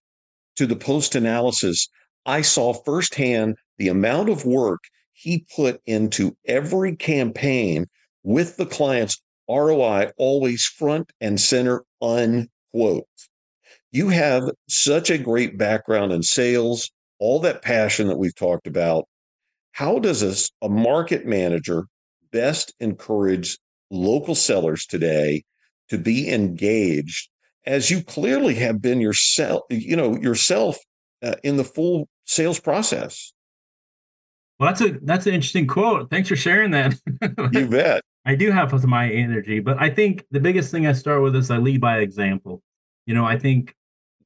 to 0.55 0.65
the 0.65 0.75
post 0.75 1.13
analysis, 1.13 1.87
I 2.25 2.41
saw 2.41 2.73
firsthand 2.73 3.57
the 3.77 3.89
amount 3.89 4.29
of 4.29 4.45
work 4.45 4.79
he 5.13 5.45
put 5.55 5.81
into 5.85 6.35
every 6.47 6.95
campaign 6.95 7.85
with 8.23 8.57
the 8.57 8.65
clients 8.65 9.21
ROI 9.47 10.13
always 10.17 10.65
front 10.65 11.11
and 11.21 11.39
center, 11.39 11.83
unquote. 12.01 13.05
You 13.91 14.09
have 14.09 14.49
such 14.67 15.11
a 15.11 15.19
great 15.19 15.59
background 15.59 16.11
in 16.11 16.23
sales, 16.23 16.89
all 17.19 17.39
that 17.41 17.61
passion 17.61 18.07
that 18.07 18.17
we've 18.17 18.35
talked 18.35 18.65
about. 18.65 19.07
How 19.73 19.99
does 19.99 20.23
a, 20.23 20.65
a 20.65 20.69
market 20.69 21.27
manager 21.27 21.85
best 22.31 22.73
encourage 22.79 23.59
local 23.91 24.33
sellers 24.33 24.87
today 24.87 25.43
to 25.89 25.97
be 25.97 26.31
engaged 26.31 27.29
as 27.65 27.89
you 27.89 28.03
clearly 28.03 28.55
have 28.55 28.81
been 28.81 29.01
yourself, 29.01 29.63
you 29.69 29.95
know, 29.95 30.15
yourself 30.15 30.77
uh, 31.23 31.35
in 31.43 31.57
the 31.57 31.63
full 31.63 32.07
sales 32.25 32.59
process? 32.59 33.33
Well, 34.59 34.69
that's 34.69 34.81
a 34.81 34.97
that's 35.01 35.27
an 35.27 35.33
interesting 35.33 35.67
quote. 35.67 36.09
Thanks 36.09 36.29
for 36.29 36.35
sharing 36.35 36.71
that. 36.71 36.95
you 37.51 37.67
bet. 37.67 38.01
I 38.25 38.35
do 38.35 38.51
have 38.51 38.83
my 38.85 39.09
energy, 39.11 39.59
but 39.59 39.79
I 39.79 39.89
think 39.89 40.25
the 40.31 40.39
biggest 40.39 40.71
thing 40.71 40.87
I 40.87 40.93
start 40.93 41.21
with 41.21 41.35
is 41.35 41.51
I 41.51 41.57
lead 41.57 41.81
by 41.81 41.99
example. 41.99 42.63
You 43.05 43.13
know, 43.13 43.25
I 43.25 43.37
think 43.37 43.75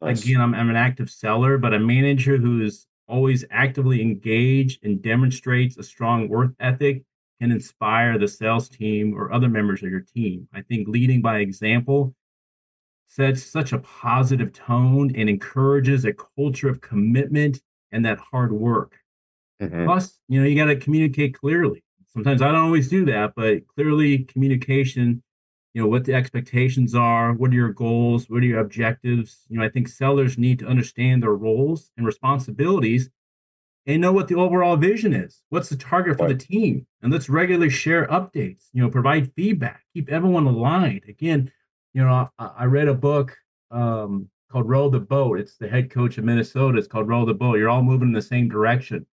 nice. 0.01 0.23
again, 0.23 0.39
I'm, 0.39 0.55
I'm 0.55 0.69
an 0.69 0.77
active 0.77 1.09
seller, 1.09 1.57
but 1.57 1.73
a 1.73 1.79
manager 1.79 2.37
who 2.37 2.61
is 2.61 2.87
always 3.09 3.43
actively 3.51 4.01
engaged 4.01 4.85
and 4.85 5.01
demonstrates 5.01 5.77
a 5.77 5.83
strong 5.83 6.29
work 6.29 6.51
ethic 6.59 7.03
can 7.39 7.51
inspire 7.51 8.17
the 8.17 8.27
sales 8.27 8.69
team 8.69 9.13
or 9.13 9.31
other 9.31 9.49
members 9.49 9.81
of 9.81 9.89
your 9.89 10.01
team. 10.01 10.47
I 10.53 10.61
think 10.61 10.87
leading 10.87 11.21
by 11.21 11.39
example 11.39 12.13
sets 13.07 13.43
such 13.43 13.73
a 13.73 13.79
positive 13.79 14.53
tone 14.53 15.11
and 15.15 15.29
encourages 15.29 16.05
a 16.05 16.13
culture 16.13 16.69
of 16.69 16.81
commitment 16.81 17.61
and 17.91 18.05
that 18.05 18.19
hard 18.19 18.51
work. 18.51 18.95
Mm-hmm. 19.61 19.85
Plus, 19.85 20.19
you 20.27 20.39
know, 20.39 20.47
you 20.47 20.55
got 20.55 20.65
to 20.65 20.75
communicate 20.75 21.33
clearly. 21.33 21.83
Sometimes 22.07 22.41
I 22.41 22.47
don't 22.47 22.65
always 22.65 22.89
do 22.89 23.05
that, 23.05 23.33
but 23.35 23.67
clearly 23.67 24.19
communication, 24.19 25.23
you 25.73 25.81
know, 25.81 25.87
what 25.87 26.05
the 26.05 26.13
expectations 26.13 26.93
are, 26.93 27.33
what 27.33 27.51
are 27.51 27.55
your 27.55 27.73
goals, 27.73 28.29
what 28.29 28.43
are 28.43 28.45
your 28.45 28.59
objectives. 28.59 29.45
You 29.49 29.57
know, 29.59 29.65
I 29.65 29.69
think 29.69 29.87
sellers 29.87 30.37
need 30.37 30.59
to 30.59 30.67
understand 30.67 31.23
their 31.23 31.33
roles 31.33 31.91
and 31.97 32.05
responsibilities 32.05 33.09
and 33.89 34.01
know 34.01 34.11
what 34.11 34.27
the 34.27 34.35
overall 34.35 34.75
vision 34.77 35.13
is. 35.13 35.41
What's 35.49 35.69
the 35.69 35.75
target 35.75 36.17
for 36.17 36.27
right. 36.27 36.37
the 36.37 36.45
team? 36.45 36.85
And 37.01 37.11
let's 37.11 37.27
regularly 37.27 37.71
share 37.71 38.05
updates, 38.07 38.65
you 38.71 38.83
know, 38.83 38.89
provide 38.89 39.33
feedback, 39.33 39.83
keep 39.93 40.09
everyone 40.09 40.45
aligned. 40.45 41.01
Again, 41.07 41.51
you 41.93 42.03
know, 42.03 42.29
I, 42.37 42.49
I 42.59 42.65
read 42.65 42.87
a 42.87 42.93
book 42.93 43.35
um, 43.71 44.29
called 44.51 44.69
Row 44.69 44.89
the 44.89 44.99
Boat. 44.99 45.39
It's 45.39 45.57
the 45.57 45.67
head 45.67 45.89
coach 45.89 46.19
of 46.19 46.23
Minnesota. 46.23 46.77
It's 46.77 46.87
called 46.87 47.07
Row 47.07 47.25
the 47.25 47.33
Boat. 47.33 47.57
You're 47.57 47.69
all 47.69 47.81
moving 47.81 48.09
in 48.09 48.13
the 48.13 48.21
same 48.21 48.47
direction. 48.47 49.07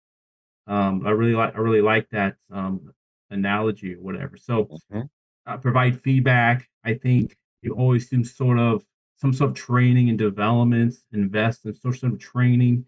Um, 0.67 1.03
I 1.05 1.11
really 1.11 1.36
like 1.36 1.55
I 1.55 1.59
really 1.59 1.82
like 1.82 2.09
that 2.09 2.36
um, 2.51 2.91
analogy 3.30 3.93
or 3.93 4.01
whatever. 4.01 4.36
So 4.36 4.65
mm-hmm. 4.65 5.01
uh, 5.45 5.57
provide 5.57 6.01
feedback. 6.01 6.67
I 6.84 6.95
think 6.95 7.38
you 7.61 7.76
always 7.76 8.09
do 8.09 8.26
sort 8.26 8.59
of 8.59 8.84
some 9.15 9.32
sort 9.32 9.51
of 9.51 9.55
training 9.55 10.09
and 10.09 10.17
developments 10.17 11.05
invest 11.13 11.65
in 11.65 11.76
some 11.76 11.93
sort 11.93 12.11
of 12.11 12.19
training 12.19 12.86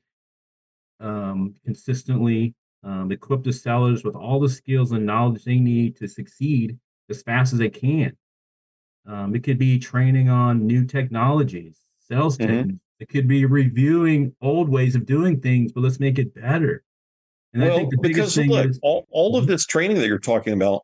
um, 1.00 1.56
consistently, 1.64 2.54
um, 2.84 3.12
equip 3.12 3.44
the 3.44 3.54
sellers 3.54 4.04
with 4.04 4.16
all 4.16 4.40
the 4.40 4.50
skills 4.50 4.92
and 4.92 5.06
knowledge 5.06 5.44
they 5.44 5.58
need 5.58 5.96
to 5.98 6.08
succeed 6.08 6.78
as 7.10 7.22
fast 7.24 7.54
as 7.54 7.60
they 7.60 7.70
can. 7.70 8.16
Um, 9.06 9.36
it 9.36 9.44
could 9.44 9.58
be 9.58 9.80
training 9.80 10.30
on 10.30 10.66
new 10.66 10.86
technologies, 10.86 11.80
sales 12.00 12.38
mm-hmm. 12.38 12.56
techniques. 12.56 12.80
It 13.00 13.10
could 13.10 13.28
be 13.28 13.46
reviewing 13.46 14.36
old 14.42 14.70
ways 14.70 14.96
of 14.96 15.06
doing 15.06 15.40
things, 15.40 15.72
but 15.72 15.84
let's 15.84 16.00
make 16.00 16.18
it 16.18 16.34
better. 16.34 16.84
And 17.54 17.62
well, 17.62 17.74
I 17.74 17.78
think 17.78 17.92
the 17.92 18.00
biggest 18.02 18.36
thing 18.36 18.50
look, 18.50 18.68
is 18.68 18.80
all, 18.82 19.06
all 19.12 19.38
of 19.38 19.44
mm-hmm. 19.44 19.52
this 19.52 19.66
training 19.66 19.98
that 19.98 20.08
you're 20.08 20.20
talking 20.20 20.54
about 20.54 20.82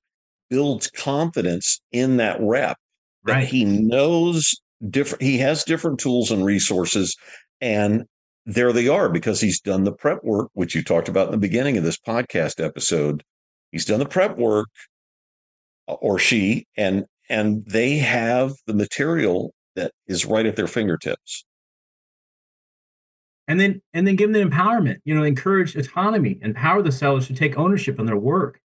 builds 0.49 0.89
confidence 0.91 1.81
in 1.91 2.17
that 2.17 2.37
rep 2.39 2.77
that 3.23 3.33
right. 3.33 3.47
he 3.47 3.65
knows 3.65 4.53
different 4.89 5.21
he 5.21 5.37
has 5.37 5.63
different 5.63 5.99
tools 5.99 6.29
and 6.29 6.45
resources 6.45 7.15
and 7.61 8.05
there 8.45 8.73
they 8.73 8.87
are 8.87 9.09
because 9.09 9.41
he's 9.41 9.61
done 9.61 9.83
the 9.83 9.91
prep 9.91 10.23
work 10.23 10.49
which 10.53 10.75
you 10.75 10.83
talked 10.83 11.07
about 11.07 11.27
in 11.27 11.31
the 11.31 11.37
beginning 11.37 11.77
of 11.77 11.83
this 11.83 11.97
podcast 11.97 12.63
episode. 12.63 13.23
He's 13.71 13.85
done 13.85 13.99
the 13.99 14.05
prep 14.05 14.37
work 14.37 14.67
uh, 15.87 15.93
or 15.93 16.19
she 16.19 16.65
and 16.77 17.05
and 17.29 17.65
they 17.65 17.97
have 17.97 18.53
the 18.67 18.73
material 18.73 19.53
that 19.75 19.91
is 20.07 20.25
right 20.25 20.45
at 20.45 20.55
their 20.55 20.67
fingertips. 20.67 21.45
And 23.47 23.59
then 23.59 23.81
and 23.93 24.05
then 24.05 24.15
give 24.15 24.31
them 24.31 24.41
the 24.41 24.49
empowerment 24.49 24.97
you 25.05 25.15
know 25.15 25.23
encourage 25.23 25.75
autonomy 25.75 26.39
empower 26.41 26.81
the 26.81 26.91
sellers 26.91 27.27
to 27.27 27.33
take 27.33 27.57
ownership 27.57 27.99
on 27.99 28.05
their 28.05 28.17
work. 28.17 28.59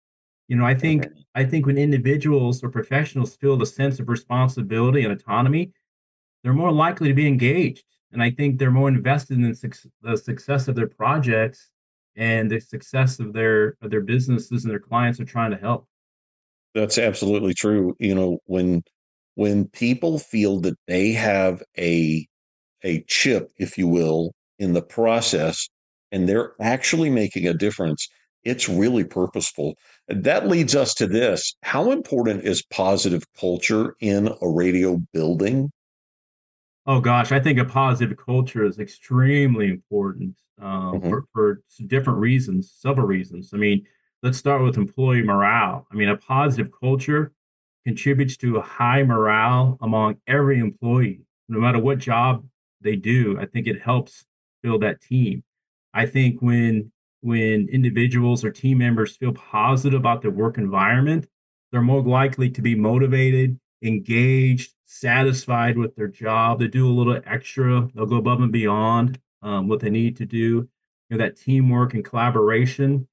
You 0.48 0.56
know 0.56 0.64
i 0.64 0.74
think 0.74 1.06
okay. 1.06 1.14
i 1.34 1.44
think 1.44 1.66
when 1.66 1.76
individuals 1.76 2.64
or 2.64 2.70
professionals 2.70 3.36
feel 3.36 3.56
the 3.58 3.66
sense 3.66 4.00
of 4.00 4.08
responsibility 4.08 5.04
and 5.04 5.12
autonomy 5.12 5.72
they're 6.42 6.54
more 6.54 6.72
likely 6.72 7.08
to 7.08 7.14
be 7.14 7.26
engaged 7.26 7.84
and 8.12 8.22
i 8.22 8.30
think 8.30 8.58
they're 8.58 8.70
more 8.70 8.88
invested 8.88 9.38
in 9.38 9.42
the, 9.42 10.16
success 10.16 10.68
of 10.68 10.74
their 10.74 10.88
projects 10.88 11.70
and 12.16 12.50
the 12.50 12.60
success 12.60 13.20
of 13.20 13.32
their 13.32 13.76
of 13.82 13.90
their 13.90 14.00
businesses 14.00 14.64
and 14.64 14.70
their 14.70 14.80
clients 14.80 15.20
are 15.20 15.24
trying 15.24 15.50
to 15.50 15.56
help 15.56 15.86
that's 16.74 16.98
absolutely 16.98 17.54
true 17.54 17.94
you 17.98 18.14
know 18.14 18.38
when 18.46 18.82
when 19.34 19.68
people 19.68 20.18
feel 20.18 20.60
that 20.60 20.76
they 20.86 21.12
have 21.12 21.62
a 21.78 22.26
a 22.82 23.02
chip 23.02 23.50
if 23.56 23.78
you 23.78 23.86
will 23.88 24.32
in 24.58 24.72
the 24.72 24.82
process 24.82 25.68
and 26.12 26.28
they're 26.28 26.52
actually 26.60 27.10
making 27.10 27.46
a 27.46 27.54
difference, 27.54 28.08
it's 28.44 28.68
really 28.68 29.04
purposeful. 29.04 29.74
That 30.08 30.48
leads 30.48 30.74
us 30.74 30.94
to 30.94 31.06
this. 31.06 31.54
How 31.62 31.90
important 31.90 32.44
is 32.44 32.62
positive 32.70 33.24
culture 33.38 33.94
in 34.00 34.28
a 34.28 34.48
radio 34.48 35.00
building? 35.12 35.70
Oh 36.88 37.00
gosh, 37.00 37.32
I 37.32 37.38
think 37.38 37.58
a 37.58 37.66
positive 37.66 38.16
culture 38.16 38.64
is 38.64 38.78
extremely 38.78 39.68
important 39.68 40.36
um, 40.58 40.94
mm-hmm. 40.94 41.10
for, 41.10 41.24
for 41.34 41.62
different 41.86 42.18
reasons, 42.18 42.72
several 42.74 43.06
reasons. 43.06 43.50
I 43.52 43.58
mean, 43.58 43.86
let's 44.22 44.38
start 44.38 44.62
with 44.62 44.78
employee 44.78 45.22
morale. 45.22 45.86
I 45.92 45.94
mean, 45.94 46.08
a 46.08 46.16
positive 46.16 46.72
culture 46.72 47.34
contributes 47.84 48.38
to 48.38 48.56
a 48.56 48.62
high 48.62 49.02
morale 49.02 49.76
among 49.82 50.16
every 50.26 50.60
employee, 50.60 51.20
no 51.50 51.60
matter 51.60 51.78
what 51.78 51.98
job 51.98 52.46
they 52.80 52.96
do. 52.96 53.38
I 53.38 53.44
think 53.44 53.66
it 53.66 53.82
helps 53.82 54.24
build 54.62 54.82
that 54.82 55.02
team. 55.02 55.44
I 55.92 56.06
think 56.06 56.40
when 56.40 56.90
when 57.20 57.68
individuals 57.70 58.46
or 58.46 58.50
team 58.50 58.78
members 58.78 59.14
feel 59.14 59.34
positive 59.34 60.00
about 60.00 60.22
their 60.22 60.30
work 60.30 60.56
environment, 60.56 61.26
they're 61.70 61.82
more 61.82 62.02
likely 62.02 62.48
to 62.48 62.62
be 62.62 62.74
motivated, 62.74 63.60
engaged, 63.82 64.72
satisfied 64.88 65.76
with 65.76 65.94
their 65.94 66.08
job. 66.08 66.58
They 66.58 66.66
do 66.66 66.88
a 66.88 66.90
little 66.90 67.20
extra. 67.26 67.88
They'll 67.94 68.06
go 68.06 68.16
above 68.16 68.40
and 68.40 68.50
beyond 68.50 69.20
um, 69.42 69.68
what 69.68 69.80
they 69.80 69.90
need 69.90 70.16
to 70.16 70.26
do. 70.26 70.68
You 71.08 71.16
know 71.16 71.18
that 71.18 71.36
teamwork 71.36 71.94
and 71.94 72.04
collaboration 72.04 73.06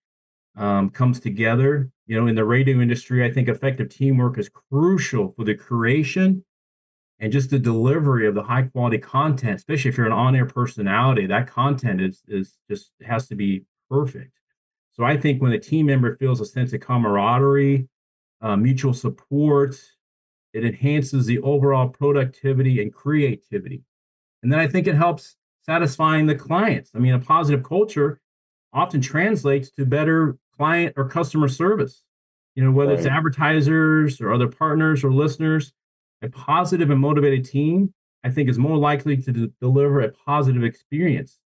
um, 0.56 0.90
comes 0.90 1.20
together. 1.20 1.92
You 2.08 2.20
know, 2.20 2.28
in 2.28 2.36
the 2.36 2.46
radio 2.46 2.80
industry, 2.80 3.26
I 3.26 3.32
think 3.32 3.50
effective 3.50 3.90
teamwork 3.90 4.38
is 4.38 4.50
crucial 4.50 5.34
for 5.36 5.44
the 5.44 5.56
creation 5.56 6.44
and 7.20 7.32
just 7.32 7.50
the 7.50 7.60
delivery 7.60 8.28
of 8.28 8.36
the 8.36 8.44
high 8.44 8.64
quality 8.64 8.98
content, 8.98 9.58
especially 9.58 9.90
if 9.90 9.98
you're 9.98 10.06
an 10.06 10.12
on-air 10.12 10.46
personality, 10.46 11.26
that 11.28 11.48
content 11.48 12.02
is 12.02 12.24
is 12.28 12.58
just 12.70 12.92
has 13.06 13.28
to 13.28 13.36
be 13.36 13.64
perfect. 13.90 14.32
So 14.94 15.04
I 15.04 15.18
think 15.18 15.42
when 15.42 15.52
a 15.52 15.60
team 15.60 15.88
member 15.88 16.16
feels 16.16 16.40
a 16.40 16.46
sense 16.46 16.72
of 16.72 16.80
camaraderie, 16.80 17.90
uh, 18.42 18.56
mutual 18.56 18.94
support, 18.94 19.76
it 20.56 20.64
enhances 20.64 21.26
the 21.26 21.40
overall 21.40 21.90
productivity 21.90 22.82
and 22.82 22.94
creativity. 22.94 23.84
And 24.42 24.52
then 24.52 24.60
I 24.60 24.68
think 24.68 24.88
it 24.88 24.96
helps 24.96 25.36
satisfying 25.66 26.28
the 26.28 26.36
clients. 26.36 26.92
I 26.96 27.00
mean, 27.00 27.14
a 27.14 27.20
positive 27.20 27.64
culture 27.64 28.22
often 28.72 29.02
translates 29.02 29.70
to 29.72 29.86
better 29.86 30.38
client 30.58 30.94
or 30.96 31.10
customer 31.10 31.50
service. 31.50 32.04
You 32.56 32.64
know, 32.64 32.72
whether 32.72 32.92
right. 32.92 33.00
it's 33.00 33.08
advertisers 33.08 34.22
or 34.22 34.32
other 34.32 34.48
partners 34.48 35.04
or 35.04 35.12
listeners, 35.12 35.74
a 36.22 36.30
positive 36.30 36.90
and 36.90 37.02
motivated 37.02 37.44
team, 37.44 37.94
I 38.24 38.30
think, 38.30 38.50
is 38.50 38.58
more 38.58 38.78
likely 38.78 39.18
to 39.18 39.52
deliver 39.60 40.00
a 40.02 40.12
positive 40.12 40.64
experience. 40.64 41.38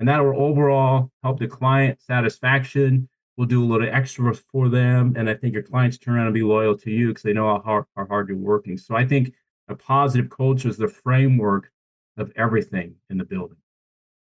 And 0.00 0.08
that 0.08 0.24
will 0.24 0.40
overall 0.40 1.10
help 1.22 1.40
the 1.40 1.46
client 1.46 2.00
satisfaction. 2.00 3.08
We'll 3.36 3.46
do 3.46 3.62
a 3.62 3.66
little 3.66 3.88
extra 3.90 4.34
for 4.34 4.68
them. 4.68 5.14
And 5.16 5.28
I 5.28 5.34
think 5.34 5.52
your 5.52 5.62
clients 5.62 5.98
turn 5.98 6.14
around 6.14 6.26
and 6.26 6.34
be 6.34 6.42
loyal 6.42 6.76
to 6.78 6.90
you 6.90 7.08
because 7.08 7.22
they 7.22 7.32
know 7.32 7.46
how 7.46 7.62
hard, 7.62 7.84
how 7.96 8.06
hard 8.06 8.28
you're 8.28 8.38
working. 8.38 8.78
So 8.78 8.96
I 8.96 9.06
think 9.06 9.34
a 9.68 9.74
positive 9.74 10.30
culture 10.30 10.68
is 10.68 10.78
the 10.78 10.88
framework 10.88 11.70
of 12.16 12.32
everything 12.36 12.94
in 13.10 13.18
the 13.18 13.24
building. 13.24 13.58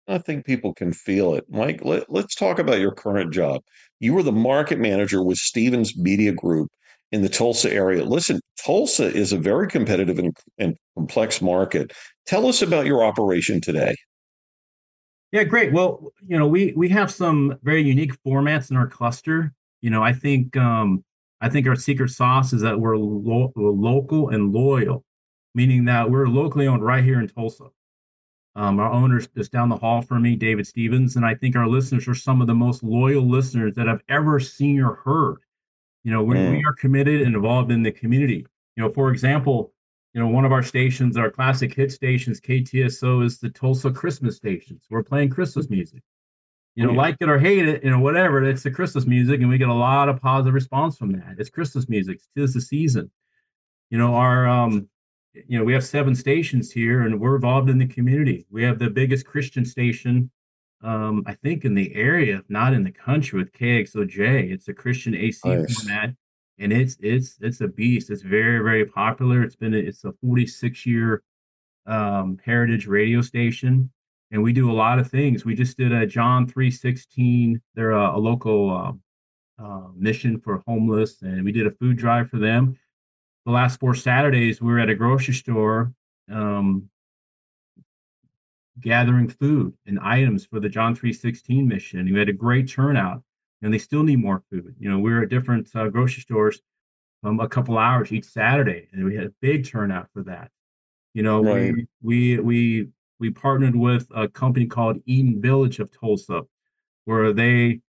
I 0.07 0.17
think 0.19 0.45
people 0.45 0.73
can 0.73 0.93
feel 0.93 1.33
it. 1.33 1.45
Mike, 1.49 1.83
let, 1.83 2.09
us 2.09 2.35
talk 2.35 2.59
about 2.59 2.79
your 2.79 2.91
current 2.91 3.33
job. 3.33 3.61
You 3.99 4.13
were 4.13 4.23
the 4.23 4.31
market 4.31 4.79
manager 4.79 5.23
with 5.23 5.37
Stephens 5.37 5.97
Media 5.97 6.31
Group 6.31 6.69
in 7.11 7.21
the 7.21 7.29
Tulsa 7.29 7.73
area. 7.73 8.03
Listen, 8.03 8.39
Tulsa 8.63 9.05
is 9.05 9.31
a 9.31 9.37
very 9.37 9.67
competitive 9.67 10.19
and, 10.19 10.35
and 10.59 10.75
complex 10.95 11.41
market. 11.41 11.93
Tell 12.27 12.45
us 12.45 12.61
about 12.61 12.85
your 12.85 13.03
operation 13.03 13.61
today. 13.61 13.95
Yeah, 15.35 15.43
great. 15.43 15.73
Well, 15.73 16.13
you 16.25 16.39
know, 16.39 16.47
we 16.47 16.71
we 16.77 16.87
have 16.87 17.11
some 17.11 17.59
very 17.61 17.83
unique 17.83 18.13
formats 18.23 18.71
in 18.71 18.77
our 18.77 18.87
cluster. 18.87 19.53
You 19.81 19.89
know, 19.89 20.01
I 20.01 20.13
think 20.13 20.55
um, 20.55 21.03
I 21.41 21.49
think 21.49 21.67
our 21.67 21.75
secret 21.75 22.11
sauce 22.11 22.53
is 22.53 22.61
that 22.61 22.79
we're, 22.79 22.95
lo- 22.95 23.51
we're 23.53 23.69
local 23.69 24.29
and 24.29 24.53
loyal, 24.53 25.03
meaning 25.53 25.83
that 25.85 26.09
we're 26.09 26.29
locally 26.29 26.67
owned 26.67 26.85
right 26.85 27.03
here 27.03 27.19
in 27.19 27.27
Tulsa. 27.27 27.65
Um, 28.55 28.79
our 28.79 28.89
owner 28.89 29.21
is 29.35 29.49
down 29.49 29.67
the 29.67 29.75
hall 29.75 30.01
from 30.01 30.21
me, 30.21 30.37
David 30.37 30.67
Stephens, 30.67 31.17
and 31.17 31.25
I 31.25 31.35
think 31.35 31.57
our 31.57 31.67
listeners 31.67 32.07
are 32.07 32.15
some 32.15 32.39
of 32.39 32.47
the 32.47 32.55
most 32.55 32.81
loyal 32.81 33.29
listeners 33.29 33.75
that 33.75 33.89
I've 33.89 34.03
ever 34.07 34.39
seen 34.39 34.79
or 34.79 34.95
heard. 35.03 35.39
You 36.05 36.13
know, 36.13 36.23
we, 36.23 36.35
mm. 36.35 36.51
we 36.51 36.63
are 36.63 36.75
committed 36.75 37.23
and 37.23 37.35
involved 37.35 37.73
in 37.73 37.83
the 37.83 37.91
community. 37.91 38.47
You 38.77 38.83
know, 38.83 38.93
for 38.93 39.11
example, 39.11 39.73
you 40.15 40.21
know, 40.21 40.29
one 40.29 40.45
of 40.45 40.53
our 40.53 40.63
stations, 40.63 41.17
our 41.17 41.29
classic 41.29 41.73
hit 41.73 41.91
stations, 41.91 42.39
KTSO, 42.39 43.25
is 43.25 43.37
the 43.37 43.49
Tulsa 43.49 43.91
Christmas 43.91 44.37
stations. 44.37 44.85
We're 44.89 45.03
playing 45.03 45.29
Christmas 45.29 45.69
music. 45.69 46.01
You 46.75 46.85
know, 46.85 46.91
oh, 46.91 46.93
yeah. 46.93 47.01
like 47.01 47.17
it 47.19 47.29
or 47.29 47.37
hate 47.37 47.67
it, 47.67 47.83
you 47.83 47.89
know, 47.89 47.99
whatever, 47.99 48.41
it's 48.45 48.63
the 48.63 48.71
Christmas 48.71 49.05
music, 49.05 49.41
and 49.41 49.49
we 49.49 49.57
get 49.57 49.67
a 49.67 49.73
lot 49.73 50.07
of 50.07 50.21
positive 50.21 50.53
response 50.53 50.97
from 50.97 51.11
that. 51.11 51.35
It's 51.37 51.49
Christmas 51.49 51.89
music, 51.89 52.21
it's 52.37 52.53
the 52.53 52.61
season. 52.61 53.11
You 53.89 53.97
know, 53.97 54.15
our 54.15 54.47
um, 54.47 54.87
you 55.33 55.59
know, 55.59 55.65
we 55.65 55.73
have 55.73 55.83
seven 55.83 56.15
stations 56.15 56.71
here 56.71 57.01
and 57.01 57.19
we're 57.19 57.35
involved 57.35 57.69
in 57.69 57.77
the 57.77 57.85
community. 57.85 58.45
We 58.49 58.63
have 58.63 58.79
the 58.79 58.89
biggest 58.89 59.25
Christian 59.25 59.65
station, 59.65 60.31
um, 60.81 61.23
I 61.27 61.33
think, 61.33 61.65
in 61.65 61.75
the 61.75 61.93
area, 61.93 62.37
if 62.37 62.49
not 62.49 62.73
in 62.73 62.85
the 62.85 62.91
country, 62.91 63.37
with 63.37 63.51
KXOJ. 63.51 64.51
It's 64.51 64.69
a 64.69 64.73
Christian 64.73 65.13
AC 65.13 65.41
nice. 65.43 65.81
format, 65.81 66.15
and 66.59 66.71
it's 66.73 66.97
it's 67.01 67.37
it's 67.41 67.61
a 67.61 67.67
beast. 67.67 68.09
It's 68.09 68.21
very 68.21 68.59
very 68.63 68.85
popular. 68.85 69.43
It's 69.43 69.55
been 69.55 69.73
a, 69.73 69.77
it's 69.77 70.03
a 70.03 70.13
46 70.21 70.85
year 70.85 71.23
um, 71.85 72.39
heritage 72.43 72.87
radio 72.87 73.21
station, 73.21 73.91
and 74.31 74.41
we 74.41 74.53
do 74.53 74.71
a 74.71 74.73
lot 74.73 74.99
of 74.99 75.09
things. 75.09 75.45
We 75.45 75.55
just 75.55 75.77
did 75.77 75.91
a 75.91 76.05
John 76.05 76.47
316. 76.47 77.61
They're 77.75 77.91
a, 77.91 78.15
a 78.15 78.19
local 78.19 78.99
uh, 79.59 79.63
uh, 79.63 79.87
mission 79.95 80.39
for 80.39 80.63
homeless, 80.67 81.21
and 81.21 81.43
we 81.43 81.51
did 81.51 81.67
a 81.67 81.71
food 81.71 81.97
drive 81.97 82.29
for 82.29 82.39
them 82.39 82.77
the 83.45 83.51
last 83.51 83.79
four 83.79 83.93
Saturdays, 83.93 84.59
we 84.59 84.71
were 84.71 84.79
at 84.79 84.89
a 84.89 84.95
grocery 84.95 85.33
store 85.33 85.93
um, 86.31 86.89
gathering 88.79 89.29
food 89.29 89.73
and 89.85 89.99
items 89.99 90.45
for 90.45 90.59
the 90.59 90.69
John 90.69 90.95
316 90.95 91.67
mission. 91.67 92.11
We 92.11 92.17
had 92.19 92.29
a 92.29 92.33
great 92.33 92.69
turnout, 92.69 93.21
and 93.65 93.73
they 93.73 93.79
still 93.79 94.03
need 94.03 94.19
more 94.19 94.43
food. 94.51 94.75
You 94.79 94.91
know, 94.91 94.99
we 94.99 95.11
were 95.11 95.23
at 95.23 95.29
different 95.29 95.67
uh, 95.75 95.87
grocery 95.87 96.21
stores 96.21 96.61
um, 97.23 97.39
a 97.39 97.49
couple 97.49 97.79
hours 97.79 98.11
each 98.11 98.25
Saturday, 98.25 98.87
and 98.93 99.03
we 99.03 99.15
had 99.15 99.25
a 99.25 99.33
big 99.41 99.67
turnout 99.67 100.07
for 100.13 100.21
that. 100.23 100.51
You 101.15 101.23
know, 101.23 101.43
right. 101.43 101.73
we, 101.73 101.87
we 102.37 102.39
we 102.39 102.87
we 103.19 103.31
partnered 103.31 103.75
with 103.75 104.07
a 104.15 104.27
company 104.27 104.67
called 104.67 105.01
Eden 105.07 105.41
Village 105.41 105.79
of 105.79 105.89
Tulsa, 105.91 106.43
where 107.05 107.33
they 107.33 107.81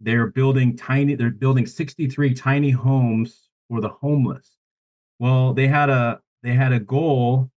they're 0.00 0.26
building 0.26 0.76
tiny 0.76 1.14
they're 1.14 1.30
building 1.30 1.64
63 1.64 2.34
tiny 2.34 2.70
homes 2.70 3.50
for 3.68 3.80
the 3.80 3.88
homeless. 3.88 4.56
Well, 5.20 5.54
they 5.54 5.68
had 5.68 5.90
a 5.90 6.20
they 6.42 6.54
had 6.54 6.72
a 6.72 6.80
goal. 6.80 7.52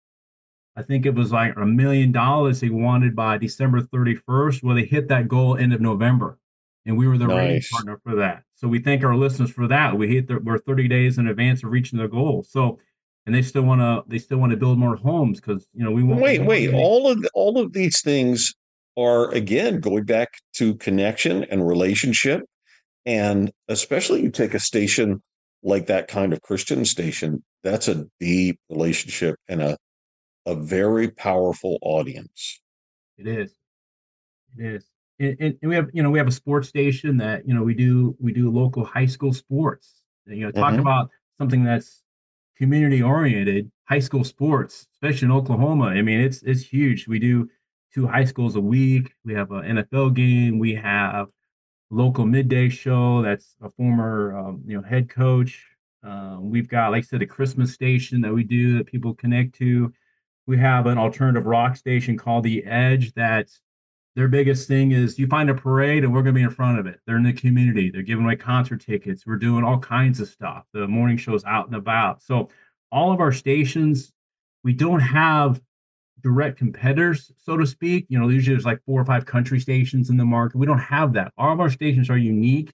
I 0.76 0.82
think 0.82 1.06
it 1.06 1.16
was 1.16 1.32
like 1.32 1.56
a 1.56 1.66
million 1.66 2.12
dollars 2.12 2.60
they 2.60 2.70
wanted 2.70 3.16
by 3.16 3.38
December 3.38 3.82
31st. 3.82 4.62
Well, 4.62 4.76
they 4.76 4.84
hit 4.84 5.08
that 5.08 5.30
goal 5.30 5.56
end 5.56 5.72
of 5.72 5.80
November, 5.80 6.38
and 6.86 6.98
we 6.98 7.08
were 7.08 7.18
the 7.18 7.28
nice. 7.28 7.70
partner 7.72 8.00
for 8.04 8.16
that. 8.16 8.44
So 8.56 8.68
we 8.68 8.80
thank 8.80 9.04
our 9.04 9.16
listeners 9.16 9.52
for 9.52 9.68
that. 9.68 9.98
We 9.98 10.08
hit 10.08 10.28
the, 10.28 10.40
we're 10.40 10.58
30 10.58 10.88
days 10.88 11.18
in 11.18 11.28
advance 11.28 11.64
of 11.64 11.72
reaching 11.72 11.98
their 11.98 12.08
goal. 12.08 12.46
So 12.48 12.80
and 13.26 13.34
they 13.34 13.42
still 13.42 13.64
want 13.64 13.82
to 13.82 14.04
they 14.08 14.20
still 14.20 14.38
want 14.38 14.52
to 14.52 14.58
build 14.58 14.78
more 14.78 14.98
homes 14.98 15.40
because 15.40 15.66
you 15.74 15.84
know 15.84 15.92
we 15.92 16.04
want 16.04 16.20
wait 16.20 16.44
wait 16.44 16.74
all 16.74 17.10
of 17.10 17.26
all 17.34 17.58
of 17.58 17.72
these 17.72 18.02
things 18.02 18.54
are 18.98 19.32
again 19.32 19.80
going 19.80 20.04
back 20.04 20.34
to 20.56 20.76
connection 20.76 21.46
and 21.46 21.66
relationship 21.66 22.42
and 23.06 23.50
especially 23.70 24.22
you 24.22 24.30
take 24.30 24.54
a 24.54 24.60
station 24.60 25.22
like 25.64 25.88
that 25.88 26.08
kind 26.08 26.34
of 26.34 26.42
Christian 26.42 26.86
station, 26.86 27.44
that's 27.64 27.88
a 27.88 28.06
deep 28.20 28.60
relationship 28.70 29.38
and 29.48 29.62
a 29.62 29.78
a 30.46 30.56
very 30.56 31.10
powerful 31.10 31.78
audience. 31.82 32.62
It 33.18 33.28
is. 33.28 33.54
It 34.58 34.66
is. 34.66 34.86
And, 35.20 35.38
and, 35.40 35.70
we 35.70 35.76
have, 35.76 35.90
you 35.94 36.04
know, 36.04 36.10
we 36.10 36.18
have 36.18 36.28
a 36.28 36.32
sports 36.32 36.68
station 36.68 37.18
that, 37.18 37.48
you 37.48 37.54
know, 37.54 37.64
we 37.64 37.74
do 37.74 38.16
we 38.20 38.34
do 38.34 38.50
local 38.50 38.84
high 38.84 39.06
school 39.06 39.34
sports. 39.34 40.02
You 40.26 40.46
know, 40.46 40.52
talk 40.52 40.72
mm-hmm. 40.72 40.80
about 40.80 41.10
something 41.38 41.64
that's 41.64 42.04
community 42.58 43.02
oriented, 43.02 43.72
high 43.86 44.00
school 44.00 44.24
sports, 44.24 44.88
especially 44.94 45.26
in 45.26 45.32
Oklahoma. 45.32 45.86
I 45.86 46.02
mean, 46.02 46.20
it's 46.20 46.42
it's 46.44 46.64
huge. 46.64 47.08
We 47.08 47.20
do 47.20 47.50
two 47.94 48.08
high 48.08 48.26
schools 48.26 48.56
a 48.56 48.62
week. 48.62 49.14
We 49.24 49.34
have 49.34 49.52
an 49.52 49.78
NFL 49.78 50.16
game. 50.16 50.60
We 50.60 50.74
have 50.76 51.28
local 51.90 52.26
midday 52.26 52.70
show. 52.70 53.22
That's 53.22 53.56
a 53.62 53.70
former, 53.70 54.38
um, 54.38 54.64
you 54.66 54.76
know, 54.76 54.84
head 54.84 55.10
coach. 55.10 55.64
Uh, 56.04 56.38
we've 56.40 56.68
got, 56.68 56.92
like 56.92 57.04
I 57.04 57.08
said, 57.08 57.22
a 57.22 57.28
Christmas 57.28 57.74
station 57.74 58.20
that 58.22 58.34
we 58.34 58.44
do 58.44 58.78
that 58.78 58.88
people 58.88 59.14
connect 59.14 59.56
to. 59.56 59.94
We 60.48 60.58
have 60.58 60.88
an 60.88 60.98
alternative 60.98 61.46
rock 61.46 61.78
station 61.78 62.18
called 62.18 62.44
The 62.44 62.66
Edge. 62.66 63.14
That's 63.14 63.62
their 64.16 64.28
biggest 64.28 64.68
thing 64.68 64.92
is 64.92 65.18
you 65.18 65.28
find 65.28 65.50
a 65.50 65.56
parade 65.56 66.04
and 66.04 66.14
we're 66.14 66.22
going 66.22 66.36
to 66.36 66.40
be 66.40 66.44
in 66.44 66.52
front 66.52 66.80
of 66.80 66.86
it. 66.86 67.00
They're 67.06 67.18
in 67.18 67.24
the 67.24 67.34
community. 67.34 67.90
They're 67.90 68.04
giving 68.04 68.26
away 68.26 68.36
concert 68.36 68.82
tickets. 68.82 69.26
We're 69.26 69.38
doing 69.38 69.64
all 69.64 69.80
kinds 69.80 70.20
of 70.20 70.28
stuff. 70.28 70.66
The 70.72 70.88
morning 70.88 71.18
show's 71.18 71.44
out 71.46 71.66
and 71.66 71.76
about. 71.76 72.22
So 72.22 72.50
all 72.92 73.12
of 73.12 73.20
our 73.20 73.32
stations, 73.32 74.12
we 74.64 74.74
don't 74.74 75.00
have 75.00 75.60
direct 76.22 76.58
competitors, 76.58 77.32
so 77.38 77.58
to 77.58 77.66
speak. 77.66 78.06
You 78.08 78.20
know, 78.20 78.30
usually 78.30 78.56
there's 78.56 78.66
like 78.66 78.82
four 78.86 79.02
or 79.02 79.06
five 79.06 79.26
country 79.26 79.60
stations 79.60 80.10
in 80.10 80.18
the 80.18 80.26
market. 80.26 80.58
We 80.58 80.68
don't 80.68 80.78
have 80.78 81.14
that. 81.14 81.34
All 81.38 81.52
of 81.52 81.60
our 81.60 81.72
stations 81.72 82.10
are 82.10 82.18
unique 82.18 82.72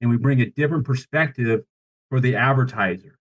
and 0.00 0.10
we 0.10 0.16
bring 0.16 0.40
a 0.40 0.46
different 0.50 0.84
perspective 0.84 1.60
for 2.08 2.20
the 2.20 2.36
advertiser. 2.36 3.18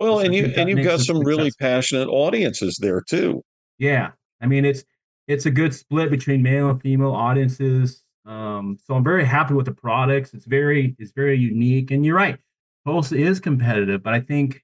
Well, 0.00 0.18
so 0.18 0.24
and 0.24 0.34
you 0.34 0.52
and 0.56 0.68
you've 0.68 0.84
got 0.84 1.00
some 1.00 1.20
really 1.20 1.52
passionate 1.60 2.08
audiences 2.08 2.76
there 2.80 3.00
too. 3.00 3.42
Yeah. 3.78 4.10
I 4.40 4.46
mean 4.46 4.64
it's 4.64 4.84
it's 5.26 5.46
a 5.46 5.50
good 5.50 5.74
split 5.74 6.10
between 6.10 6.42
male 6.42 6.70
and 6.70 6.80
female 6.80 7.12
audiences. 7.12 8.02
Um, 8.26 8.78
so 8.84 8.94
I'm 8.94 9.04
very 9.04 9.24
happy 9.24 9.54
with 9.54 9.66
the 9.66 9.72
products. 9.72 10.34
It's 10.34 10.46
very 10.46 10.96
it's 10.98 11.12
very 11.12 11.38
unique. 11.38 11.90
And 11.90 12.04
you're 12.04 12.16
right, 12.16 12.38
Tulsa 12.86 13.16
is 13.16 13.40
competitive, 13.40 14.02
but 14.02 14.14
I 14.14 14.20
think 14.20 14.62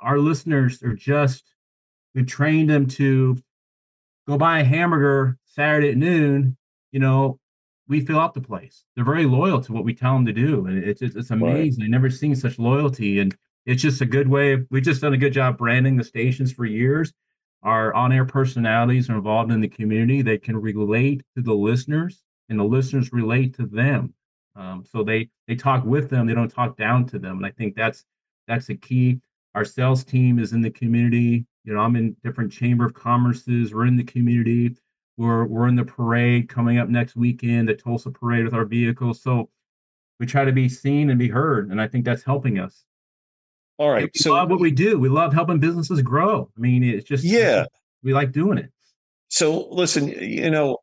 our 0.00 0.18
listeners 0.18 0.82
are 0.82 0.94
just 0.94 1.44
we 2.14 2.24
trained 2.24 2.70
them 2.70 2.86
to 2.86 3.36
go 4.26 4.38
buy 4.38 4.60
a 4.60 4.64
hamburger 4.64 5.38
Saturday 5.44 5.90
at 5.90 5.96
noon. 5.96 6.56
You 6.92 7.00
know, 7.00 7.40
we 7.88 8.00
fill 8.00 8.20
up 8.20 8.34
the 8.34 8.40
place. 8.40 8.84
They're 8.94 9.04
very 9.04 9.26
loyal 9.26 9.60
to 9.60 9.72
what 9.72 9.84
we 9.84 9.94
tell 9.94 10.14
them 10.14 10.26
to 10.26 10.32
do, 10.32 10.66
and 10.66 10.82
it's 10.82 11.02
it's, 11.02 11.16
it's 11.16 11.30
amazing. 11.30 11.82
Right. 11.82 11.86
I 11.86 11.90
never 11.90 12.10
seen 12.10 12.34
such 12.36 12.58
loyalty, 12.58 13.18
and 13.18 13.36
it's 13.64 13.82
just 13.82 14.00
a 14.00 14.06
good 14.06 14.28
way. 14.28 14.64
We've 14.70 14.82
just 14.82 15.02
done 15.02 15.14
a 15.14 15.18
good 15.18 15.32
job 15.32 15.58
branding 15.58 15.96
the 15.96 16.04
stations 16.04 16.52
for 16.52 16.64
years. 16.64 17.12
Our 17.66 17.92
on-air 17.94 18.24
personalities 18.24 19.10
are 19.10 19.16
involved 19.16 19.50
in 19.50 19.60
the 19.60 19.68
community. 19.68 20.22
They 20.22 20.38
can 20.38 20.56
relate 20.56 21.24
to 21.36 21.42
the 21.42 21.52
listeners, 21.52 22.22
and 22.48 22.60
the 22.60 22.64
listeners 22.64 23.12
relate 23.12 23.56
to 23.56 23.66
them. 23.66 24.14
Um, 24.54 24.84
so 24.88 25.02
they 25.02 25.28
they 25.48 25.56
talk 25.56 25.84
with 25.84 26.08
them. 26.08 26.26
They 26.26 26.34
don't 26.34 26.48
talk 26.48 26.76
down 26.76 27.06
to 27.06 27.18
them, 27.18 27.38
and 27.38 27.44
I 27.44 27.50
think 27.50 27.74
that's 27.74 28.04
that's 28.46 28.66
the 28.66 28.76
key. 28.76 29.20
Our 29.56 29.64
sales 29.64 30.04
team 30.04 30.38
is 30.38 30.52
in 30.52 30.60
the 30.60 30.70
community. 30.70 31.44
You 31.64 31.74
know, 31.74 31.80
I'm 31.80 31.96
in 31.96 32.16
different 32.22 32.52
chamber 32.52 32.86
of 32.86 32.94
commerces. 32.94 33.74
We're 33.74 33.86
in 33.86 33.96
the 33.96 34.04
community. 34.04 34.76
We're 35.16 35.44
we're 35.46 35.66
in 35.66 35.74
the 35.74 35.84
parade 35.84 36.48
coming 36.48 36.78
up 36.78 36.88
next 36.88 37.16
weekend, 37.16 37.68
the 37.68 37.74
Tulsa 37.74 38.12
parade 38.12 38.44
with 38.44 38.54
our 38.54 38.64
vehicles. 38.64 39.20
So 39.20 39.50
we 40.20 40.26
try 40.26 40.44
to 40.44 40.52
be 40.52 40.68
seen 40.68 41.10
and 41.10 41.18
be 41.18 41.28
heard, 41.28 41.70
and 41.72 41.80
I 41.80 41.88
think 41.88 42.04
that's 42.04 42.22
helping 42.22 42.60
us. 42.60 42.84
All 43.78 43.90
right. 43.90 44.10
We 44.12 44.18
so 44.18 44.32
love 44.32 44.50
what 44.50 44.60
we 44.60 44.70
do. 44.70 44.98
We 44.98 45.08
love 45.08 45.32
helping 45.32 45.58
businesses 45.58 46.00
grow. 46.02 46.50
I 46.56 46.60
mean, 46.60 46.82
it's 46.82 47.06
just 47.06 47.24
yeah, 47.24 47.66
we 48.02 48.14
like 48.14 48.32
doing 48.32 48.58
it. 48.58 48.70
So 49.28 49.68
listen, 49.70 50.08
you 50.08 50.50
know, 50.50 50.78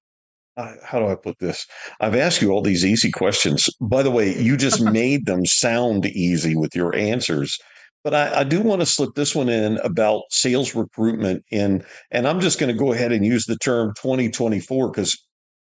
uh, 0.57 0.73
how 0.83 0.99
do 0.99 1.07
I 1.07 1.15
put 1.15 1.39
this? 1.39 1.65
I've 1.99 2.15
asked 2.15 2.41
you 2.41 2.51
all 2.51 2.61
these 2.61 2.85
easy 2.85 3.11
questions. 3.11 3.69
By 3.81 4.03
the 4.03 4.11
way, 4.11 4.39
you 4.39 4.57
just 4.57 4.81
made 4.91 5.25
them 5.25 5.45
sound 5.45 6.05
easy 6.05 6.55
with 6.55 6.75
your 6.75 6.95
answers. 6.95 7.57
But 8.03 8.13
I, 8.13 8.41
I, 8.41 8.43
do 8.43 8.61
want 8.61 8.81
to 8.81 8.85
slip 8.85 9.15
this 9.15 9.33
one 9.33 9.47
in 9.47 9.77
about 9.77 10.23
sales 10.29 10.75
recruitment 10.75 11.43
in, 11.51 11.85
and 12.11 12.27
I'm 12.27 12.41
just 12.41 12.59
going 12.59 12.71
to 12.71 12.77
go 12.77 12.91
ahead 12.91 13.13
and 13.13 13.25
use 13.25 13.45
the 13.45 13.57
term 13.57 13.93
2024 13.95 14.91
because, 14.91 15.17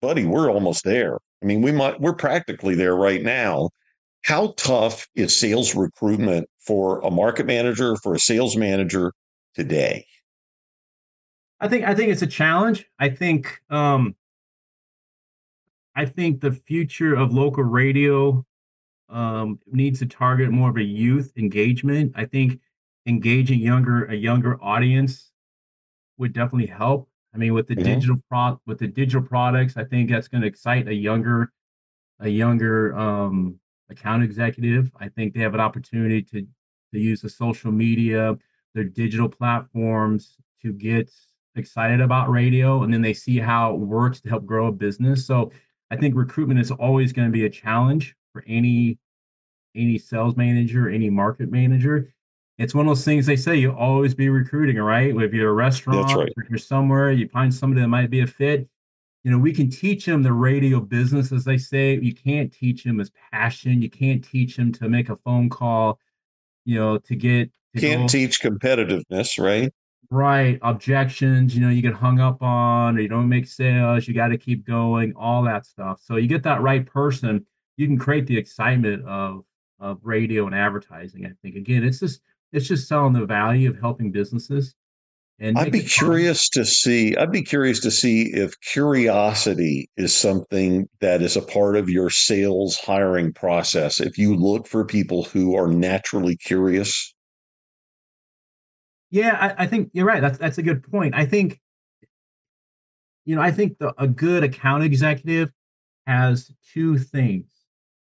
buddy, 0.01 0.25
we're 0.25 0.49
almost 0.49 0.85
there. 0.85 1.17
I 1.43 1.45
mean, 1.45 1.61
we 1.61 1.73
might 1.73 1.99
we're 1.99 2.13
practically 2.13 2.73
there 2.73 2.95
right 2.95 3.21
now. 3.21 3.69
How 4.23 4.53
tough 4.55 5.07
is 5.13 5.35
sales 5.35 5.75
recruitment 5.75 6.47
for 6.65 6.99
a 7.01 7.11
market 7.11 7.45
manager, 7.45 7.95
for 7.97 8.15
a 8.15 8.19
sales 8.19 8.55
manager 8.55 9.13
today? 9.55 10.05
I 11.59 11.67
think 11.67 11.85
I 11.85 11.93
think 11.93 12.11
it's 12.11 12.21
a 12.21 12.27
challenge. 12.27 12.87
I 12.99 13.09
think 13.09 13.61
um, 13.69 14.15
I 15.95 16.05
think 16.05 16.41
the 16.41 16.51
future 16.51 17.15
of 17.15 17.33
local 17.33 17.63
radio 17.63 18.45
um, 19.09 19.59
needs 19.67 19.99
to 19.99 20.05
target 20.05 20.49
more 20.49 20.69
of 20.69 20.77
a 20.77 20.83
youth 20.83 21.33
engagement. 21.37 22.13
I 22.15 22.25
think 22.25 22.59
engaging 23.05 23.59
younger 23.59 24.05
a 24.05 24.15
younger 24.15 24.61
audience 24.63 25.31
would 26.17 26.33
definitely 26.33 26.67
help. 26.67 27.09
I 27.33 27.37
mean, 27.37 27.53
with 27.53 27.67
the 27.67 27.75
mm-hmm. 27.75 27.83
digital 27.83 28.17
pro 28.29 28.59
with 28.65 28.79
the 28.79 28.87
digital 28.87 29.21
products, 29.21 29.77
I 29.77 29.83
think 29.83 30.09
that's 30.09 30.27
going 30.27 30.41
to 30.41 30.47
excite 30.47 30.87
a 30.87 30.93
younger 30.93 31.51
a 32.19 32.29
younger 32.29 32.95
um, 32.97 33.59
account 33.91 34.23
executive. 34.23 34.91
I 34.99 35.09
think 35.09 35.33
they 35.33 35.41
have 35.41 35.53
an 35.53 35.59
opportunity 35.59 36.21
to 36.23 36.47
to 36.93 36.99
use 36.99 37.21
the 37.21 37.29
social 37.29 37.71
media, 37.71 38.37
their 38.73 38.83
digital 38.83 39.29
platforms 39.29 40.37
to 40.61 40.73
get 40.73 41.09
excited 41.55 42.01
about 42.01 42.29
radio, 42.29 42.83
and 42.83 42.93
then 42.93 43.01
they 43.01 43.13
see 43.13 43.37
how 43.37 43.73
it 43.73 43.79
works 43.79 44.21
to 44.21 44.29
help 44.29 44.45
grow 44.45 44.67
a 44.67 44.71
business. 44.71 45.25
So 45.25 45.51
I 45.89 45.97
think 45.97 46.15
recruitment 46.15 46.59
is 46.59 46.71
always 46.71 47.13
going 47.13 47.27
to 47.27 47.31
be 47.31 47.45
a 47.45 47.49
challenge 47.49 48.15
for 48.33 48.43
any 48.47 48.97
any 49.73 49.97
sales 49.97 50.35
manager, 50.35 50.89
any 50.89 51.09
market 51.09 51.49
manager. 51.49 52.13
It's 52.57 52.75
one 52.75 52.85
of 52.85 52.89
those 52.89 53.05
things 53.05 53.25
they 53.25 53.37
say 53.37 53.55
you 53.55 53.71
always 53.71 54.13
be 54.13 54.29
recruiting, 54.29 54.77
right? 54.77 55.15
If 55.15 55.33
you're 55.33 55.49
a 55.49 55.53
restaurant, 55.53 56.13
right. 56.13 56.33
if 56.35 56.49
you're 56.49 56.59
somewhere, 56.59 57.11
you 57.11 57.27
find 57.29 57.53
somebody 57.53 57.81
that 57.81 57.87
might 57.87 58.09
be 58.09 58.19
a 58.19 58.27
fit. 58.27 58.67
You 59.23 59.31
know, 59.31 59.37
we 59.37 59.53
can 59.53 59.69
teach 59.69 60.05
them 60.05 60.23
the 60.23 60.33
radio 60.33 60.79
business, 60.79 61.31
as 61.31 61.43
they 61.43 61.57
say. 61.57 61.99
You 62.01 62.13
can't 62.13 62.51
teach 62.51 62.83
them 62.83 62.97
his 62.97 63.11
passion. 63.31 63.81
You 63.81 63.89
can't 63.89 64.23
teach 64.23 64.57
them 64.57 64.71
to 64.73 64.89
make 64.89 65.09
a 65.09 65.15
phone 65.17 65.49
call. 65.49 65.99
You 66.65 66.79
know, 66.79 66.97
to 66.97 67.15
get 67.15 67.51
to 67.75 67.81
can't 67.81 68.01
go, 68.01 68.07
teach 68.07 68.41
competitiveness, 68.41 69.39
right? 69.39 69.71
Right. 70.09 70.59
Objections, 70.61 71.55
you 71.55 71.61
know, 71.61 71.69
you 71.69 71.81
get 71.81 71.93
hung 71.93 72.19
up 72.19 72.41
on, 72.41 72.97
or 72.97 73.01
you 73.01 73.07
don't 73.07 73.29
make 73.29 73.47
sales, 73.47 74.07
you 74.07 74.13
got 74.13 74.27
to 74.27 74.37
keep 74.37 74.65
going, 74.67 75.13
all 75.15 75.43
that 75.43 75.65
stuff. 75.65 76.01
So 76.03 76.17
you 76.17 76.27
get 76.27 76.43
that 76.43 76.61
right 76.61 76.85
person, 76.85 77.45
you 77.77 77.87
can 77.87 77.97
create 77.97 78.27
the 78.27 78.37
excitement 78.37 79.05
of 79.07 79.43
of 79.79 79.99
radio 80.03 80.45
and 80.45 80.55
advertising. 80.55 81.25
I 81.25 81.31
think 81.41 81.55
again, 81.55 81.83
it's 81.83 81.99
just 81.99 82.21
it's 82.51 82.67
just 82.67 82.87
selling 82.87 83.13
the 83.13 83.25
value 83.25 83.69
of 83.69 83.79
helping 83.79 84.11
businesses. 84.11 84.75
And 85.43 85.57
I'd 85.57 85.71
be 85.71 85.81
curious 85.81 86.47
to 86.49 86.63
see. 86.63 87.17
I'd 87.17 87.31
be 87.31 87.41
curious 87.41 87.79
to 87.79 87.89
see 87.89 88.31
if 88.31 88.53
curiosity 88.61 89.89
is 89.97 90.15
something 90.15 90.87
that 90.99 91.23
is 91.23 91.35
a 91.35 91.41
part 91.41 91.75
of 91.75 91.89
your 91.89 92.11
sales 92.11 92.77
hiring 92.77 93.33
process. 93.33 93.99
If 93.99 94.19
you 94.19 94.35
look 94.35 94.67
for 94.67 94.85
people 94.85 95.23
who 95.23 95.55
are 95.55 95.67
naturally 95.67 96.35
curious. 96.35 97.15
Yeah, 99.09 99.55
I, 99.57 99.63
I 99.63 99.67
think 99.67 99.89
you're 99.93 100.05
right. 100.05 100.21
That's 100.21 100.37
that's 100.37 100.59
a 100.59 100.63
good 100.63 100.83
point. 100.83 101.15
I 101.15 101.25
think, 101.25 101.59
you 103.25 103.35
know, 103.35 103.41
I 103.41 103.49
think 103.49 103.79
the, 103.79 103.95
a 103.97 104.07
good 104.07 104.43
account 104.43 104.83
executive 104.83 105.51
has 106.05 106.51
two 106.71 106.99
things. 106.99 107.47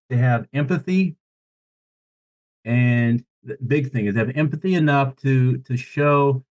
They 0.10 0.18
have 0.18 0.48
empathy 0.52 1.16
and 2.66 3.24
the 3.44 3.58
big 3.68 3.92
thing 3.92 4.08
is 4.08 4.16
they 4.16 4.20
have 4.20 4.36
empathy 4.36 4.74
enough 4.74 5.16
to 5.18 5.60
to 5.60 5.78
show 5.78 6.44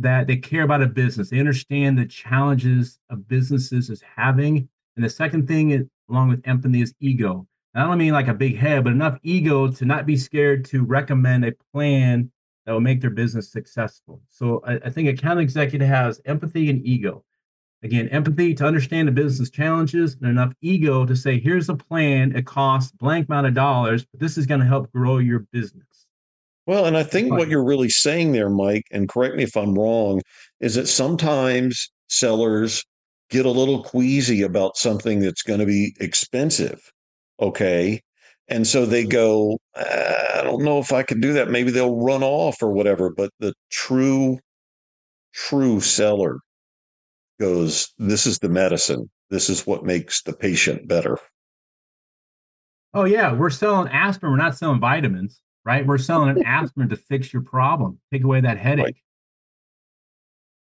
that 0.00 0.26
they 0.26 0.36
care 0.36 0.62
about 0.62 0.82
a 0.82 0.86
business. 0.86 1.30
They 1.30 1.38
understand 1.38 1.98
the 1.98 2.06
challenges 2.06 2.98
of 3.10 3.28
businesses 3.28 3.90
is 3.90 4.02
having. 4.16 4.68
And 4.96 5.04
the 5.04 5.10
second 5.10 5.46
thing, 5.46 5.70
is, 5.70 5.86
along 6.08 6.30
with 6.30 6.42
empathy, 6.44 6.82
is 6.82 6.94
ego. 7.00 7.46
And 7.74 7.84
I 7.84 7.86
don't 7.86 7.98
mean 7.98 8.12
like 8.12 8.28
a 8.28 8.34
big 8.34 8.56
head, 8.56 8.84
but 8.84 8.92
enough 8.92 9.18
ego 9.22 9.68
to 9.68 9.84
not 9.84 10.06
be 10.06 10.16
scared 10.16 10.64
to 10.66 10.84
recommend 10.84 11.44
a 11.44 11.52
plan 11.72 12.30
that 12.66 12.72
will 12.72 12.80
make 12.80 13.00
their 13.00 13.10
business 13.10 13.50
successful. 13.50 14.20
So 14.28 14.62
I, 14.66 14.74
I 14.86 14.90
think 14.90 15.08
account 15.08 15.40
executive 15.40 15.88
has 15.88 16.20
empathy 16.24 16.70
and 16.70 16.84
ego. 16.84 17.24
Again, 17.82 18.08
empathy 18.08 18.54
to 18.54 18.66
understand 18.66 19.08
the 19.08 19.12
business 19.12 19.48
challenges 19.50 20.16
and 20.20 20.30
enough 20.30 20.52
ego 20.60 21.06
to 21.06 21.16
say, 21.16 21.40
here's 21.40 21.68
a 21.68 21.74
plan. 21.74 22.36
It 22.36 22.46
costs 22.46 22.92
blank 22.92 23.28
amount 23.28 23.46
of 23.46 23.54
dollars, 23.54 24.04
but 24.04 24.20
this 24.20 24.36
is 24.36 24.46
going 24.46 24.60
to 24.60 24.66
help 24.66 24.92
grow 24.92 25.18
your 25.18 25.40
business. 25.52 25.86
Well, 26.70 26.86
and 26.86 26.96
I 26.96 27.02
think 27.02 27.32
what 27.32 27.48
you're 27.48 27.64
really 27.64 27.88
saying 27.88 28.30
there, 28.30 28.48
Mike, 28.48 28.84
and 28.92 29.08
correct 29.08 29.34
me 29.34 29.42
if 29.42 29.56
I'm 29.56 29.74
wrong, 29.74 30.22
is 30.60 30.76
that 30.76 30.86
sometimes 30.86 31.90
sellers 32.08 32.84
get 33.28 33.44
a 33.44 33.50
little 33.50 33.82
queasy 33.82 34.42
about 34.42 34.76
something 34.76 35.18
that's 35.18 35.42
going 35.42 35.58
to 35.58 35.66
be 35.66 35.96
expensive. 35.98 36.78
Okay. 37.40 38.00
And 38.46 38.68
so 38.68 38.86
they 38.86 39.02
mm-hmm. 39.02 39.10
go, 39.10 39.58
ah, 39.74 40.38
I 40.38 40.42
don't 40.44 40.62
know 40.62 40.78
if 40.78 40.92
I 40.92 41.02
can 41.02 41.20
do 41.20 41.32
that. 41.32 41.50
Maybe 41.50 41.72
they'll 41.72 41.96
run 41.96 42.22
off 42.22 42.62
or 42.62 42.70
whatever. 42.70 43.10
But 43.10 43.32
the 43.40 43.52
true, 43.72 44.38
true 45.34 45.80
seller 45.80 46.38
goes, 47.40 47.92
This 47.98 48.26
is 48.26 48.38
the 48.38 48.48
medicine. 48.48 49.10
This 49.28 49.50
is 49.50 49.66
what 49.66 49.84
makes 49.84 50.22
the 50.22 50.34
patient 50.34 50.86
better. 50.86 51.18
Oh, 52.94 53.06
yeah. 53.06 53.32
We're 53.32 53.50
selling 53.50 53.88
aspirin. 53.88 54.30
We're 54.30 54.38
not 54.38 54.56
selling 54.56 54.78
vitamins, 54.78 55.40
right? 55.64 55.86
We're 55.86 55.98
selling 55.98 56.36
an 56.36 56.42
aspirin 56.46 56.88
to 56.88 56.96
fix 56.96 57.32
your 57.32 57.42
problem, 57.42 57.98
take 58.12 58.24
away 58.24 58.40
that 58.40 58.58
headache. 58.58 58.84
Right. 58.84 58.96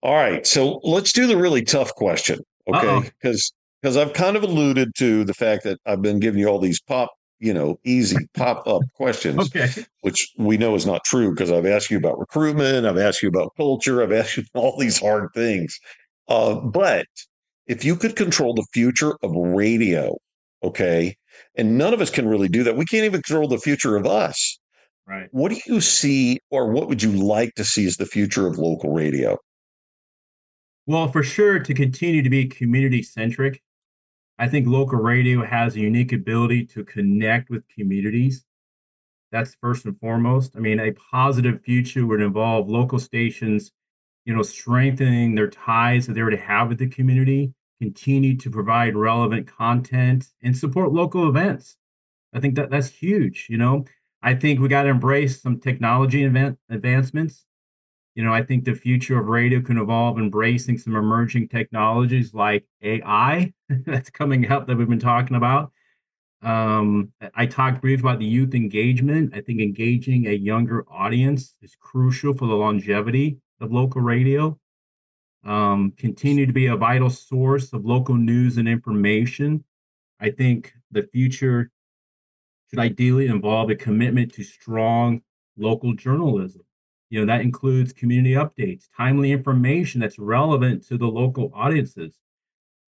All 0.03 0.15
right. 0.15 0.45
So 0.45 0.79
let's 0.83 1.11
do 1.11 1.25
the 1.25 1.37
really 1.37 1.63
tough 1.63 1.93
question. 1.95 2.39
Okay. 2.67 3.11
Because 3.21 3.51
because 3.81 3.97
I've 3.97 4.13
kind 4.13 4.35
of 4.35 4.43
alluded 4.43 4.95
to 4.95 5.23
the 5.25 5.33
fact 5.33 5.63
that 5.63 5.79
I've 5.85 6.01
been 6.01 6.19
giving 6.19 6.39
you 6.39 6.47
all 6.47 6.57
these 6.57 6.81
pop, 6.81 7.11
you 7.39 7.53
know, 7.53 7.79
easy 7.83 8.17
pop 8.33 8.67
up 8.67 8.81
questions, 8.95 9.37
okay. 9.55 9.69
which 10.01 10.31
we 10.37 10.57
know 10.57 10.73
is 10.73 10.87
not 10.87 11.03
true 11.03 11.29
because 11.29 11.51
I've 11.51 11.67
asked 11.67 11.91
you 11.91 11.97
about 11.97 12.17
recruitment, 12.17 12.87
I've 12.87 12.97
asked 12.97 13.21
you 13.21 13.29
about 13.29 13.53
culture, 13.57 14.01
I've 14.01 14.11
asked 14.11 14.37
you 14.37 14.43
all 14.55 14.77
these 14.79 14.99
hard 14.99 15.29
things. 15.35 15.79
Uh, 16.27 16.55
but 16.55 17.05
if 17.67 17.85
you 17.85 17.95
could 17.95 18.15
control 18.15 18.55
the 18.55 18.65
future 18.73 19.17
of 19.21 19.31
radio, 19.35 20.15
okay, 20.63 21.15
and 21.55 21.77
none 21.77 21.93
of 21.93 22.01
us 22.01 22.09
can 22.09 22.27
really 22.27 22.47
do 22.47 22.63
that. 22.63 22.75
We 22.75 22.85
can't 22.85 23.05
even 23.05 23.21
control 23.21 23.47
the 23.47 23.59
future 23.59 23.95
of 23.95 24.07
us. 24.07 24.57
Right. 25.07 25.27
What 25.31 25.51
do 25.51 25.59
you 25.67 25.81
see, 25.81 26.39
or 26.49 26.71
what 26.71 26.87
would 26.87 27.03
you 27.03 27.11
like 27.11 27.53
to 27.55 27.63
see 27.63 27.85
as 27.85 27.97
the 27.97 28.05
future 28.05 28.47
of 28.47 28.57
local 28.57 28.91
radio? 28.91 29.37
Well, 30.87 31.07
for 31.07 31.23
sure, 31.23 31.59
to 31.59 31.73
continue 31.73 32.21
to 32.21 32.29
be 32.29 32.45
community 32.47 33.03
centric, 33.03 33.61
I 34.37 34.47
think 34.47 34.67
local 34.67 34.99
radio 34.99 35.45
has 35.45 35.75
a 35.75 35.79
unique 35.79 36.11
ability 36.11 36.65
to 36.67 36.83
connect 36.83 37.49
with 37.49 37.63
communities. 37.67 38.45
That's 39.31 39.55
first 39.61 39.85
and 39.85 39.99
foremost. 39.99 40.55
I 40.55 40.59
mean, 40.59 40.79
a 40.79 40.91
positive 40.91 41.61
future 41.61 42.05
would 42.05 42.21
involve 42.21 42.69
local 42.69 42.99
stations 42.99 43.71
you 44.25 44.33
know, 44.33 44.41
strengthening 44.41 45.35
their 45.35 45.49
ties 45.49 46.07
that 46.07 46.13
they 46.13 46.21
already 46.21 46.37
have 46.37 46.69
with 46.69 46.79
the 46.79 46.89
community, 46.89 47.53
continue 47.79 48.35
to 48.37 48.49
provide 48.49 48.95
relevant 48.95 49.47
content 49.47 50.27
and 50.41 50.57
support 50.57 50.91
local 50.91 51.29
events. 51.29 51.77
I 52.33 52.39
think 52.39 52.55
that 52.55 52.71
that's 52.71 52.89
huge. 52.89 53.45
You 53.49 53.57
know, 53.57 53.85
I 54.25 54.33
think 54.33 54.59
we 54.59 54.67
got 54.67 54.83
to 54.83 54.89
embrace 54.89 55.39
some 55.39 55.59
technology 55.59 56.23
event 56.23 56.57
advancements. 56.71 57.45
You 58.15 58.23
know, 58.23 58.33
I 58.33 58.41
think 58.41 58.65
the 58.65 58.73
future 58.73 59.19
of 59.19 59.27
radio 59.27 59.61
can 59.61 59.77
evolve 59.77 60.17
embracing 60.17 60.79
some 60.79 60.95
emerging 60.95 61.49
technologies 61.49 62.33
like 62.33 62.65
AI 62.81 63.53
that's 63.69 64.09
coming 64.09 64.51
up 64.51 64.65
that 64.65 64.77
we've 64.77 64.89
been 64.89 64.97
talking 64.97 65.37
about. 65.37 65.71
Um, 66.41 67.11
I 67.35 67.45
talked 67.45 67.81
briefly 67.81 68.01
about 68.01 68.17
the 68.17 68.25
youth 68.25 68.55
engagement. 68.55 69.35
I 69.35 69.41
think 69.41 69.61
engaging 69.61 70.25
a 70.25 70.31
younger 70.31 70.85
audience 70.91 71.53
is 71.61 71.75
crucial 71.79 72.33
for 72.33 72.47
the 72.47 72.55
longevity 72.55 73.37
of 73.61 73.71
local 73.71 74.01
radio, 74.01 74.57
um, 75.43 75.93
continue 75.97 76.47
to 76.47 76.53
be 76.53 76.65
a 76.65 76.75
vital 76.75 77.11
source 77.11 77.73
of 77.73 77.85
local 77.85 78.15
news 78.15 78.57
and 78.57 78.67
information. 78.67 79.63
I 80.19 80.31
think 80.31 80.73
the 80.89 81.03
future 81.03 81.69
should 82.75 82.83
ideally 82.83 83.27
involve 83.27 83.69
a 83.69 83.75
commitment 83.75 84.33
to 84.33 84.43
strong 84.43 85.21
local 85.57 85.93
journalism. 85.93 86.61
You 87.09 87.21
know, 87.21 87.25
that 87.27 87.41
includes 87.41 87.93
community 87.93 88.35
updates, 88.35 88.87
timely 88.97 89.31
information 89.31 90.01
that's 90.01 90.19
relevant 90.19 90.85
to 90.87 90.97
the 90.97 91.07
local 91.07 91.51
audiences. 91.55 92.17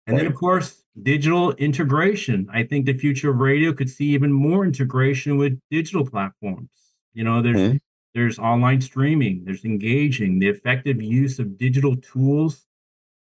And 0.07 0.17
then, 0.17 0.27
of 0.27 0.35
course, 0.35 0.85
digital 1.03 1.53
integration. 1.55 2.49
I 2.53 2.63
think 2.63 2.87
the 2.87 2.95
future 2.95 3.31
of 3.31 3.39
radio 3.39 3.73
could 3.73 3.91
see 3.91 4.07
even 4.07 4.33
more 4.33 4.65
integration 4.65 5.37
with 5.37 5.59
digital 5.71 6.07
platforms. 6.07 6.71
You 7.13 7.25
know, 7.25 7.43
there's 7.43 7.57
mm-hmm. 7.57 7.77
There's 8.15 8.39
online 8.39 8.81
streaming, 8.81 9.43
there's 9.45 9.67
engaging, 9.67 10.39
the 10.39 10.49
effective 10.49 11.03
use 11.03 11.39
of 11.39 11.59
digital 11.59 11.97
tools, 11.97 12.65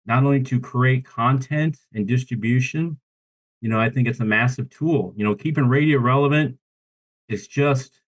not 0.07 0.24
only 0.24 0.43
to 0.43 0.59
create 0.59 1.05
content 1.05 1.78
and 1.95 2.05
distribution. 2.05 2.99
You 3.62 3.68
know, 3.68 3.80
I 3.80 3.88
think 3.88 4.08
it's 4.08 4.20
a 4.20 4.24
massive 4.24 4.68
tool. 4.68 5.14
You 5.16 5.24
know, 5.24 5.34
keeping 5.34 5.68
radio 5.68 5.98
relevant 5.98 6.58
is 7.28 7.46
just, 7.46 8.00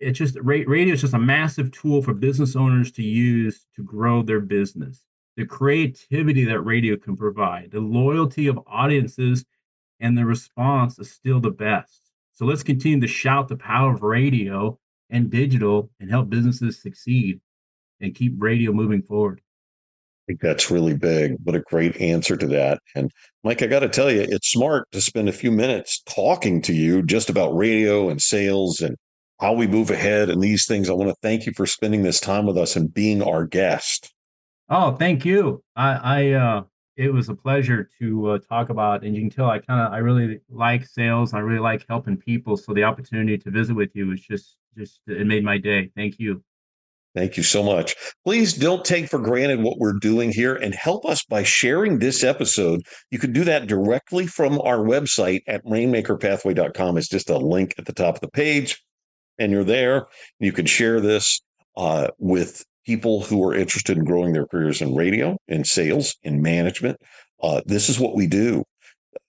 it's 0.00 0.18
just, 0.18 0.36
radio 0.42 0.92
is 0.92 1.00
just 1.00 1.14
a 1.14 1.18
massive 1.18 1.70
tool 1.70 2.02
for 2.02 2.12
business 2.12 2.56
owners 2.56 2.90
to 2.92 3.02
use 3.02 3.66
to 3.76 3.84
grow 3.84 4.22
their 4.22 4.40
business. 4.40 5.06
The 5.36 5.46
creativity 5.46 6.44
that 6.44 6.60
radio 6.60 6.96
can 6.96 7.16
provide, 7.16 7.70
the 7.70 7.80
loyalty 7.80 8.48
of 8.48 8.58
audiences, 8.66 9.44
and 10.00 10.18
the 10.18 10.26
response 10.26 10.98
is 10.98 11.12
still 11.12 11.40
the 11.40 11.50
best. 11.52 12.10
So 12.34 12.44
let's 12.44 12.64
continue 12.64 13.00
to 13.00 13.06
shout 13.06 13.46
the 13.46 13.56
power 13.56 13.94
of 13.94 14.02
radio 14.02 14.76
and 15.10 15.30
digital 15.30 15.90
and 16.00 16.10
help 16.10 16.28
businesses 16.30 16.82
succeed 16.82 17.40
and 18.00 18.14
keep 18.14 18.34
radio 18.38 18.72
moving 18.72 19.02
forward. 19.02 19.40
Think 20.28 20.40
that's 20.42 20.70
really 20.70 20.94
big. 20.94 21.36
What 21.42 21.56
a 21.56 21.60
great 21.60 21.96
answer 21.96 22.36
to 22.36 22.46
that. 22.48 22.82
And 22.94 23.10
Mike, 23.42 23.62
I 23.62 23.66
got 23.66 23.80
to 23.80 23.88
tell 23.88 24.10
you, 24.10 24.26
it's 24.28 24.52
smart 24.52 24.86
to 24.92 25.00
spend 25.00 25.26
a 25.30 25.32
few 25.32 25.50
minutes 25.50 26.02
talking 26.02 26.60
to 26.62 26.74
you 26.74 27.02
just 27.02 27.30
about 27.30 27.56
radio 27.56 28.10
and 28.10 28.20
sales 28.20 28.82
and 28.82 28.94
how 29.40 29.54
we 29.54 29.66
move 29.66 29.90
ahead 29.90 30.28
and 30.28 30.42
these 30.42 30.66
things. 30.66 30.90
I 30.90 30.92
want 30.92 31.08
to 31.08 31.16
thank 31.22 31.46
you 31.46 31.54
for 31.54 31.64
spending 31.64 32.02
this 32.02 32.20
time 32.20 32.44
with 32.44 32.58
us 32.58 32.76
and 32.76 32.92
being 32.92 33.22
our 33.22 33.46
guest. 33.46 34.12
Oh, 34.68 34.92
thank 34.92 35.24
you. 35.24 35.62
I, 35.74 35.92
I 35.92 36.32
uh, 36.32 36.62
it 36.98 37.10
was 37.10 37.30
a 37.30 37.34
pleasure 37.34 37.88
to 37.98 38.32
uh, 38.32 38.38
talk 38.50 38.68
about. 38.68 39.04
And 39.04 39.16
you 39.16 39.22
can 39.22 39.30
tell 39.30 39.48
I 39.48 39.60
kind 39.60 39.80
of 39.80 39.94
I 39.94 39.98
really 39.98 40.40
like 40.50 40.86
sales. 40.86 41.32
I 41.32 41.38
really 41.38 41.60
like 41.60 41.86
helping 41.88 42.18
people. 42.18 42.58
So 42.58 42.74
the 42.74 42.84
opportunity 42.84 43.38
to 43.38 43.50
visit 43.50 43.74
with 43.74 43.92
you 43.94 44.08
was 44.08 44.20
just 44.20 44.58
just 44.76 45.00
it 45.06 45.26
made 45.26 45.42
my 45.42 45.56
day. 45.56 45.90
Thank 45.96 46.18
you. 46.18 46.42
Thank 47.18 47.36
you 47.36 47.42
so 47.42 47.64
much. 47.64 47.96
Please 48.24 48.54
don't 48.54 48.84
take 48.84 49.08
for 49.08 49.18
granted 49.18 49.60
what 49.60 49.78
we're 49.78 49.98
doing 49.98 50.30
here 50.30 50.54
and 50.54 50.72
help 50.72 51.04
us 51.04 51.24
by 51.24 51.42
sharing 51.42 51.98
this 51.98 52.22
episode. 52.22 52.82
You 53.10 53.18
can 53.18 53.32
do 53.32 53.42
that 53.42 53.66
directly 53.66 54.28
from 54.28 54.60
our 54.60 54.78
website 54.78 55.40
at 55.48 55.64
rainmakerpathway.com. 55.64 56.96
It's 56.96 57.08
just 57.08 57.28
a 57.28 57.36
link 57.36 57.74
at 57.76 57.86
the 57.86 57.92
top 57.92 58.14
of 58.14 58.20
the 58.20 58.30
page, 58.30 58.80
and 59.36 59.50
you're 59.50 59.64
there. 59.64 60.06
You 60.38 60.52
can 60.52 60.66
share 60.66 61.00
this 61.00 61.40
uh, 61.76 62.06
with 62.18 62.64
people 62.86 63.22
who 63.22 63.44
are 63.44 63.54
interested 63.54 63.98
in 63.98 64.04
growing 64.04 64.32
their 64.32 64.46
careers 64.46 64.80
in 64.80 64.94
radio, 64.94 65.36
in 65.48 65.64
sales, 65.64 66.14
in 66.22 66.40
management. 66.40 66.98
Uh, 67.42 67.62
this 67.66 67.88
is 67.88 67.98
what 67.98 68.14
we 68.14 68.28
do. 68.28 68.62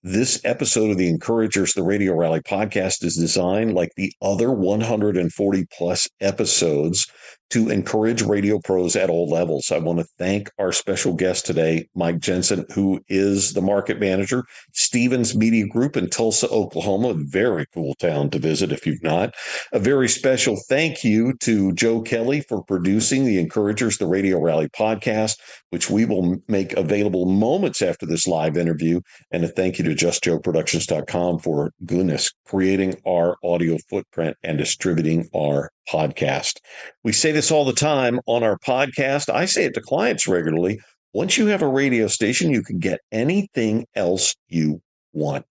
This 0.04 0.40
episode 0.46 0.92
of 0.92 0.98
the 0.98 1.10
Encouragers, 1.10 1.74
the 1.74 1.84
Radio 1.84 2.14
Rally 2.14 2.40
podcast, 2.40 3.04
is 3.04 3.18
designed 3.18 3.74
like 3.74 3.92
the 3.98 4.14
other 4.22 4.50
140 4.50 5.66
plus 5.78 6.08
episodes 6.22 7.06
to 7.50 7.70
encourage 7.70 8.22
radio 8.22 8.60
pros 8.60 8.96
at 8.96 9.10
all 9.10 9.28
levels. 9.28 9.72
I 9.72 9.80
want 9.80 10.00
to 10.00 10.06
thank 10.18 10.52
our 10.60 10.72
special 10.72 11.14
guest 11.14 11.46
today, 11.46 11.88
Mike 11.96 12.20
Jensen, 12.20 12.66
who 12.74 13.02
is 13.08 13.54
the 13.54 13.62
market 13.62 14.00
manager, 14.00 14.44
Stephens 14.74 15.36
Media 15.36 15.68
Group 15.68 15.98
in 15.98 16.10
Tulsa, 16.10 16.48
Oklahoma. 16.50 17.16
Very 17.18 17.66
cool 17.74 17.96
town 17.96 18.30
to 18.32 18.40
visit 18.40 18.72
if 18.72 18.86
you've 18.86 19.04
not. 19.04 19.34
A 19.74 19.80
very 19.80 20.08
special 20.08 20.58
thank 20.70 21.04
you 21.04 21.34
to 21.40 21.74
Joe 21.74 22.02
Kelly 22.02 22.42
for 22.42 22.64
producing 22.64 23.26
the 23.26 23.40
Encouragers, 23.40 23.98
the 23.98 24.08
Radio 24.08 24.40
Rally 24.40 24.70
podcast, 24.70 25.38
which 25.72 25.90
we 25.90 26.06
will 26.06 26.38
make 26.48 26.74
available 26.74 27.26
moments 27.26 27.82
after 27.82 28.06
this 28.06 28.28
live 28.28 28.58
interview. 28.58 29.02
And 29.32 29.44
a 29.44 29.48
thank 29.48 29.80
you 29.80 29.86
to 29.86 29.89
JustJoeProductions.com 29.96 31.40
for 31.40 31.72
goodness 31.86 32.32
creating 32.46 32.96
our 33.08 33.38
audio 33.44 33.78
footprint 33.90 34.38
and 34.44 34.58
distributing 34.58 35.30
our 35.36 35.72
podcast. 35.90 36.60
We 37.04 37.12
say 37.12 37.32
this 37.32 37.52
all 37.52 37.66
the 37.66 37.74
time 37.74 38.20
on 38.26 38.44
our 38.44 38.58
podcast. 38.60 39.34
I 39.34 39.46
say 39.46 39.66
it 39.66 39.74
to 39.76 39.82
clients 39.82 40.28
regularly. 40.28 40.80
Once 41.14 41.38
you 41.38 41.48
have 41.48 41.62
a 41.62 41.68
radio 41.68 42.08
station, 42.08 42.52
you 42.52 42.62
can 42.62 42.80
get 42.80 43.00
anything 43.12 43.86
else 43.96 44.36
you 44.48 44.82
want. 45.14 45.46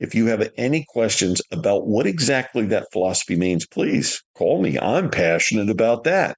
If 0.00 0.14
you 0.14 0.26
have 0.26 0.50
any 0.56 0.84
questions 0.88 1.40
about 1.50 1.86
what 1.86 2.06
exactly 2.06 2.66
that 2.66 2.88
philosophy 2.92 3.36
means, 3.36 3.66
please 3.66 4.22
call 4.36 4.60
me. 4.60 4.78
I'm 4.78 5.10
passionate 5.10 5.70
about 5.70 6.04
that. 6.04 6.36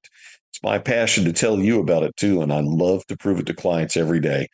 It's 0.51 0.63
my 0.63 0.79
passion 0.79 1.25
to 1.25 1.33
tell 1.33 1.59
you 1.59 1.81
about 1.81 2.03
it 2.03 2.17
too, 2.17 2.43
and 2.43 2.53
I 2.53 2.61
love 2.61 3.07
to 3.07 3.17
prove 3.17 3.41
it 3.41 3.47
to 3.47 3.55
clients 3.55 3.97
every 3.97 4.21
day. 4.21 4.49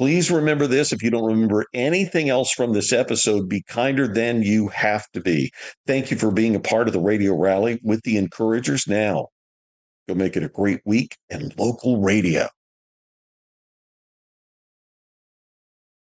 Please 0.00 0.30
remember 0.30 0.66
this. 0.66 0.94
If 0.94 1.02
you 1.02 1.10
don't 1.10 1.26
remember 1.26 1.66
anything 1.74 2.30
else 2.30 2.50
from 2.52 2.72
this 2.72 2.90
episode, 2.90 3.50
be 3.50 3.62
kinder 3.68 4.08
than 4.08 4.40
you 4.40 4.68
have 4.68 5.04
to 5.12 5.20
be. 5.20 5.52
Thank 5.86 6.10
you 6.10 6.16
for 6.16 6.30
being 6.30 6.56
a 6.56 6.60
part 6.60 6.86
of 6.86 6.94
the 6.94 7.00
radio 7.00 7.34
rally 7.34 7.78
with 7.82 8.00
the 8.04 8.16
encouragers. 8.16 8.88
Now, 8.88 9.26
go 10.08 10.14
make 10.14 10.38
it 10.38 10.42
a 10.42 10.48
great 10.48 10.80
week 10.86 11.18
and 11.28 11.52
local 11.58 12.00
radio. 12.00 12.48